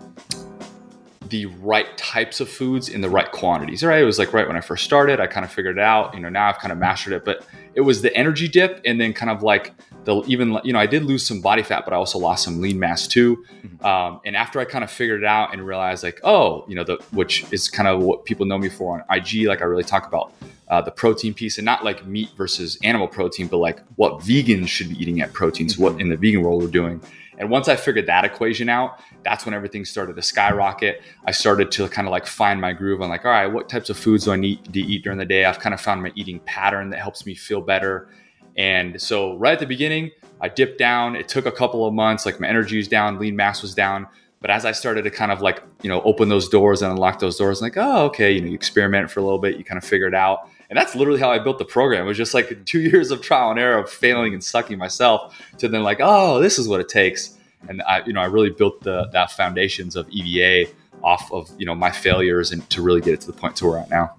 the 1.29 1.47
right 1.47 1.97
types 1.97 2.41
of 2.41 2.49
foods 2.49 2.89
in 2.89 3.01
the 3.01 3.09
right 3.09 3.31
quantities. 3.31 3.83
Right, 3.83 4.01
it 4.01 4.05
was 4.05 4.19
like 4.19 4.33
right 4.33 4.47
when 4.47 4.57
I 4.57 4.61
first 4.61 4.85
started, 4.85 5.21
I 5.21 5.27
kind 5.27 5.45
of 5.45 5.53
figured 5.53 5.79
it 5.79 5.83
out. 5.83 6.15
You 6.15 6.21
know, 6.21 6.29
now 6.29 6.49
I've 6.49 6.59
kind 6.59 6.73
of 6.73 6.79
mastered 6.79 7.13
it, 7.13 7.25
but 7.25 7.47
it 7.75 7.81
was 7.81 8.03
the 8.03 8.15
energy 8.17 8.49
dip, 8.49 8.81
and 8.85 9.01
then 9.01 9.13
kind 9.13 9.31
of 9.31 9.43
like 9.43 9.73
the 10.05 10.23
even 10.27 10.59
you 10.65 10.73
know 10.73 10.79
I 10.79 10.87
did 10.87 11.05
lose 11.05 11.27
some 11.27 11.41
body 11.41 11.63
fat, 11.63 11.85
but 11.85 11.93
I 11.93 11.97
also 11.97 12.19
lost 12.19 12.45
some 12.45 12.61
lean 12.61 12.79
mass 12.79 13.07
too. 13.07 13.45
Mm-hmm. 13.65 13.85
Um, 13.85 14.21
and 14.25 14.37
after 14.37 14.61
I 14.61 14.65
kind 14.65 14.85
of 14.85 14.91
figured 14.91 15.23
it 15.23 15.27
out 15.27 15.53
and 15.53 15.67
realized 15.67 16.03
like, 16.03 16.21
oh, 16.25 16.65
you 16.69 16.75
know, 16.75 16.85
the 16.85 17.03
which 17.13 17.45
is 17.53 17.69
kind 17.69 17.89
of 17.89 18.03
what 18.03 18.25
people 18.25 18.47
know 18.47 18.59
me 18.59 18.69
for 18.69 18.95
on 18.95 19.17
IG. 19.17 19.47
Like 19.47 19.61
I 19.61 19.65
really 19.65 19.85
talk 19.85 20.07
about 20.07 20.33
uh, 20.69 20.81
the 20.81 20.91
protein 20.91 21.35
piece 21.35 21.59
and 21.59 21.65
not 21.65 21.85
like 21.85 22.07
meat 22.07 22.31
versus 22.37 22.79
animal 22.83 23.09
protein, 23.09 23.49
but 23.49 23.59
like 23.59 23.81
what 23.97 24.21
vegans 24.21 24.69
should 24.69 24.91
be 24.91 25.01
eating 25.01 25.21
at 25.21 25.33
proteins, 25.33 25.75
mm-hmm. 25.75 25.83
what 25.83 26.01
in 26.01 26.09
the 26.09 26.17
vegan 26.17 26.43
world 26.43 26.63
we're 26.63 26.69
doing. 26.69 27.01
And 27.39 27.51
once 27.51 27.69
I 27.69 27.77
figured 27.77 28.07
that 28.07 28.25
equation 28.25 28.69
out, 28.69 29.01
that's 29.25 29.45
when 29.45 29.55
everything 29.55 29.85
started 29.85 30.17
to 30.17 30.23
skyrocket. 30.23 31.03
I 31.25 31.33
started 31.33 31.71
to 31.73 31.89
kind 31.89 32.07
of 32.07 32.13
like 32.13 32.27
find 32.27 32.61
my 32.61 32.73
groove. 32.73 33.01
I'm 33.01 33.09
like, 33.09 33.25
all 33.25 33.31
right, 33.31 33.47
what 33.47 33.69
types 33.69 33.91
of 33.91 33.97
foods 33.97 34.25
do 34.25 34.33
I 34.33 34.37
need 34.37 34.73
to 34.73 34.81
eat 34.81 35.05
during 35.05 35.19
the 35.19 35.25
day? 35.25 35.45
I've 35.45 35.59
kind 35.59 35.75
of 35.75 35.81
found 35.81 36.03
my 36.03 36.13
eating 36.15 36.41
pattern 36.41 36.91
that 36.91 37.01
helps 37.01 37.27
me 37.27 37.35
feel 37.35 37.61
better 37.61 38.09
and 38.57 39.01
so 39.01 39.37
right 39.37 39.53
at 39.53 39.59
the 39.59 39.67
beginning, 39.67 40.11
I 40.41 40.49
dipped 40.49 40.79
down. 40.79 41.17
It 41.17 41.29
took 41.29 41.47
a 41.47 41.53
couple 41.53 41.87
of 41.87 41.95
months, 41.95 42.27
like 42.27 42.41
my 42.41 42.49
energy 42.49 42.77
was 42.77 42.89
down, 42.89 43.19
lean 43.19 43.37
mass 43.37 43.63
was 43.63 43.75
down. 43.75 44.07
But 44.41 44.51
as 44.51 44.67
I 44.67 44.73
started 44.73 45.03
to 45.03 45.11
kind 45.11 45.33
of 45.33 45.41
like, 45.41 45.63
you 45.83 45.89
know, 45.89 46.03
open 46.03 46.29
those 46.29 46.49
doors 46.49 46.83
and 46.83 46.93
unlock 46.93 47.19
those 47.19 47.39
doors, 47.39 47.63
like, 47.63 47.77
oh, 47.77 48.05
okay, 48.07 48.33
you 48.33 48.43
know, 48.43 48.49
you 48.49 48.55
experiment 48.55 49.11
for 49.11 49.21
a 49.21 49.23
little 49.23 49.39
bit, 49.39 49.57
you 49.57 49.65
kind 49.65 49.79
of 49.79 49.85
figure 49.85 50.07
it 50.07 50.15
out. 50.15 50.51
And 50.69 50.79
that's 50.79 50.95
literally 50.95 51.19
how 51.19 51.31
I 51.31 51.39
built 51.39 51.59
the 51.59 51.65
program. 51.65 52.05
It 52.05 52.09
was 52.09 52.19
just 52.19 52.35
like 52.35 52.65
two 52.67 52.81
years 52.91 53.11
of 53.11 53.23
trial 53.23 53.51
and 53.51 53.59
error 53.59 53.79
of 53.79 53.91
failing 53.91 54.35
and 54.35 54.45
sucking 54.45 54.77
myself 54.77 55.41
to 55.59 55.69
then 55.69 55.83
like, 55.83 55.99
oh, 56.01 56.41
this 56.41 56.59
is 56.59 56.69
what 56.69 56.81
it 56.81 56.89
takes. 56.89 57.39
And 57.68 57.83
I, 57.83 58.03
you 58.05 58.12
know, 58.12 58.20
I 58.20 58.27
really 58.27 58.50
built 58.50 58.83
the 58.83 59.09
that 59.12 59.33
foundations 59.33 59.96
of 59.96 60.09
EVA 60.11 60.70
off 61.03 61.31
of, 61.33 61.50
you 61.59 61.66
know, 61.66 61.74
my 61.74 61.90
failures 61.90 62.53
and 62.53 62.68
to 62.70 62.83
really 62.83 63.00
get 63.00 63.14
it 63.14 63.20
to 63.22 63.27
the 63.27 63.33
point 63.33 63.57
to 63.57 63.64
where 63.64 63.74
we're 63.74 63.81
at 63.81 63.90
now. 63.90 64.14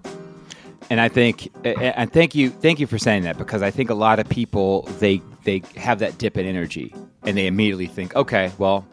And 0.88 1.00
I 1.00 1.08
think 1.08 1.52
and 1.64 2.12
thank 2.12 2.34
you 2.34 2.50
thank 2.50 2.78
you 2.78 2.86
for 2.86 2.98
saying 2.98 3.24
that 3.24 3.38
because 3.38 3.62
I 3.62 3.70
think 3.70 3.90
a 3.90 3.94
lot 3.94 4.18
of 4.18 4.28
people 4.28 4.82
they 5.00 5.20
they 5.44 5.62
have 5.76 5.98
that 5.98 6.18
dip 6.18 6.36
in 6.36 6.46
energy 6.46 6.94
and 7.24 7.36
they 7.36 7.46
immediately 7.48 7.86
think 7.86 8.14
okay 8.14 8.52
well 8.58 8.86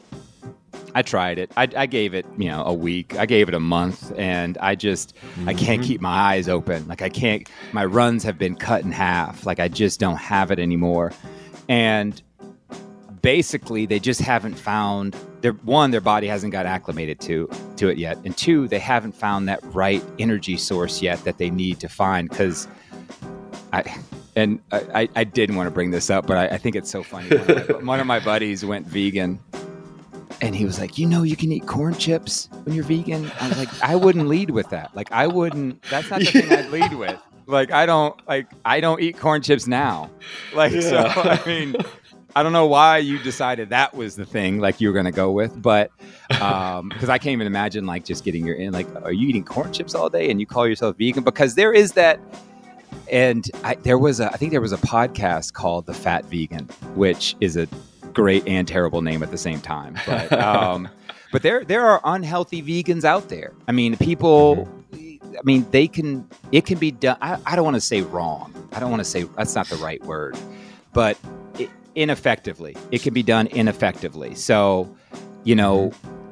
I 0.96 1.02
tried 1.02 1.40
it. 1.40 1.52
I, 1.58 1.68
I 1.76 1.86
gave 1.88 2.14
it 2.14 2.26
you 2.38 2.50
know 2.50 2.64
a 2.66 2.74
week. 2.74 3.18
I 3.18 3.26
gave 3.26 3.48
it 3.48 3.54
a 3.54 3.60
month 3.60 4.12
and 4.18 4.58
I 4.60 4.76
just 4.76 5.16
mm-hmm. 5.16 5.50
I 5.50 5.54
can't 5.54 5.82
mm-hmm. 5.82 5.88
keep 5.88 6.02
my 6.02 6.10
eyes 6.34 6.50
open. 6.50 6.88
Like 6.88 7.02
I 7.02 7.10
can't 7.10 7.48
my 7.74 7.86
runs 7.86 8.24
have 8.24 8.38
been 8.38 8.56
cut 8.56 8.84
in 8.84 8.92
half. 8.92 9.46
Like 9.46 9.60
I 9.60 9.68
just 9.68 10.00
don't 10.00 10.18
have 10.18 10.50
it 10.50 10.58
anymore. 10.60 11.14
And 11.70 12.22
basically 13.24 13.86
they 13.86 14.00
just 14.00 14.20
haven't 14.20 14.54
found 14.54 15.16
their 15.42 15.54
one 15.54 15.92
their 15.92 16.02
body 16.02 16.28
hasn't 16.28 16.52
got 16.52 16.66
acclimated 16.66 17.20
to 17.22 17.50
to 17.78 17.88
it 17.88 17.98
yet 17.98 18.18
and 18.26 18.38
two 18.38 18.68
they 18.68 18.78
haven't 18.78 19.14
found 19.14 19.48
that 19.48 19.60
right 19.74 20.04
energy 20.20 20.58
source 20.58 21.02
yet 21.02 21.24
that 21.24 21.38
they 21.38 21.50
need 21.50 21.80
to 21.80 21.88
find 21.88 22.30
because 22.30 22.68
i 23.72 23.82
and 24.36 24.60
I, 24.72 25.08
I 25.16 25.24
didn't 25.24 25.56
want 25.56 25.68
to 25.68 25.72
bring 25.72 25.90
this 25.90 26.10
up 26.10 26.28
but 26.28 26.38
i, 26.38 26.56
I 26.56 26.58
think 26.58 26.76
it's 26.76 26.92
so 26.92 27.02
funny. 27.02 27.30
One 27.30 27.50
of, 27.50 27.70
my, 27.70 27.78
one 27.86 28.00
of 28.02 28.08
my 28.08 28.20
buddies 28.20 28.66
went 28.66 28.88
vegan 28.88 29.40
and 30.42 30.54
he 30.54 30.66
was 30.66 30.78
like 30.78 30.98
you 30.98 31.08
know 31.08 31.24
you 31.24 31.38
can 31.38 31.50
eat 31.52 31.66
corn 31.66 31.96
chips 31.96 32.50
when 32.64 32.76
you're 32.76 32.84
vegan? 32.84 33.32
I 33.40 33.48
was 33.48 33.58
like 33.58 33.84
i 33.84 33.96
wouldn't 33.96 34.28
lead 34.28 34.50
with 34.50 34.70
that. 34.72 34.94
Like 34.96 35.10
i 35.14 35.28
wouldn't 35.28 35.82
that's 35.84 36.10
not 36.10 36.20
the 36.20 36.26
thing 36.26 36.52
i'd 36.52 36.70
lead 36.72 36.94
with. 36.94 37.18
Like 37.46 37.72
i 37.72 37.86
don't 37.86 38.20
like 38.28 38.48
i 38.66 38.82
don't 38.82 39.00
eat 39.02 39.18
corn 39.18 39.42
chips 39.42 39.66
now. 39.66 40.10
Like 40.54 40.74
yeah. 40.74 40.82
so 40.82 40.98
i 40.98 41.46
mean 41.46 41.76
I 42.36 42.44
don't 42.44 42.54
know 42.54 42.66
why 42.66 42.98
you 42.98 43.20
decided 43.20 43.70
that 43.70 43.94
was 43.94 44.16
the 44.16 44.26
thing 44.26 44.60
like 44.60 44.82
you 44.82 44.88
were 44.88 44.94
going 44.94 45.06
to 45.06 45.12
go 45.12 45.32
with, 45.32 45.62
but 45.62 45.92
because 46.30 46.80
um, 46.80 46.92
I 47.10 47.18
can't 47.18 47.34
even 47.34 47.48
imagine 47.48 47.86
like 47.86 48.06
just 48.06 48.24
getting 48.24 48.46
your 48.46 48.56
in 48.56 48.74
like, 48.74 48.88
are 49.04 49.12
you 49.12 49.28
eating 49.28 49.44
corn 49.44 49.72
chips 49.72 49.94
all 49.94 50.10
day 50.10 50.32
and 50.32 50.40
you 50.40 50.46
call 50.46 50.68
yourself 50.68 50.98
vegan? 50.98 51.24
Because 51.24 51.56
there 51.56 51.74
is 51.74 51.94
that 51.94 52.20
and 53.12 53.50
I, 53.64 53.76
there 53.76 53.98
was 53.98 54.20
a, 54.20 54.32
I 54.32 54.38
think 54.38 54.52
there 54.52 54.62
was 54.62 54.74
a 54.74 54.78
podcast 54.78 55.54
called 55.54 55.86
The 55.86 55.94
Fat 55.94 56.26
Vegan, 56.26 56.66
which 56.96 57.36
is 57.42 57.58
a 57.58 57.68
great 58.14 58.48
and 58.48 58.68
terrible 58.68 59.02
name 59.02 59.24
at 59.24 59.32
the 59.32 59.38
same 59.38 59.60
time. 59.60 59.98
But 60.06 60.32
um, 60.40 60.90
but 61.32 61.42
there 61.42 61.64
there 61.64 61.86
are 61.86 62.02
unhealthy 62.04 62.62
vegans 62.62 63.04
out 63.04 63.30
there. 63.30 63.54
I 63.68 63.72
mean, 63.72 63.98
people. 63.98 64.70
I 64.94 65.42
mean, 65.44 65.66
they 65.72 65.88
can. 65.88 66.28
It 66.52 66.66
can 66.66 66.78
be 66.78 66.92
done. 66.92 67.18
I, 67.22 67.40
I 67.46 67.56
don't 67.56 67.66
want 67.66 67.76
to 67.76 67.82
say 67.82 68.02
wrong. 68.02 68.54
I 68.72 68.80
don't 68.80 68.92
want 68.92 69.00
to 69.00 69.10
say 69.10 69.24
that's 69.24 69.56
not 69.56 69.68
the 69.68 69.78
right 69.78 70.04
word, 70.06 70.38
but 70.94 71.18
ineffectively. 71.96 72.76
It 72.92 73.02
can 73.02 73.14
be 73.14 73.24
done 73.24 73.48
ineffectively. 73.48 74.36
So, 74.36 74.94
you 75.44 75.56
know, 75.56 75.90
mm-hmm. 75.90 76.24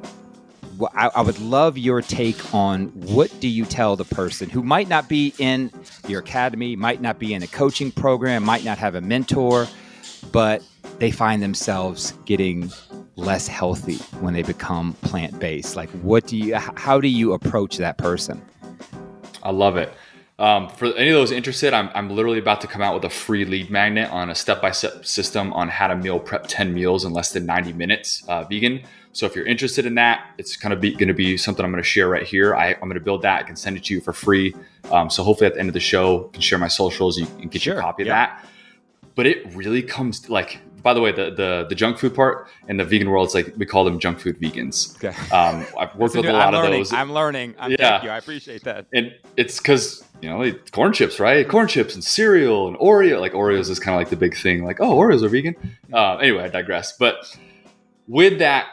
I, 0.96 1.10
I, 1.14 1.22
would 1.22 1.38
love 1.38 1.78
your 1.78 2.00
take 2.00 2.54
on 2.54 2.88
what 2.88 3.30
do 3.40 3.48
you 3.48 3.64
tell 3.64 3.94
the 3.94 4.04
person 4.04 4.50
who 4.50 4.62
might 4.62 4.88
not 4.88 5.08
be 5.08 5.32
in 5.38 5.70
your 6.08 6.20
academy, 6.20 6.74
might 6.74 7.00
not 7.00 7.18
be 7.18 7.34
in 7.34 7.42
a 7.42 7.46
coaching 7.46 7.92
program, 7.92 8.42
might 8.42 8.64
not 8.64 8.78
have 8.78 8.94
a 8.94 9.00
mentor, 9.00 9.68
but 10.32 10.62
they 10.98 11.10
find 11.10 11.42
themselves 11.42 12.12
getting 12.24 12.72
less 13.16 13.46
healthy 13.46 13.96
when 14.20 14.34
they 14.34 14.42
become 14.42 14.94
plant 15.02 15.38
based. 15.38 15.76
Like, 15.76 15.90
what 15.90 16.26
do 16.26 16.36
you? 16.36 16.56
How 16.56 17.00
do 17.00 17.08
you 17.08 17.32
approach 17.32 17.76
that 17.78 17.98
person? 17.98 18.42
I 19.42 19.50
love 19.50 19.76
it. 19.76 19.92
Um, 20.42 20.68
for 20.70 20.86
any 20.96 21.08
of 21.08 21.14
those 21.14 21.30
interested, 21.30 21.72
I'm, 21.72 21.88
I'm 21.94 22.10
literally 22.10 22.40
about 22.40 22.60
to 22.62 22.66
come 22.66 22.82
out 22.82 22.94
with 22.94 23.04
a 23.04 23.08
free 23.08 23.44
lead 23.44 23.70
magnet 23.70 24.10
on 24.10 24.28
a 24.28 24.34
step 24.34 24.60
by 24.60 24.72
step 24.72 25.06
system 25.06 25.52
on 25.52 25.68
how 25.68 25.86
to 25.86 25.94
meal 25.94 26.18
prep 26.18 26.46
10 26.48 26.74
meals 26.74 27.04
in 27.04 27.12
less 27.12 27.30
than 27.30 27.46
90 27.46 27.72
minutes 27.74 28.24
uh, 28.26 28.42
vegan. 28.42 28.82
So 29.12 29.24
if 29.24 29.36
you're 29.36 29.46
interested 29.46 29.86
in 29.86 29.94
that, 29.94 30.30
it's 30.38 30.56
kind 30.56 30.72
of 30.72 30.80
going 30.80 31.06
to 31.06 31.14
be 31.14 31.36
something 31.36 31.64
I'm 31.64 31.70
going 31.70 31.80
to 31.80 31.88
share 31.88 32.08
right 32.08 32.26
here. 32.26 32.56
I, 32.56 32.72
am 32.72 32.80
going 32.80 32.94
to 32.94 33.00
build 33.00 33.22
that. 33.22 33.40
I 33.40 33.42
can 33.44 33.54
send 33.54 33.76
it 33.76 33.84
to 33.84 33.94
you 33.94 34.00
for 34.00 34.12
free. 34.12 34.52
Um, 34.90 35.10
so 35.10 35.22
hopefully 35.22 35.46
at 35.46 35.54
the 35.54 35.60
end 35.60 35.68
of 35.68 35.74
the 35.74 35.80
show, 35.80 36.24
you 36.24 36.30
can 36.32 36.40
share 36.40 36.58
my 36.58 36.66
socials. 36.66 37.18
You 37.18 37.26
can 37.26 37.46
get 37.46 37.62
sure. 37.62 37.74
your 37.74 37.82
copy 37.82 38.02
of 38.02 38.08
yeah. 38.08 38.26
that. 38.26 38.44
But 39.14 39.26
it 39.26 39.54
really 39.54 39.82
comes 39.82 40.28
like 40.28 40.58
by 40.82 40.94
the 40.94 41.00
way, 41.00 41.12
the, 41.12 41.30
the 41.30 41.66
the 41.68 41.74
junk 41.76 41.98
food 41.98 42.12
part 42.12 42.48
in 42.66 42.76
the 42.76 42.84
vegan 42.84 43.08
world, 43.08 43.26
it's 43.26 43.34
like 43.34 43.54
we 43.56 43.64
call 43.64 43.84
them 43.84 44.00
junk 44.00 44.18
food 44.18 44.40
vegans. 44.40 44.96
Okay. 44.96 45.16
Um, 45.32 45.64
I've 45.78 45.94
worked 45.94 46.16
with 46.16 46.24
new, 46.24 46.30
a 46.30 46.32
lot 46.32 46.48
I'm 46.48 46.54
of 46.54 46.64
learning. 46.64 46.80
those. 46.80 46.92
I'm 46.92 47.12
learning. 47.12 47.54
I'm, 47.58 47.70
yeah. 47.70 47.76
Thank 47.76 48.04
you. 48.04 48.10
I 48.10 48.18
appreciate 48.18 48.64
that. 48.64 48.86
And 48.92 49.14
it's 49.36 49.58
because 49.58 50.04
you 50.22 50.30
know 50.30 50.52
corn 50.70 50.92
chips, 50.92 51.20
right? 51.20 51.46
Corn 51.46 51.68
chips 51.68 51.94
and 51.94 52.02
cereal 52.02 52.68
and 52.68 52.76
Oreo. 52.78 53.20
Like 53.20 53.32
Oreos 53.32 53.68
is 53.68 53.78
kind 53.78 53.94
of 53.94 54.00
like 54.00 54.08
the 54.08 54.16
big 54.16 54.36
thing. 54.36 54.64
Like 54.64 54.80
oh, 54.80 54.96
Oreos 54.96 55.22
are 55.22 55.28
vegan. 55.28 55.56
Uh, 55.92 56.16
anyway, 56.16 56.44
I 56.44 56.48
digress. 56.48 56.96
But 56.96 57.36
with 58.08 58.38
that 58.38 58.68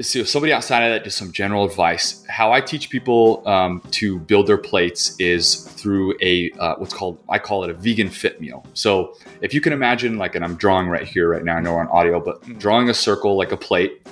so 0.00 0.24
somebody 0.24 0.52
outside 0.52 0.82
of 0.84 0.92
that, 0.92 1.04
just 1.04 1.18
some 1.18 1.32
general 1.32 1.64
advice. 1.64 2.24
How 2.28 2.52
I 2.52 2.60
teach 2.60 2.90
people 2.90 3.46
um, 3.46 3.82
to 3.92 4.18
build 4.18 4.46
their 4.46 4.58
plates 4.58 5.14
is 5.18 5.54
through 5.54 6.14
a 6.20 6.50
uh, 6.58 6.76
what's 6.76 6.94
called 6.94 7.22
I 7.28 7.38
call 7.38 7.64
it 7.64 7.70
a 7.70 7.74
vegan 7.74 8.08
fit 8.08 8.40
meal. 8.40 8.64
So 8.74 9.14
if 9.40 9.52
you 9.52 9.60
can 9.60 9.72
imagine, 9.72 10.18
like, 10.18 10.34
and 10.34 10.44
I'm 10.44 10.56
drawing 10.56 10.88
right 10.88 11.06
here, 11.06 11.28
right 11.28 11.44
now. 11.44 11.56
I 11.56 11.60
know 11.60 11.74
we're 11.74 11.80
on 11.80 11.88
audio, 11.88 12.20
but 12.20 12.40
mm-hmm. 12.42 12.58
drawing 12.58 12.88
a 12.88 12.94
circle 12.94 13.36
like 13.36 13.52
a 13.52 13.56
plate, 13.56 14.06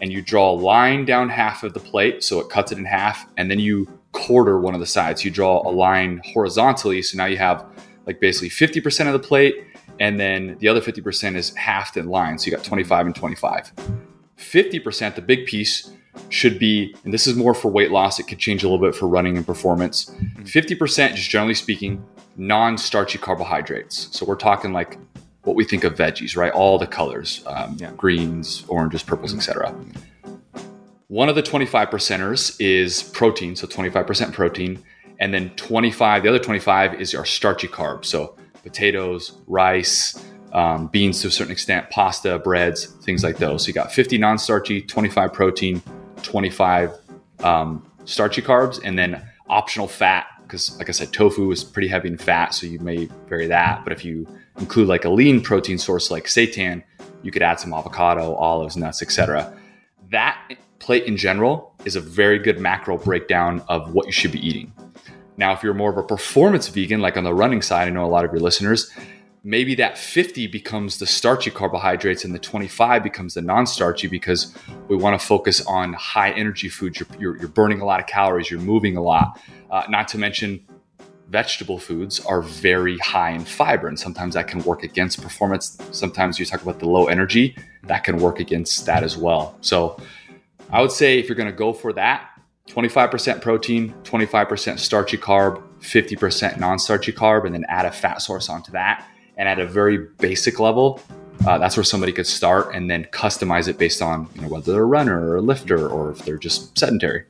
and 0.00 0.12
you 0.12 0.22
draw 0.22 0.50
a 0.50 0.56
line 0.56 1.04
down 1.04 1.28
half 1.28 1.62
of 1.62 1.72
the 1.74 1.80
plate, 1.80 2.22
so 2.22 2.40
it 2.40 2.50
cuts 2.50 2.72
it 2.72 2.78
in 2.78 2.84
half, 2.84 3.26
and 3.36 3.50
then 3.50 3.58
you 3.58 3.88
quarter 4.14 4.58
one 4.58 4.72
of 4.74 4.80
the 4.80 4.86
sides. 4.86 5.24
You 5.24 5.30
draw 5.30 5.68
a 5.68 5.70
line 5.70 6.22
horizontally, 6.32 7.02
so 7.02 7.18
now 7.18 7.26
you 7.26 7.36
have 7.36 7.64
like 8.06 8.20
basically 8.20 8.48
50% 8.48 9.06
of 9.06 9.12
the 9.12 9.18
plate, 9.18 9.56
and 10.00 10.18
then 10.18 10.56
the 10.60 10.68
other 10.68 10.80
50% 10.80 11.36
is 11.36 11.54
halved 11.54 11.96
in 11.96 12.08
line. 12.08 12.38
So 12.38 12.46
you 12.46 12.56
got 12.56 12.64
25 12.64 13.06
and 13.06 13.14
25 13.14 13.72
50%, 14.36 15.14
the 15.14 15.22
big 15.22 15.46
piece, 15.46 15.90
should 16.28 16.58
be, 16.58 16.94
and 17.04 17.12
this 17.12 17.26
is 17.26 17.36
more 17.36 17.54
for 17.54 17.70
weight 17.70 17.90
loss, 17.90 18.18
it 18.18 18.24
could 18.24 18.38
change 18.38 18.62
a 18.62 18.68
little 18.68 18.84
bit 18.84 18.94
for 18.94 19.06
running 19.06 19.36
and 19.36 19.46
performance. 19.46 20.10
50%, 20.40 20.76
mm-hmm. 20.76 21.14
just 21.14 21.30
generally 21.30 21.54
speaking, 21.54 22.04
non 22.36 22.76
starchy 22.78 23.18
carbohydrates. 23.18 24.08
So 24.16 24.26
we're 24.26 24.36
talking 24.36 24.72
like 24.72 24.98
what 25.42 25.56
we 25.56 25.64
think 25.64 25.84
of 25.84 25.94
veggies, 25.94 26.36
right? 26.36 26.52
All 26.52 26.78
the 26.78 26.86
colors 26.86 27.42
um, 27.46 27.76
yeah. 27.78 27.92
greens, 27.96 28.64
oranges, 28.68 29.02
purples, 29.02 29.34
etc. 29.34 29.74
One 31.14 31.28
of 31.28 31.36
the 31.36 31.42
25 31.42 31.90
percenters 31.90 32.60
is 32.60 33.04
protein, 33.04 33.54
so 33.54 33.68
25% 33.68 34.32
protein. 34.32 34.82
And 35.20 35.32
then 35.32 35.50
25, 35.50 36.24
the 36.24 36.28
other 36.28 36.40
25 36.40 37.00
is 37.00 37.14
our 37.14 37.24
starchy 37.24 37.68
carbs. 37.68 38.06
So 38.06 38.36
potatoes, 38.64 39.38
rice, 39.46 40.20
um, 40.52 40.88
beans 40.88 41.22
to 41.22 41.28
a 41.28 41.30
certain 41.30 41.52
extent, 41.52 41.88
pasta, 41.88 42.40
breads, 42.40 42.86
things 42.86 43.22
like 43.22 43.36
those. 43.36 43.62
So 43.62 43.68
you 43.68 43.74
got 43.74 43.92
50 43.92 44.18
non 44.18 44.38
starchy, 44.38 44.82
25 44.82 45.32
protein, 45.32 45.80
25 46.24 46.98
um, 47.44 47.88
starchy 48.06 48.42
carbs, 48.42 48.80
and 48.82 48.98
then 48.98 49.24
optional 49.48 49.86
fat. 49.86 50.26
Because, 50.42 50.76
like 50.78 50.88
I 50.88 50.92
said, 50.92 51.12
tofu 51.12 51.52
is 51.52 51.62
pretty 51.62 51.86
heavy 51.86 52.08
in 52.08 52.18
fat, 52.18 52.54
so 52.54 52.66
you 52.66 52.80
may 52.80 53.08
vary 53.28 53.46
that. 53.46 53.84
But 53.84 53.92
if 53.92 54.04
you 54.04 54.26
include 54.58 54.88
like 54.88 55.04
a 55.04 55.10
lean 55.10 55.42
protein 55.42 55.78
source 55.78 56.10
like 56.10 56.24
seitan, 56.24 56.82
you 57.22 57.30
could 57.30 57.42
add 57.42 57.60
some 57.60 57.72
avocado, 57.72 58.34
olives, 58.34 58.76
nuts, 58.76 59.00
etc. 59.00 59.56
That 60.10 60.56
plate 60.84 61.04
in 61.04 61.16
general 61.16 61.74
is 61.86 61.96
a 61.96 62.00
very 62.00 62.38
good 62.38 62.60
macro 62.60 62.98
breakdown 62.98 63.64
of 63.68 63.94
what 63.94 64.04
you 64.04 64.12
should 64.12 64.32
be 64.32 64.46
eating. 64.46 64.70
Now, 65.38 65.54
if 65.54 65.62
you're 65.62 65.72
more 65.72 65.90
of 65.90 65.96
a 65.96 66.02
performance 66.02 66.68
vegan, 66.68 67.00
like 67.00 67.16
on 67.16 67.24
the 67.24 67.32
running 67.32 67.62
side, 67.62 67.88
I 67.88 67.90
know 67.90 68.04
a 68.04 68.06
lot 68.06 68.26
of 68.26 68.32
your 68.32 68.40
listeners, 68.40 68.90
maybe 69.42 69.74
that 69.76 69.96
50 69.96 70.46
becomes 70.48 70.98
the 70.98 71.06
starchy 71.06 71.50
carbohydrates 71.50 72.22
and 72.24 72.34
the 72.34 72.38
25 72.38 73.02
becomes 73.02 73.32
the 73.32 73.40
non-starchy 73.40 74.08
because 74.08 74.54
we 74.88 74.96
want 74.96 75.18
to 75.18 75.26
focus 75.26 75.64
on 75.66 75.94
high 75.94 76.32
energy 76.32 76.68
foods. 76.68 77.00
You're, 77.00 77.08
you're, 77.18 77.38
you're 77.38 77.48
burning 77.48 77.80
a 77.80 77.86
lot 77.86 77.98
of 77.98 78.06
calories 78.06 78.50
you're 78.50 78.60
moving 78.60 78.98
a 78.98 79.02
lot. 79.02 79.40
Uh, 79.70 79.84
not 79.88 80.06
to 80.08 80.18
mention 80.18 80.62
vegetable 81.30 81.78
foods 81.78 82.20
are 82.26 82.42
very 82.42 82.98
high 82.98 83.30
in 83.30 83.44
fiber 83.44 83.88
and 83.88 83.98
sometimes 83.98 84.34
that 84.34 84.46
can 84.48 84.62
work 84.64 84.82
against 84.82 85.22
performance. 85.22 85.78
Sometimes 85.92 86.38
you 86.38 86.44
talk 86.44 86.60
about 86.60 86.78
the 86.78 86.86
low 86.86 87.06
energy 87.06 87.56
that 87.84 88.04
can 88.04 88.18
work 88.18 88.38
against 88.38 88.84
that 88.84 89.02
as 89.02 89.16
well. 89.16 89.56
So 89.62 89.98
i 90.70 90.80
would 90.80 90.92
say 90.92 91.18
if 91.18 91.28
you're 91.28 91.36
going 91.36 91.50
to 91.50 91.56
go 91.56 91.72
for 91.72 91.92
that 91.92 92.30
25% 92.68 93.42
protein 93.42 93.94
25% 94.04 94.78
starchy 94.78 95.18
carb 95.18 95.62
50% 95.80 96.58
non-starchy 96.58 97.12
carb 97.12 97.44
and 97.44 97.54
then 97.54 97.64
add 97.68 97.84
a 97.84 97.92
fat 97.92 98.22
source 98.22 98.48
onto 98.48 98.72
that 98.72 99.06
and 99.36 99.48
at 99.48 99.58
a 99.58 99.66
very 99.66 99.98
basic 100.18 100.60
level, 100.60 101.00
uh, 101.46 101.58
that's 101.58 101.76
where 101.76 101.84
somebody 101.84 102.12
could 102.12 102.26
start 102.26 102.74
and 102.74 102.90
then 102.90 103.04
customize 103.06 103.68
it 103.68 103.78
based 103.78 104.00
on 104.00 104.28
you 104.34 104.42
know, 104.42 104.48
whether 104.48 104.72
they're 104.72 104.82
a 104.82 104.86
runner 104.86 105.28
or 105.28 105.36
a 105.36 105.42
lifter 105.42 105.88
or 105.88 106.12
if 106.12 106.18
they're 106.24 106.38
just 106.38 106.76
sedentary. 106.78 107.24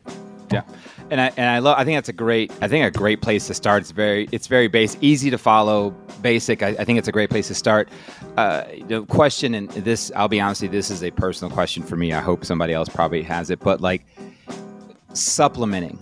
Yeah. 0.53 0.63
And 1.11 1.21
I, 1.21 1.33
and 1.37 1.49
I 1.49 1.59
love 1.59 1.79
I 1.79 1.85
think 1.85 1.97
that's 1.97 2.09
a 2.09 2.15
great 2.15 2.51
I 2.61 2.69
think 2.69 2.85
a 2.85 2.91
great 2.91 3.21
place 3.21 3.47
to 3.49 3.55
start. 3.55 3.83
It's 3.83 3.91
very 3.91 4.29
it's 4.33 4.47
very 4.47 4.69
base 4.69 4.97
easy 5.01 5.31
to 5.31 5.39
follow 5.39 5.91
basic. 6.23 6.63
I, 6.63 6.69
I 6.69 6.85
think 6.85 6.99
it's 6.99 7.09
a 7.09 7.13
great 7.13 7.31
place 7.31 7.49
to 7.49 7.55
start. 7.55 7.89
Uh, 8.37 8.65
the 8.89 9.05
question 9.07 9.55
and 9.55 9.71
this 9.71 10.11
I'll 10.17 10.29
be 10.29 10.41
honest, 10.41 10.63
with 10.63 10.73
you, 10.73 10.79
this 10.79 10.91
is 10.91 11.03
a 11.03 11.11
personal 11.11 11.53
question 11.53 11.83
for 11.83 11.97
me. 11.97 12.13
I 12.13 12.21
hope 12.21 12.45
somebody 12.45 12.73
else 12.73 12.89
probably 12.89 13.23
has 13.23 13.51
it, 13.51 13.61
but 13.61 13.81
like 13.81 14.07
supplementing, 15.13 15.99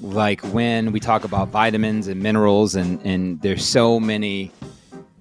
like 0.00 0.40
when 0.46 0.90
we 0.90 1.00
talk 1.00 1.24
about 1.24 1.48
vitamins 1.48 2.08
and 2.08 2.22
minerals 2.22 2.74
and 2.74 3.00
and 3.04 3.40
there's 3.42 3.64
so 3.64 4.00
many 4.00 4.52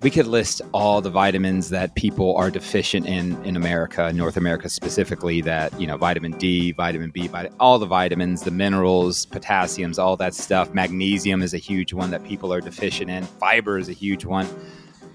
we 0.05 0.11
could 0.11 0.27
list 0.27 0.61
all 0.71 1.01
the 1.01 1.09
vitamins 1.09 1.69
that 1.71 1.95
people 1.95 2.35
are 2.35 2.51
deficient 2.51 3.07
in 3.07 3.43
in 3.43 3.55
America, 3.55 4.13
North 4.13 4.37
America 4.37 4.69
specifically. 4.69 5.41
That 5.41 5.81
you 5.81 5.87
know, 5.87 5.97
vitamin 5.97 6.33
D, 6.33 6.73
vitamin 6.73 7.09
B, 7.09 7.27
all 7.59 7.79
the 7.79 7.87
vitamins, 7.87 8.43
the 8.43 8.51
minerals, 8.51 9.25
potassiums, 9.25 9.97
all 9.97 10.15
that 10.17 10.35
stuff. 10.35 10.71
Magnesium 10.75 11.41
is 11.41 11.55
a 11.55 11.57
huge 11.57 11.91
one 11.91 12.11
that 12.11 12.23
people 12.23 12.53
are 12.53 12.61
deficient 12.61 13.09
in. 13.09 13.23
Fiber 13.23 13.79
is 13.79 13.89
a 13.89 13.93
huge 13.93 14.25
one. 14.25 14.47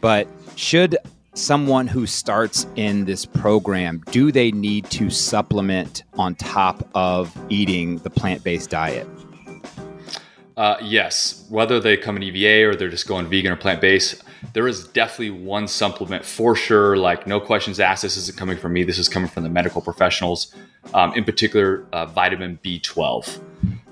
But 0.00 0.26
should 0.56 0.96
someone 1.34 1.86
who 1.86 2.04
starts 2.04 2.66
in 2.74 3.04
this 3.04 3.24
program 3.24 4.02
do 4.10 4.32
they 4.32 4.50
need 4.50 4.86
to 4.86 5.08
supplement 5.08 6.02
on 6.14 6.34
top 6.34 6.84
of 6.96 7.32
eating 7.48 7.98
the 7.98 8.10
plant-based 8.10 8.70
diet? 8.70 9.06
Uh, 10.56 10.76
yes, 10.82 11.46
whether 11.48 11.78
they 11.78 11.96
come 11.96 12.16
in 12.16 12.24
EVA 12.24 12.68
or 12.68 12.74
they're 12.74 12.88
just 12.88 13.06
going 13.06 13.28
vegan 13.28 13.52
or 13.52 13.56
plant 13.56 13.80
based, 13.80 14.24
there 14.52 14.66
is 14.66 14.88
definitely 14.88 15.30
one 15.30 15.68
supplement 15.68 16.24
for 16.24 16.54
sure. 16.54 16.96
Like, 16.96 17.26
no 17.26 17.40
questions 17.40 17.80
asked. 17.80 18.02
This 18.02 18.16
isn't 18.16 18.38
coming 18.38 18.56
from 18.56 18.72
me. 18.72 18.84
This 18.84 18.98
is 18.98 19.08
coming 19.08 19.28
from 19.28 19.42
the 19.42 19.48
medical 19.48 19.80
professionals, 19.80 20.54
um, 20.94 21.14
in 21.14 21.24
particular, 21.24 21.86
uh, 21.92 22.06
vitamin 22.06 22.58
B12. 22.64 23.40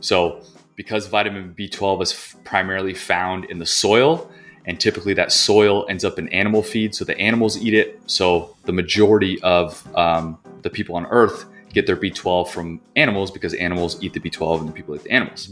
So, 0.00 0.42
because 0.76 1.06
vitamin 1.06 1.54
B12 1.58 2.02
is 2.02 2.12
f- 2.12 2.36
primarily 2.44 2.94
found 2.94 3.44
in 3.46 3.58
the 3.58 3.66
soil, 3.66 4.30
and 4.64 4.78
typically 4.78 5.14
that 5.14 5.32
soil 5.32 5.86
ends 5.88 6.04
up 6.04 6.18
in 6.18 6.28
animal 6.28 6.62
feed, 6.62 6.94
so 6.94 7.04
the 7.04 7.18
animals 7.18 7.60
eat 7.60 7.74
it. 7.74 8.00
So, 8.06 8.56
the 8.64 8.72
majority 8.72 9.40
of 9.42 9.86
um, 9.96 10.38
the 10.62 10.70
people 10.70 10.96
on 10.96 11.06
Earth 11.06 11.44
get 11.72 11.86
their 11.86 11.96
B12 11.96 12.48
from 12.48 12.80
animals 12.96 13.30
because 13.30 13.54
animals 13.54 14.02
eat 14.02 14.14
the 14.14 14.20
B12 14.20 14.60
and 14.60 14.68
the 14.68 14.72
people 14.72 14.94
eat 14.94 15.04
the 15.04 15.10
animals 15.10 15.50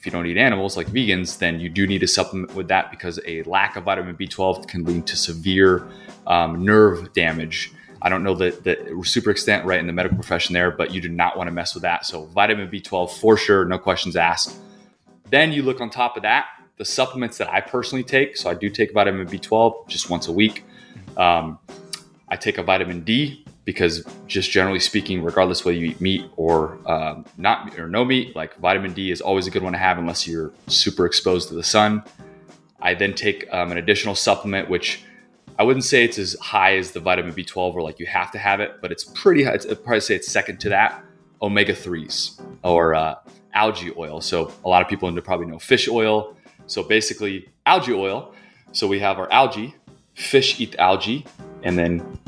if 0.00 0.06
you 0.06 0.12
don't 0.12 0.26
eat 0.26 0.38
animals 0.38 0.78
like 0.78 0.86
vegans, 0.86 1.36
then 1.40 1.60
you 1.60 1.68
do 1.68 1.86
need 1.86 1.98
to 1.98 2.06
supplement 2.06 2.54
with 2.54 2.68
that 2.68 2.90
because 2.90 3.20
a 3.26 3.42
lack 3.42 3.76
of 3.76 3.84
vitamin 3.84 4.16
B12 4.16 4.66
can 4.66 4.82
lead 4.84 5.06
to 5.06 5.14
severe 5.14 5.86
um, 6.26 6.64
nerve 6.64 7.12
damage. 7.12 7.70
I 8.00 8.08
don't 8.08 8.22
know 8.22 8.34
the, 8.34 8.50
the 8.62 9.04
super 9.04 9.30
extent 9.30 9.66
right 9.66 9.78
in 9.78 9.86
the 9.86 9.92
medical 9.92 10.16
profession 10.16 10.54
there, 10.54 10.70
but 10.70 10.94
you 10.94 11.02
do 11.02 11.10
not 11.10 11.36
want 11.36 11.48
to 11.48 11.50
mess 11.52 11.74
with 11.74 11.82
that. 11.82 12.06
So 12.06 12.24
vitamin 12.24 12.70
B12 12.70 13.10
for 13.18 13.36
sure, 13.36 13.66
no 13.66 13.76
questions 13.76 14.16
asked. 14.16 14.56
Then 15.28 15.52
you 15.52 15.62
look 15.62 15.82
on 15.82 15.90
top 15.90 16.16
of 16.16 16.22
that, 16.22 16.46
the 16.78 16.86
supplements 16.86 17.36
that 17.36 17.52
I 17.52 17.60
personally 17.60 18.02
take, 18.02 18.38
so 18.38 18.48
I 18.48 18.54
do 18.54 18.70
take 18.70 18.94
vitamin 18.94 19.26
B12 19.26 19.86
just 19.86 20.08
once 20.08 20.28
a 20.28 20.32
week. 20.32 20.64
Um, 21.18 21.58
I 22.26 22.36
take 22.36 22.56
a 22.56 22.62
vitamin 22.62 23.02
D 23.02 23.44
because 23.70 24.04
just 24.26 24.50
generally 24.50 24.80
speaking, 24.80 25.22
regardless 25.22 25.64
whether 25.64 25.78
you 25.78 25.86
eat 25.86 26.00
meat 26.00 26.24
or 26.36 26.76
um, 26.90 27.24
not 27.38 27.78
or 27.78 27.88
no 27.88 28.04
meat, 28.04 28.34
like 28.34 28.56
vitamin 28.56 28.92
D 28.92 29.12
is 29.12 29.20
always 29.20 29.46
a 29.46 29.50
good 29.50 29.62
one 29.62 29.72
to 29.72 29.78
have 29.78 29.96
unless 29.96 30.26
you're 30.26 30.52
super 30.66 31.06
exposed 31.06 31.48
to 31.50 31.54
the 31.54 31.62
sun. 31.62 32.02
I 32.80 32.94
then 32.94 33.14
take 33.14 33.46
um, 33.52 33.70
an 33.70 33.78
additional 33.78 34.16
supplement, 34.16 34.68
which 34.68 35.04
I 35.56 35.62
wouldn't 35.62 35.84
say 35.84 36.04
it's 36.04 36.18
as 36.18 36.36
high 36.40 36.78
as 36.78 36.90
the 36.90 36.98
vitamin 36.98 37.32
B12 37.32 37.74
or 37.74 37.82
like 37.82 38.00
you 38.00 38.06
have 38.06 38.32
to 38.32 38.38
have 38.38 38.58
it, 38.58 38.80
but 38.82 38.90
it's 38.90 39.04
pretty 39.04 39.44
high. 39.44 39.54
I'd 39.54 39.84
probably 39.84 40.00
say 40.00 40.16
it's 40.16 40.28
second 40.28 40.58
to 40.60 40.70
that. 40.70 41.04
Omega 41.40 41.72
3s 41.72 42.40
or 42.64 42.94
uh, 42.94 43.14
algae 43.54 43.92
oil. 43.96 44.20
So 44.20 44.52
a 44.64 44.68
lot 44.68 44.82
of 44.82 44.88
people 44.88 45.12
probably 45.22 45.46
know 45.46 45.60
fish 45.60 45.88
oil. 45.88 46.36
So 46.66 46.82
basically, 46.82 47.48
algae 47.66 47.92
oil. 47.92 48.34
So 48.72 48.86
we 48.86 48.98
have 48.98 49.18
our 49.18 49.30
algae, 49.32 49.74
fish 50.14 50.60
eat 50.60 50.74
algae, 50.76 51.24
and 51.62 51.78
then 51.78 52.18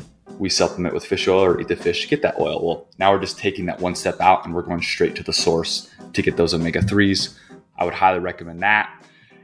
we 0.43 0.51
supplement 0.51 0.93
with 0.93 1.05
fish 1.05 1.28
oil 1.28 1.45
or 1.45 1.61
eat 1.61 1.68
the 1.68 1.76
fish 1.76 2.03
to 2.03 2.09
get 2.09 2.20
that 2.22 2.36
oil. 2.40 2.61
Well, 2.66 2.88
now 2.99 3.12
we're 3.12 3.20
just 3.20 3.38
taking 3.38 3.66
that 3.66 3.78
one 3.78 3.95
step 3.95 4.20
out 4.20 4.45
and 4.45 4.53
we're 4.53 4.62
going 4.62 4.82
straight 4.82 5.14
to 5.14 5.22
the 5.22 5.32
source 5.32 5.88
to 6.12 6.20
get 6.20 6.36
those 6.36 6.53
omega 6.53 6.80
3s. 6.80 7.38
I 7.78 7.84
would 7.84 7.95
highly 7.95 8.18
recommend 8.18 8.61
that. 8.61 8.93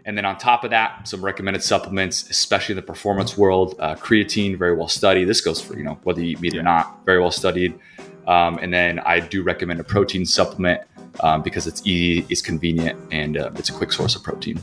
And 0.04 0.18
then 0.18 0.24
on 0.24 0.38
top 0.38 0.64
of 0.64 0.70
that, 0.70 1.06
some 1.06 1.24
recommended 1.24 1.62
supplements, 1.62 2.28
especially 2.30 2.72
in 2.72 2.76
the 2.76 2.82
performance 2.82 3.38
world. 3.38 3.76
Uh, 3.78 3.94
creatine, 3.94 4.58
very 4.58 4.74
well 4.74 4.88
studied. 4.88 5.26
This 5.26 5.40
goes 5.40 5.60
for 5.60 5.76
you 5.78 5.84
know 5.84 6.00
whether 6.02 6.20
you 6.20 6.30
eat 6.30 6.40
meat 6.40 6.56
or 6.56 6.62
not, 6.62 7.04
very 7.04 7.20
well 7.20 7.30
studied. 7.30 7.78
Um, 8.26 8.58
and 8.58 8.74
then 8.74 8.98
I 9.00 9.20
do 9.20 9.42
recommend 9.42 9.78
a 9.78 9.84
protein 9.84 10.26
supplement 10.26 10.80
um, 11.20 11.42
because 11.42 11.66
it's 11.66 11.86
easy, 11.86 12.26
it's 12.28 12.42
convenient, 12.42 12.98
and 13.12 13.36
uh, 13.36 13.50
it's 13.56 13.68
a 13.68 13.72
quick 13.72 13.92
source 13.92 14.16
of 14.16 14.22
protein. 14.22 14.60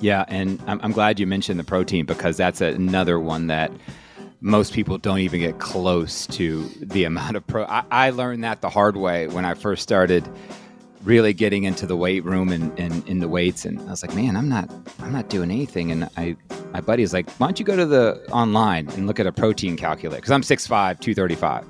Yeah, 0.00 0.24
and 0.28 0.62
I'm, 0.66 0.80
I'm 0.82 0.92
glad 0.92 1.18
you 1.18 1.26
mentioned 1.26 1.58
the 1.58 1.64
protein 1.64 2.06
because 2.06 2.36
that's 2.36 2.60
another 2.60 3.18
one 3.18 3.48
that 3.48 3.72
most 4.40 4.72
people 4.72 4.98
don't 4.98 5.18
even 5.18 5.40
get 5.40 5.58
close 5.58 6.26
to 6.28 6.64
the 6.80 7.04
amount 7.04 7.36
of 7.36 7.46
pro. 7.46 7.64
I, 7.64 7.84
I 7.90 8.10
learned 8.10 8.42
that 8.44 8.60
the 8.60 8.70
hard 8.70 8.96
way 8.96 9.26
when 9.28 9.44
I 9.44 9.54
first 9.54 9.82
started 9.82 10.28
really 11.04 11.32
getting 11.32 11.64
into 11.64 11.86
the 11.86 11.96
weight 11.96 12.24
room 12.24 12.50
and, 12.50 12.78
in 13.08 13.20
the 13.20 13.28
weights 13.28 13.64
and 13.64 13.80
I 13.80 13.90
was 13.90 14.02
like, 14.02 14.14
man, 14.14 14.36
I'm 14.36 14.48
not 14.48 14.70
I'm 15.00 15.12
not 15.12 15.28
doing 15.28 15.50
anything. 15.50 15.90
And 15.90 16.08
I 16.16 16.36
my 16.72 16.80
buddy 16.80 17.02
is 17.02 17.12
like, 17.12 17.28
why 17.32 17.46
don't 17.46 17.58
you 17.58 17.64
go 17.64 17.76
to 17.76 17.86
the 17.86 18.26
online 18.30 18.88
and 18.90 19.06
look 19.06 19.20
at 19.20 19.26
a 19.26 19.32
protein 19.32 19.76
calculator? 19.76 20.20
Because 20.20 20.30
I'm 20.30 20.42
6'5", 20.42 20.68
235. 21.00 21.66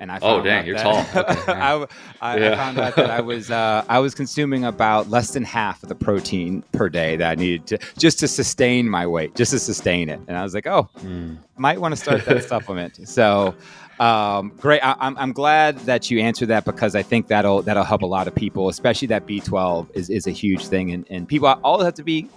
And 0.00 0.12
I 0.12 0.18
oh 0.22 0.42
dang, 0.42 0.66
you're 0.66 0.76
that, 0.76 0.82
tall. 0.82 1.24
Okay, 1.30 1.52
I, 1.52 1.86
I, 2.20 2.38
yeah. 2.38 2.52
I, 2.52 2.56
found 2.56 2.78
out 2.78 2.96
that 2.96 3.10
I 3.10 3.20
was 3.20 3.50
uh, 3.50 3.84
I 3.88 3.98
was 3.98 4.14
consuming 4.14 4.64
about 4.64 5.10
less 5.10 5.32
than 5.32 5.44
half 5.44 5.82
of 5.82 5.88
the 5.88 5.94
protein 5.94 6.62
per 6.72 6.88
day 6.88 7.16
that 7.16 7.30
I 7.30 7.34
needed 7.34 7.66
to 7.68 7.78
just 7.98 8.18
to 8.20 8.28
sustain 8.28 8.88
my 8.88 9.06
weight, 9.06 9.34
just 9.34 9.52
to 9.52 9.58
sustain 9.58 10.08
it. 10.08 10.20
And 10.28 10.36
I 10.36 10.42
was 10.42 10.54
like, 10.54 10.66
oh, 10.66 10.88
mm. 10.98 11.36
might 11.56 11.80
want 11.80 11.92
to 11.92 11.96
start 11.96 12.24
that 12.26 12.44
supplement. 12.48 13.08
So 13.08 13.54
um, 14.00 14.52
great. 14.58 14.80
I, 14.80 14.92
am 14.92 14.96
I'm, 15.00 15.18
I'm 15.18 15.32
glad 15.32 15.78
that 15.80 16.10
you 16.10 16.20
answered 16.20 16.46
that 16.46 16.64
because 16.64 16.94
I 16.94 17.02
think 17.02 17.28
that'll 17.28 17.62
that'll 17.62 17.84
help 17.84 18.02
a 18.02 18.06
lot 18.06 18.28
of 18.28 18.34
people, 18.34 18.68
especially 18.68 19.08
that 19.08 19.26
B12 19.26 19.88
is, 19.94 20.10
is 20.10 20.26
a 20.26 20.30
huge 20.30 20.66
thing, 20.66 20.92
and, 20.92 21.06
and 21.10 21.26
people 21.26 21.48
all 21.48 21.82
have 21.82 21.94
to 21.94 22.04
be 22.04 22.28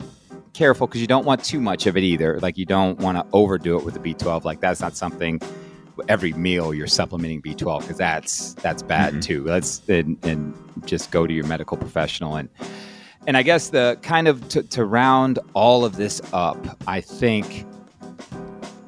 careful 0.54 0.88
because 0.88 1.02
you 1.02 1.08
don't 1.08 1.26
want 1.26 1.44
too 1.44 1.62
much 1.62 1.86
of 1.86 1.96
it 1.98 2.04
either. 2.04 2.40
Like 2.40 2.58
you 2.58 2.66
don't 2.66 3.00
want 3.00 3.18
to 3.18 3.26
overdo 3.32 3.78
it 3.78 3.86
with 3.86 3.94
the 3.94 4.00
B12. 4.00 4.44
Like 4.44 4.60
that's 4.60 4.82
not 4.82 4.96
something 4.96 5.40
every 6.08 6.34
meal 6.34 6.74
you're 6.74 6.88
supplementing 6.88 7.42
B12 7.42 7.82
because 7.82 7.98
that's 7.98 8.54
that's 8.56 8.84
bad 8.84 9.14
mm-hmm. 9.14 9.20
too. 9.22 9.44
Let's 9.44 9.88
and, 9.88 10.18
and, 10.24 10.58
just 10.86 11.12
go 11.12 11.28
to 11.28 11.34
your 11.34 11.46
medical 11.46 11.78
professional 11.78 12.38
and 12.38 12.50
and 13.28 13.38
I 13.38 13.44
guess 13.44 13.70
the 13.70 14.00
kind 14.02 14.28
of 14.28 14.48
to, 14.50 14.64
to 14.64 14.86
round 14.86 15.38
all 15.54 15.86
of 15.86 15.96
this 15.96 16.22
up, 16.34 16.58
I 16.88 17.02
think 17.02 17.66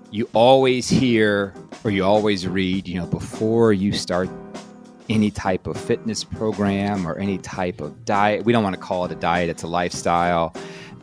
you 0.09 0.27
always 0.33 0.89
hear 0.89 1.53
or 1.83 1.91
you 1.91 2.03
always 2.03 2.47
read, 2.47 2.87
you 2.87 2.99
know, 2.99 3.05
before 3.05 3.73
you 3.73 3.91
start 3.91 4.29
any 5.09 5.29
type 5.29 5.67
of 5.67 5.77
fitness 5.77 6.23
program 6.23 7.05
or 7.07 7.17
any 7.17 7.37
type 7.37 7.81
of 7.81 8.05
diet. 8.05 8.45
We 8.45 8.53
don't 8.53 8.63
want 8.63 8.75
to 8.75 8.81
call 8.81 9.05
it 9.05 9.11
a 9.11 9.15
diet, 9.15 9.49
it's 9.49 9.63
a 9.63 9.67
lifestyle. 9.67 10.55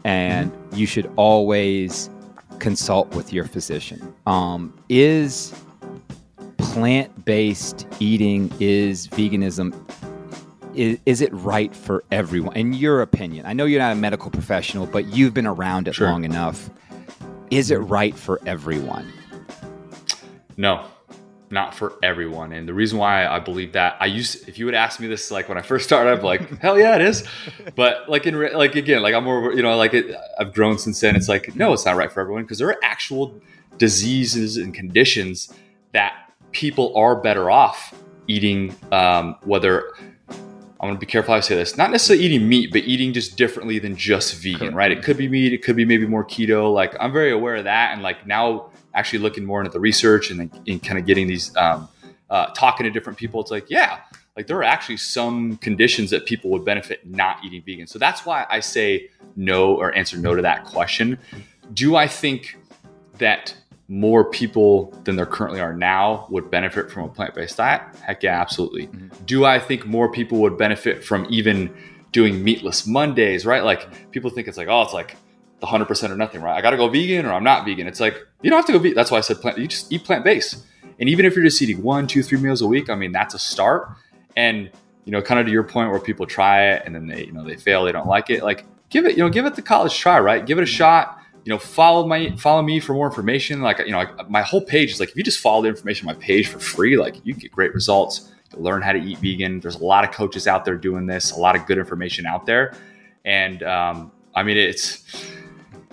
And 0.05 0.51
you 0.73 0.87
should 0.87 1.11
always 1.17 2.09
consult 2.59 3.15
with 3.15 3.33
your 3.33 3.45
physician. 3.45 4.15
Um, 4.27 4.73
is 4.89 5.53
plant 6.71 7.25
based 7.25 7.87
eating, 7.99 8.53
is 8.61 9.09
veganism, 9.09 9.75
is, 10.75 10.99
is, 11.05 11.21
it 11.21 11.33
right 11.33 11.75
for 11.75 12.05
everyone? 12.13 12.57
In 12.57 12.73
your 12.73 13.03
opinion, 13.03 13.45
I 13.45 13.53
know 13.53 13.65
you're 13.65 13.81
not 13.81 13.93
a 13.93 13.97
medical 13.97 14.31
professional, 14.31 14.87
but 14.87 15.07
you've 15.07 15.35
been 15.35 15.49
around 15.49 15.89
it 15.89 15.97
sure. 15.97 16.09
long 16.09 16.25
enough. 16.25 16.71
Is 17.51 17.73
it 17.73 17.79
right 17.79 18.15
for 18.15 18.41
everyone? 18.47 19.13
No, 20.57 20.85
not 21.51 21.75
for 21.75 21.95
everyone. 22.05 22.53
And 22.53 22.69
the 22.69 22.75
reason 22.75 23.01
why 23.01 23.27
I 23.27 23.41
believe 23.41 23.73
that, 23.73 23.97
I 23.99 24.07
used, 24.07 24.49
if 24.49 24.57
you 24.57 24.65
would 24.67 24.75
ask 24.75 25.01
me 25.01 25.09
this, 25.09 25.33
like 25.33 25.49
when 25.49 25.59
I 25.59 25.63
first 25.63 25.85
started, 25.87 26.13
I'm 26.13 26.23
like, 26.23 26.61
hell 26.61 26.79
yeah, 26.79 26.95
it 26.95 27.03
is. 27.03 27.27
But 27.75 28.09
like 28.09 28.27
in, 28.27 28.41
like 28.53 28.77
again, 28.77 29.03
like 29.03 29.15
I'm 29.15 29.25
more, 29.25 29.53
you 29.53 29.63
know, 29.63 29.77
like 29.77 29.95
it, 29.95 30.15
I've 30.39 30.55
grown 30.55 30.79
since 30.79 31.01
then. 31.01 31.17
It's 31.17 31.29
like, 31.29 31.57
no, 31.57 31.73
it's 31.73 31.85
not 31.85 31.97
right 31.97 32.13
for 32.13 32.21
everyone 32.21 32.45
because 32.45 32.59
there 32.59 32.69
are 32.69 32.79
actual 32.85 33.41
diseases 33.79 34.57
and 34.57 34.73
conditions 34.73 35.53
that 35.93 36.30
people 36.53 36.97
are 36.97 37.17
better 37.17 37.51
off 37.51 37.95
eating, 38.27 38.75
um, 38.93 39.37
whether 39.43 39.93
I'm 40.29 40.89
going 40.89 40.95
to 40.95 41.01
be 41.01 41.07
careful 41.07 41.33
how 41.33 41.39
I 41.39 41.41
say 41.41 41.57
this. 41.57 41.77
Not 41.77 41.91
necessarily 41.91 42.25
eating 42.25 42.49
meat, 42.49 42.73
but 42.73 42.85
eating 42.85 43.13
just 43.13 43.37
differently 43.37 43.79
than 43.79 43.97
just 43.97 44.41
vegan, 44.43 44.75
right? 44.75 44.91
It 44.91 45.03
could 45.03 45.17
be 45.17 45.29
meat. 45.29 45.53
It 45.53 45.63
could 45.63 45.77
be 45.77 45.85
maybe 45.85 46.07
more 46.07 46.25
keto. 46.25 46.73
Like 46.73 46.95
I'm 46.99 47.13
very 47.13 47.33
aware 47.33 47.57
of 47.57 47.65
that. 47.65 47.93
And 47.93 48.03
like 48.03 48.27
now 48.27 48.71
actually 48.95 49.21
looking 49.21 49.45
more 49.45 49.61
into 49.61 49.71
the 49.71 49.81
research 49.81 50.31
and, 50.31 50.51
and 50.67 50.83
kind 50.83 50.99
of 50.99 51.07
getting 51.07 51.27
these 51.27 51.55
um, 51.57 51.89
uh, 52.31 52.47
talking 52.55 52.85
to 52.85 52.91
different 52.91 53.19
people 53.19 53.41
it's 53.41 53.51
like 53.51 53.69
yeah 53.69 53.99
like 54.37 54.47
there 54.47 54.57
are 54.57 54.65
actually 54.65 54.97
some 54.97 55.57
conditions 55.57 56.11
that 56.11 56.25
people 56.27 56.51
would 56.51 56.65
benefit 56.65 57.05
not 57.07 57.45
eating 57.45 57.63
vegan 57.67 57.87
so 57.87 57.99
that's 57.99 58.25
why 58.25 58.47
i 58.49 58.61
say 58.61 59.09
no 59.37 59.75
or 59.75 59.95
answer 59.95 60.17
no 60.17 60.35
to 60.35 60.43
that 60.43 60.65
question 60.65 61.19
do 61.75 61.97
i 61.97 62.07
think 62.07 62.57
that 63.19 63.55
more 63.91 64.25
people 64.25 64.97
than 65.05 65.17
there 65.17 65.27
currently 65.27 65.61
are 65.61 65.75
now 65.75 66.27
would 66.31 66.51
benefit 66.51 66.91
from 66.91 67.05
a 67.05 67.09
plant-based 67.09 67.57
diet 67.57 67.83
heck 68.03 68.23
yeah 68.23 68.41
absolutely 68.41 68.87
mm-hmm. 68.87 69.09
do 69.27 69.45
i 69.45 69.59
think 69.59 69.85
more 69.85 70.11
people 70.11 70.39
would 70.39 70.57
benefit 70.57 71.05
from 71.05 71.27
even 71.29 71.75
doing 72.13 72.43
meatless 72.43 72.87
mondays 72.87 73.45
right 73.45 73.65
like 73.65 74.11
people 74.13 74.31
think 74.31 74.47
it's 74.47 74.57
like 74.57 74.69
oh 74.69 74.83
it's 74.83 74.95
like 74.95 75.17
the 75.61 75.67
100% 75.67 76.11
or 76.11 76.17
nothing, 76.17 76.41
right? 76.41 76.57
I 76.57 76.63
got 76.63 76.71
to 76.71 76.77
go 76.77 76.89
vegan 76.89 77.27
or 77.27 77.33
I'm 77.33 77.45
not 77.45 77.65
vegan. 77.65 77.87
It's 77.87 78.01
like, 78.01 78.15
you 78.43 78.51
don't 78.51 78.59
have 78.59 78.67
to 78.67 78.73
go 78.73 78.79
vegan. 78.79 78.95
That's 78.95 79.11
why 79.11 79.19
I 79.19 79.21
said 79.21 79.41
plant, 79.41 79.59
you 79.59 79.69
just 79.69 79.93
eat 79.93 80.05
plant 80.05 80.25
based. 80.25 80.65
And 80.99 81.09
even 81.09 81.25
if 81.25 81.37
you're 81.37 81.45
just 81.45 81.61
eating 81.63 81.83
one, 81.83 82.07
two, 82.07 82.23
three 82.23 82.39
meals 82.39 82.63
a 82.63 82.67
week, 82.67 82.91
I 82.91 82.95
mean, 82.95 83.13
that's 83.13 83.35
a 83.35 83.39
start. 83.39 83.91
And, 84.37 84.71
you 85.05 85.13
know, 85.13 85.23
kind 85.23 85.39
of 85.39 85.47
to 85.47 85.53
your 85.53 85.63
point 85.63 85.91
where 85.91 86.01
people 86.01 86.27
try 86.27 86.73
it 86.73 86.83
and 86.85 86.95
then 86.95 87.07
they, 87.07 87.25
you 87.25 87.33
know, 87.33 87.45
they 87.45 87.57
fail, 87.57 87.85
they 87.85 87.93
don't 87.93 88.07
like 88.07 88.31
it. 88.31 88.43
Like, 88.43 88.65
give 88.89 89.05
it, 89.05 89.17
you 89.17 89.23
know, 89.23 89.29
give 89.29 89.47
it 89.47 89.55
the 89.55 89.63
college 89.63 89.97
try, 89.99 90.19
right? 90.19 90.45
Give 90.45 90.59
it 90.59 90.63
a 90.63 90.67
shot. 90.67 91.19
You 91.45 91.51
know, 91.51 91.59
follow 91.59 92.07
my, 92.07 92.37
follow 92.37 92.63
me 92.63 92.81
for 92.81 92.93
more 92.93 93.07
information. 93.07 93.63
Like, 93.63 93.79
you 93.81 93.93
know, 93.93 94.05
my 94.29 94.43
whole 94.43 94.61
page 94.61 94.91
is 94.91 95.01
like, 95.01 95.11
if 95.11 95.17
you 95.17 95.23
just 95.23 95.41
follow 95.41 95.63
the 95.63 95.69
information 95.69 96.09
on 96.09 96.15
my 96.15 96.21
page 96.21 96.49
for 96.49 96.59
free, 96.59 96.97
like 96.97 97.17
you 97.25 97.35
get 97.35 97.51
great 97.51 97.75
results. 97.75 98.31
You 98.53 98.63
learn 98.63 98.83
how 98.83 98.93
to 98.93 98.99
eat 98.99 99.19
vegan. 99.19 99.61
There's 99.61 99.77
a 99.77 99.85
lot 99.85 100.05
of 100.05 100.13
coaches 100.13 100.47
out 100.47 100.65
there 100.65 100.77
doing 100.77 101.07
this, 101.07 101.33
a 101.33 101.39
lot 101.39 101.57
of 101.57 101.67
good 101.67 101.79
information 101.79 102.27
out 102.27 102.47
there. 102.47 102.75
And, 103.25 103.63
um, 103.63 104.13
I 104.35 104.43
mean, 104.43 104.57
it's, 104.57 105.05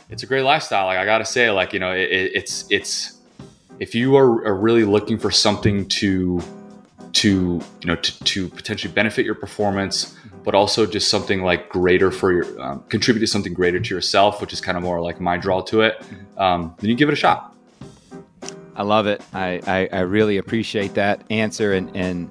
it's 0.10 0.24
a 0.24 0.26
great 0.26 0.44
lifestyle. 0.44 0.86
Like 0.86 0.98
I 0.98 1.06
gotta 1.06 1.26
say, 1.26 1.50
like 1.52 1.74
you 1.74 1.80
know, 1.80 1.92
it, 1.92 2.10
it's 2.12 2.66
it's 2.70 3.18
if 3.80 3.94
you 3.94 4.16
are, 4.16 4.46
are, 4.46 4.56
really 4.56 4.84
looking 4.84 5.18
for 5.18 5.32
something 5.32 5.88
to 5.90 6.42
to 7.14 7.62
you 7.82 7.88
know 7.88 7.96
to, 7.96 8.24
to 8.24 8.48
potentially 8.50 8.94
benefit 8.94 9.26
your 9.26 9.36
performance, 9.36 10.16
but 10.48 10.56
also 10.56 10.86
just 10.86 11.10
something 11.10 11.42
like 11.42 11.68
greater 11.68 12.10
for 12.10 12.32
your 12.32 12.62
um, 12.62 12.82
contribute 12.88 13.20
to 13.20 13.28
something 13.28 13.54
greater 13.54 13.82
to 13.82 13.94
yourself, 13.94 14.40
which 14.40 14.54
is 14.54 14.62
kind 14.62 14.78
of 14.78 14.82
more 14.82 15.02
like 15.02 15.20
my 15.20 15.36
draw 15.36 15.60
to 15.62 15.82
it. 15.82 16.02
Um, 16.38 16.74
then 16.80 16.90
you 16.90 16.96
give 16.96 17.10
it 17.10 17.12
a 17.12 17.18
shot. 17.18 17.54
I 18.74 18.84
love 18.84 19.08
it. 19.08 19.22
I, 19.34 19.60
I, 19.68 19.90
I 19.92 20.00
really 20.04 20.38
appreciate 20.38 20.94
that 20.94 21.22
answer 21.30 21.74
and 21.74 21.94
and 21.98 22.30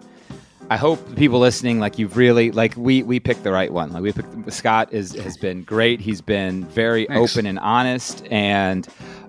I 0.70 0.78
hope 0.78 1.14
people 1.14 1.40
listening, 1.40 1.78
like 1.78 1.98
you've 1.98 2.16
really, 2.16 2.52
like 2.52 2.74
we 2.74 3.02
we 3.02 3.20
picked 3.20 3.44
the 3.44 3.52
right 3.52 3.70
one. 3.70 3.92
Like 3.92 4.02
we 4.02 4.12
picked 4.12 4.50
Scott 4.50 4.94
is 4.94 5.12
has 5.12 5.36
been 5.36 5.62
great. 5.62 6.00
He's 6.00 6.22
been 6.22 6.64
very 6.64 7.04
Thanks. 7.04 7.36
open 7.36 7.44
and 7.44 7.58
honest, 7.58 8.24
and 8.30 8.88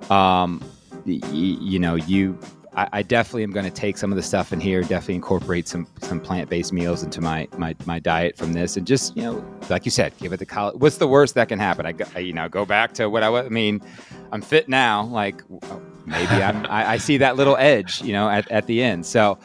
um, 0.10 0.64
y- 1.06 1.20
you 1.32 1.78
know, 1.78 1.96
you. 1.96 2.40
I, 2.78 2.88
I 2.94 3.02
definitely 3.02 3.44
am 3.44 3.52
going 3.52 3.66
to 3.66 3.72
take 3.72 3.98
some 3.98 4.12
of 4.12 4.16
the 4.16 4.24
stuff 4.24 4.54
in 4.54 4.62
here. 4.62 4.82
Definitely 4.82 5.16
incorporate 5.16 5.68
some 5.68 5.88
some 6.00 6.22
plant 6.22 6.50
based 6.50 6.72
meals 6.72 7.04
into 7.04 7.20
my, 7.22 7.48
my 7.58 7.76
my 7.86 8.00
diet 8.00 8.38
from 8.38 8.54
this, 8.54 8.78
and 8.78 8.86
just 8.86 9.18
you 9.18 9.24
know, 9.24 9.60
like 9.70 9.84
you 9.84 9.92
said, 9.92 10.14
give 10.20 10.32
it 10.32 10.38
the 10.38 10.46
college. 10.46 10.76
What's 10.80 10.98
the 10.98 11.08
worst 11.08 11.34
that 11.34 11.50
can 11.50 11.60
happen? 11.60 11.86
I, 11.88 11.94
I 12.16 12.20
you 12.20 12.34
know 12.34 12.48
go 12.48 12.66
back 12.66 12.94
to 12.94 13.10
what 13.10 13.24
I 13.24 13.30
was. 13.30 13.48
I 13.48 13.50
mean, 13.50 13.82
I'm 14.32 14.42
fit 14.42 14.70
now. 14.70 15.06
Like 15.06 15.42
maybe 16.06 16.32
I'm. 16.32 16.66
I, 16.70 16.92
I 16.92 16.98
see 16.98 17.18
that 17.18 17.36
little 17.36 17.58
edge, 17.58 18.02
you 18.04 18.14
know, 18.14 18.30
at, 18.30 18.50
at 18.52 18.68
the 18.68 18.82
end. 18.82 19.06
So. 19.06 19.38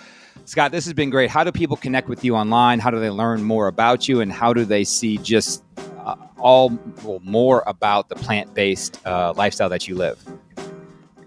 Scott, 0.45 0.73
this 0.73 0.85
has 0.87 0.93
been 0.93 1.09
great. 1.09 1.31
How 1.31 1.45
do 1.45 1.53
people 1.53 1.77
connect 1.77 2.09
with 2.09 2.25
you 2.25 2.35
online? 2.35 2.81
How 2.81 2.91
do 2.91 2.99
they 2.99 3.11
learn 3.11 3.45
more 3.45 3.69
about 3.69 4.09
you? 4.09 4.21
And 4.21 4.33
how 4.33 4.53
do 4.53 4.65
they 4.65 4.83
see 4.83 5.19
just 5.19 5.63
uh, 5.79 6.17
all 6.41 6.77
well, 7.05 7.21
more 7.23 7.63
about 7.69 8.09
the 8.09 8.17
plant 8.17 8.53
based 8.53 8.99
uh, 9.07 9.33
lifestyle 9.37 9.69
that 9.69 9.87
you 9.87 9.95
live. 9.95 10.19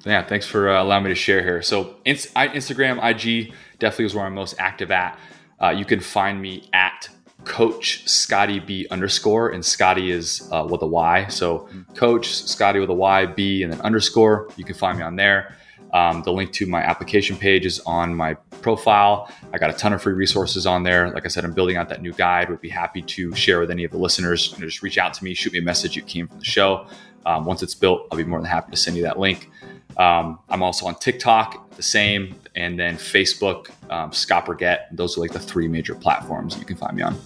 Yeah, 0.05 0.23
thanks 0.23 0.45
for 0.45 0.69
uh, 0.69 0.83
allowing 0.83 1.03
me 1.03 1.09
to 1.09 1.15
share 1.15 1.41
here. 1.41 1.61
So, 1.63 1.95
Instagram, 2.05 3.03
IG 3.03 3.53
definitely 3.79 4.05
is 4.05 4.13
where 4.15 4.25
I'm 4.25 4.35
most 4.35 4.55
active 4.59 4.91
at. 4.91 5.17
Uh, 5.59 5.69
you 5.69 5.83
can 5.83 5.99
find 5.99 6.39
me 6.39 6.69
at 6.73 7.09
Coach 7.43 8.07
Scotty 8.07 8.59
B 8.59 8.87
underscore, 8.91 9.49
and 9.49 9.65
Scotty 9.65 10.11
is 10.11 10.47
uh, 10.51 10.67
with 10.69 10.83
a 10.83 10.87
Y. 10.87 11.27
So, 11.27 11.67
Coach 11.95 12.27
Scotty 12.27 12.79
with 12.79 12.89
a 12.91 12.93
Y, 12.93 13.25
B, 13.25 13.63
and 13.63 13.73
then 13.73 13.81
underscore. 13.81 14.47
You 14.57 14.63
can 14.63 14.75
find 14.75 14.99
me 14.99 15.03
on 15.03 15.15
there. 15.15 15.55
Um, 15.91 16.21
the 16.23 16.31
link 16.31 16.51
to 16.53 16.67
my 16.67 16.81
application 16.81 17.37
page 17.37 17.65
is 17.65 17.79
on 17.81 18.13
my 18.13 18.35
profile. 18.61 19.31
I 19.53 19.57
got 19.57 19.69
a 19.69 19.73
ton 19.73 19.93
of 19.93 20.03
free 20.03 20.13
resources 20.13 20.67
on 20.67 20.83
there. 20.83 21.09
Like 21.11 21.25
I 21.25 21.29
said, 21.29 21.45
I'm 21.45 21.53
building 21.53 21.77
out 21.77 21.89
that 21.89 22.01
new 22.01 22.11
guide. 22.13 22.49
Would 22.49 22.61
be 22.61 22.69
happy 22.69 23.01
to 23.01 23.33
share 23.33 23.59
with 23.59 23.71
any 23.71 23.85
of 23.85 23.91
the 23.91 23.97
listeners. 23.97 24.51
You 24.51 24.59
know, 24.59 24.65
just 24.67 24.83
reach 24.83 24.97
out 24.97 25.13
to 25.15 25.23
me, 25.23 25.33
shoot 25.33 25.53
me 25.53 25.59
a 25.59 25.63
message. 25.63 25.95
You 25.95 26.03
came 26.03 26.27
from 26.27 26.37
the 26.37 26.45
show. 26.45 26.87
Um, 27.25 27.45
once 27.45 27.63
it's 27.63 27.73
built, 27.73 28.07
I'll 28.11 28.17
be 28.17 28.23
more 28.23 28.39
than 28.39 28.49
happy 28.49 28.71
to 28.71 28.77
send 28.77 28.97
you 28.97 29.03
that 29.03 29.17
link. 29.17 29.49
Um, 29.97 30.39
I'm 30.49 30.61
also 30.61 30.85
on 30.87 30.95
TikTok, 30.95 31.75
the 31.75 31.83
same, 31.83 32.35
and 32.55 32.79
then 32.79 32.95
Facebook, 32.95 33.69
um, 33.89 34.11
Scott 34.11 34.45
Burgett. 34.45 34.87
Those 34.91 35.17
are 35.17 35.21
like 35.21 35.31
the 35.31 35.39
three 35.39 35.67
major 35.67 35.95
platforms 35.95 36.57
you 36.57 36.65
can 36.65 36.77
find 36.77 36.95
me 36.95 37.03
on. 37.03 37.17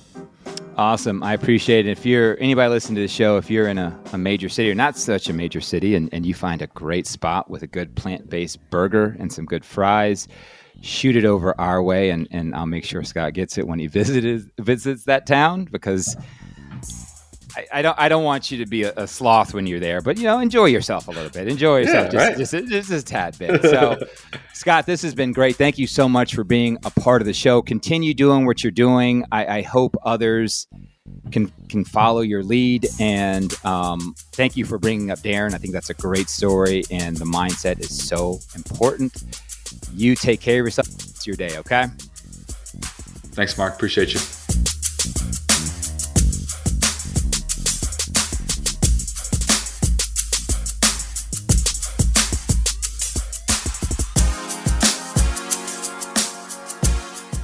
Awesome. 0.78 1.22
I 1.24 1.34
appreciate 1.34 1.88
it. 1.88 1.92
If 1.92 2.06
you're 2.06 2.40
anybody 2.40 2.70
listening 2.70 2.96
to 2.96 3.02
the 3.02 3.08
show, 3.10 3.36
if 3.36 3.50
you're 3.50 3.68
in 3.68 3.78
a, 3.78 4.00
a 4.14 4.18
major 4.18 4.48
city 4.48 4.72
or 4.72 4.76
not 4.76 4.96
such 4.98 5.28
a 5.28 5.34
major 5.34 5.60
city 5.60 5.94
and, 5.96 6.10
and 6.14 6.26
you 6.26 6.34
find 6.34 6.62
a 6.62 6.68
great 6.68 7.06
spot 7.06 7.50
with 7.50 7.64
a 7.64 7.68
good 7.68 7.96
plant 7.96 8.30
based 8.30 8.58
burger 8.70 9.18
and 9.20 9.32
some 9.32 9.44
good 9.44 9.66
fries, 9.66 10.30
shoot 10.82 11.18
it 11.18 11.26
over 11.26 11.60
our 11.60 11.84
way 11.84 12.12
and, 12.12 12.30
and 12.32 12.56
I'll 12.56 12.66
make 12.66 12.86
sure 12.86 13.04
Scott 13.04 13.34
gets 13.34 13.58
it 13.58 13.68
when 13.68 13.78
he 13.78 13.88
visits 13.88 14.50
visits 14.58 15.04
that 15.04 15.26
town 15.26 15.66
because 15.66 16.16
I, 17.56 17.68
I, 17.74 17.82
don't. 17.82 18.00
I 18.00 18.10
don't 18.10 18.24
want 18.24 18.52
you 18.52 18.58
to 18.60 18.66
be 18.66 18.84
a, 18.84 18.94
a, 18.96 19.08
sloth 19.08 19.54
when 19.54 19.66
you're 19.66 19.80
there, 19.80 20.02
but 20.02 20.18
you 20.18 20.24
know, 20.24 20.40
enjoy 20.40 20.66
yourself 20.66 21.08
a 21.08 21.12
little 21.12 21.30
bit. 21.30 21.48
Enjoy 21.48 21.80
yourself 21.80 22.14
yeah, 22.14 22.36
just, 22.36 22.54
right. 22.54 22.68
just, 22.68 22.90
just, 22.90 22.92
a 22.92 23.02
tad 23.04 23.38
bit. 23.38 23.62
So, 23.64 23.98
Scott, 24.54 24.86
this 24.86 25.02
has 25.02 25.16
been 25.16 25.32
great. 25.32 25.56
Thank 25.56 25.78
you 25.78 25.88
so 25.88 26.08
much 26.08 26.36
for 26.36 26.44
being 26.44 26.78
a 26.86 26.92
part 26.92 27.22
of 27.22 27.26
the 27.26 27.34
show. 27.34 27.62
Continue 27.62 28.14
doing 28.14 28.46
what 28.46 28.64
you're 28.64 28.72
doing. 28.72 29.26
I, 29.32 29.58
I 29.58 29.62
hope 29.64 29.96
others 30.04 30.68
can 31.32 31.52
can 31.70 31.84
follow 31.84 32.22
your 32.22 32.44
lead. 32.44 32.88
And 33.00 33.54
um, 33.66 34.16
thank 34.34 34.56
you 34.56 34.66
for 34.66 34.78
bringing 34.78 35.12
up 35.12 35.20
Darren. 35.20 35.54
I 35.54 35.58
think 35.58 35.74
that's 35.74 35.90
a 35.90 35.96
great 35.96 36.30
story, 36.30 36.84
and 36.92 37.18
the 37.18 37.26
mindset 37.26 37.80
is 37.80 38.08
so 38.08 38.40
important. 38.56 39.24
You 39.94 40.16
take 40.16 40.40
care 40.40 40.62
of 40.62 40.68
yourself. 40.68 40.88
It's 40.88 41.26
your 41.26 41.36
day. 41.36 41.58
Okay. 41.58 41.86
Thanks, 43.32 43.58
Marc. 43.58 43.76
Appreciate 43.76 44.14
you. 44.14 44.39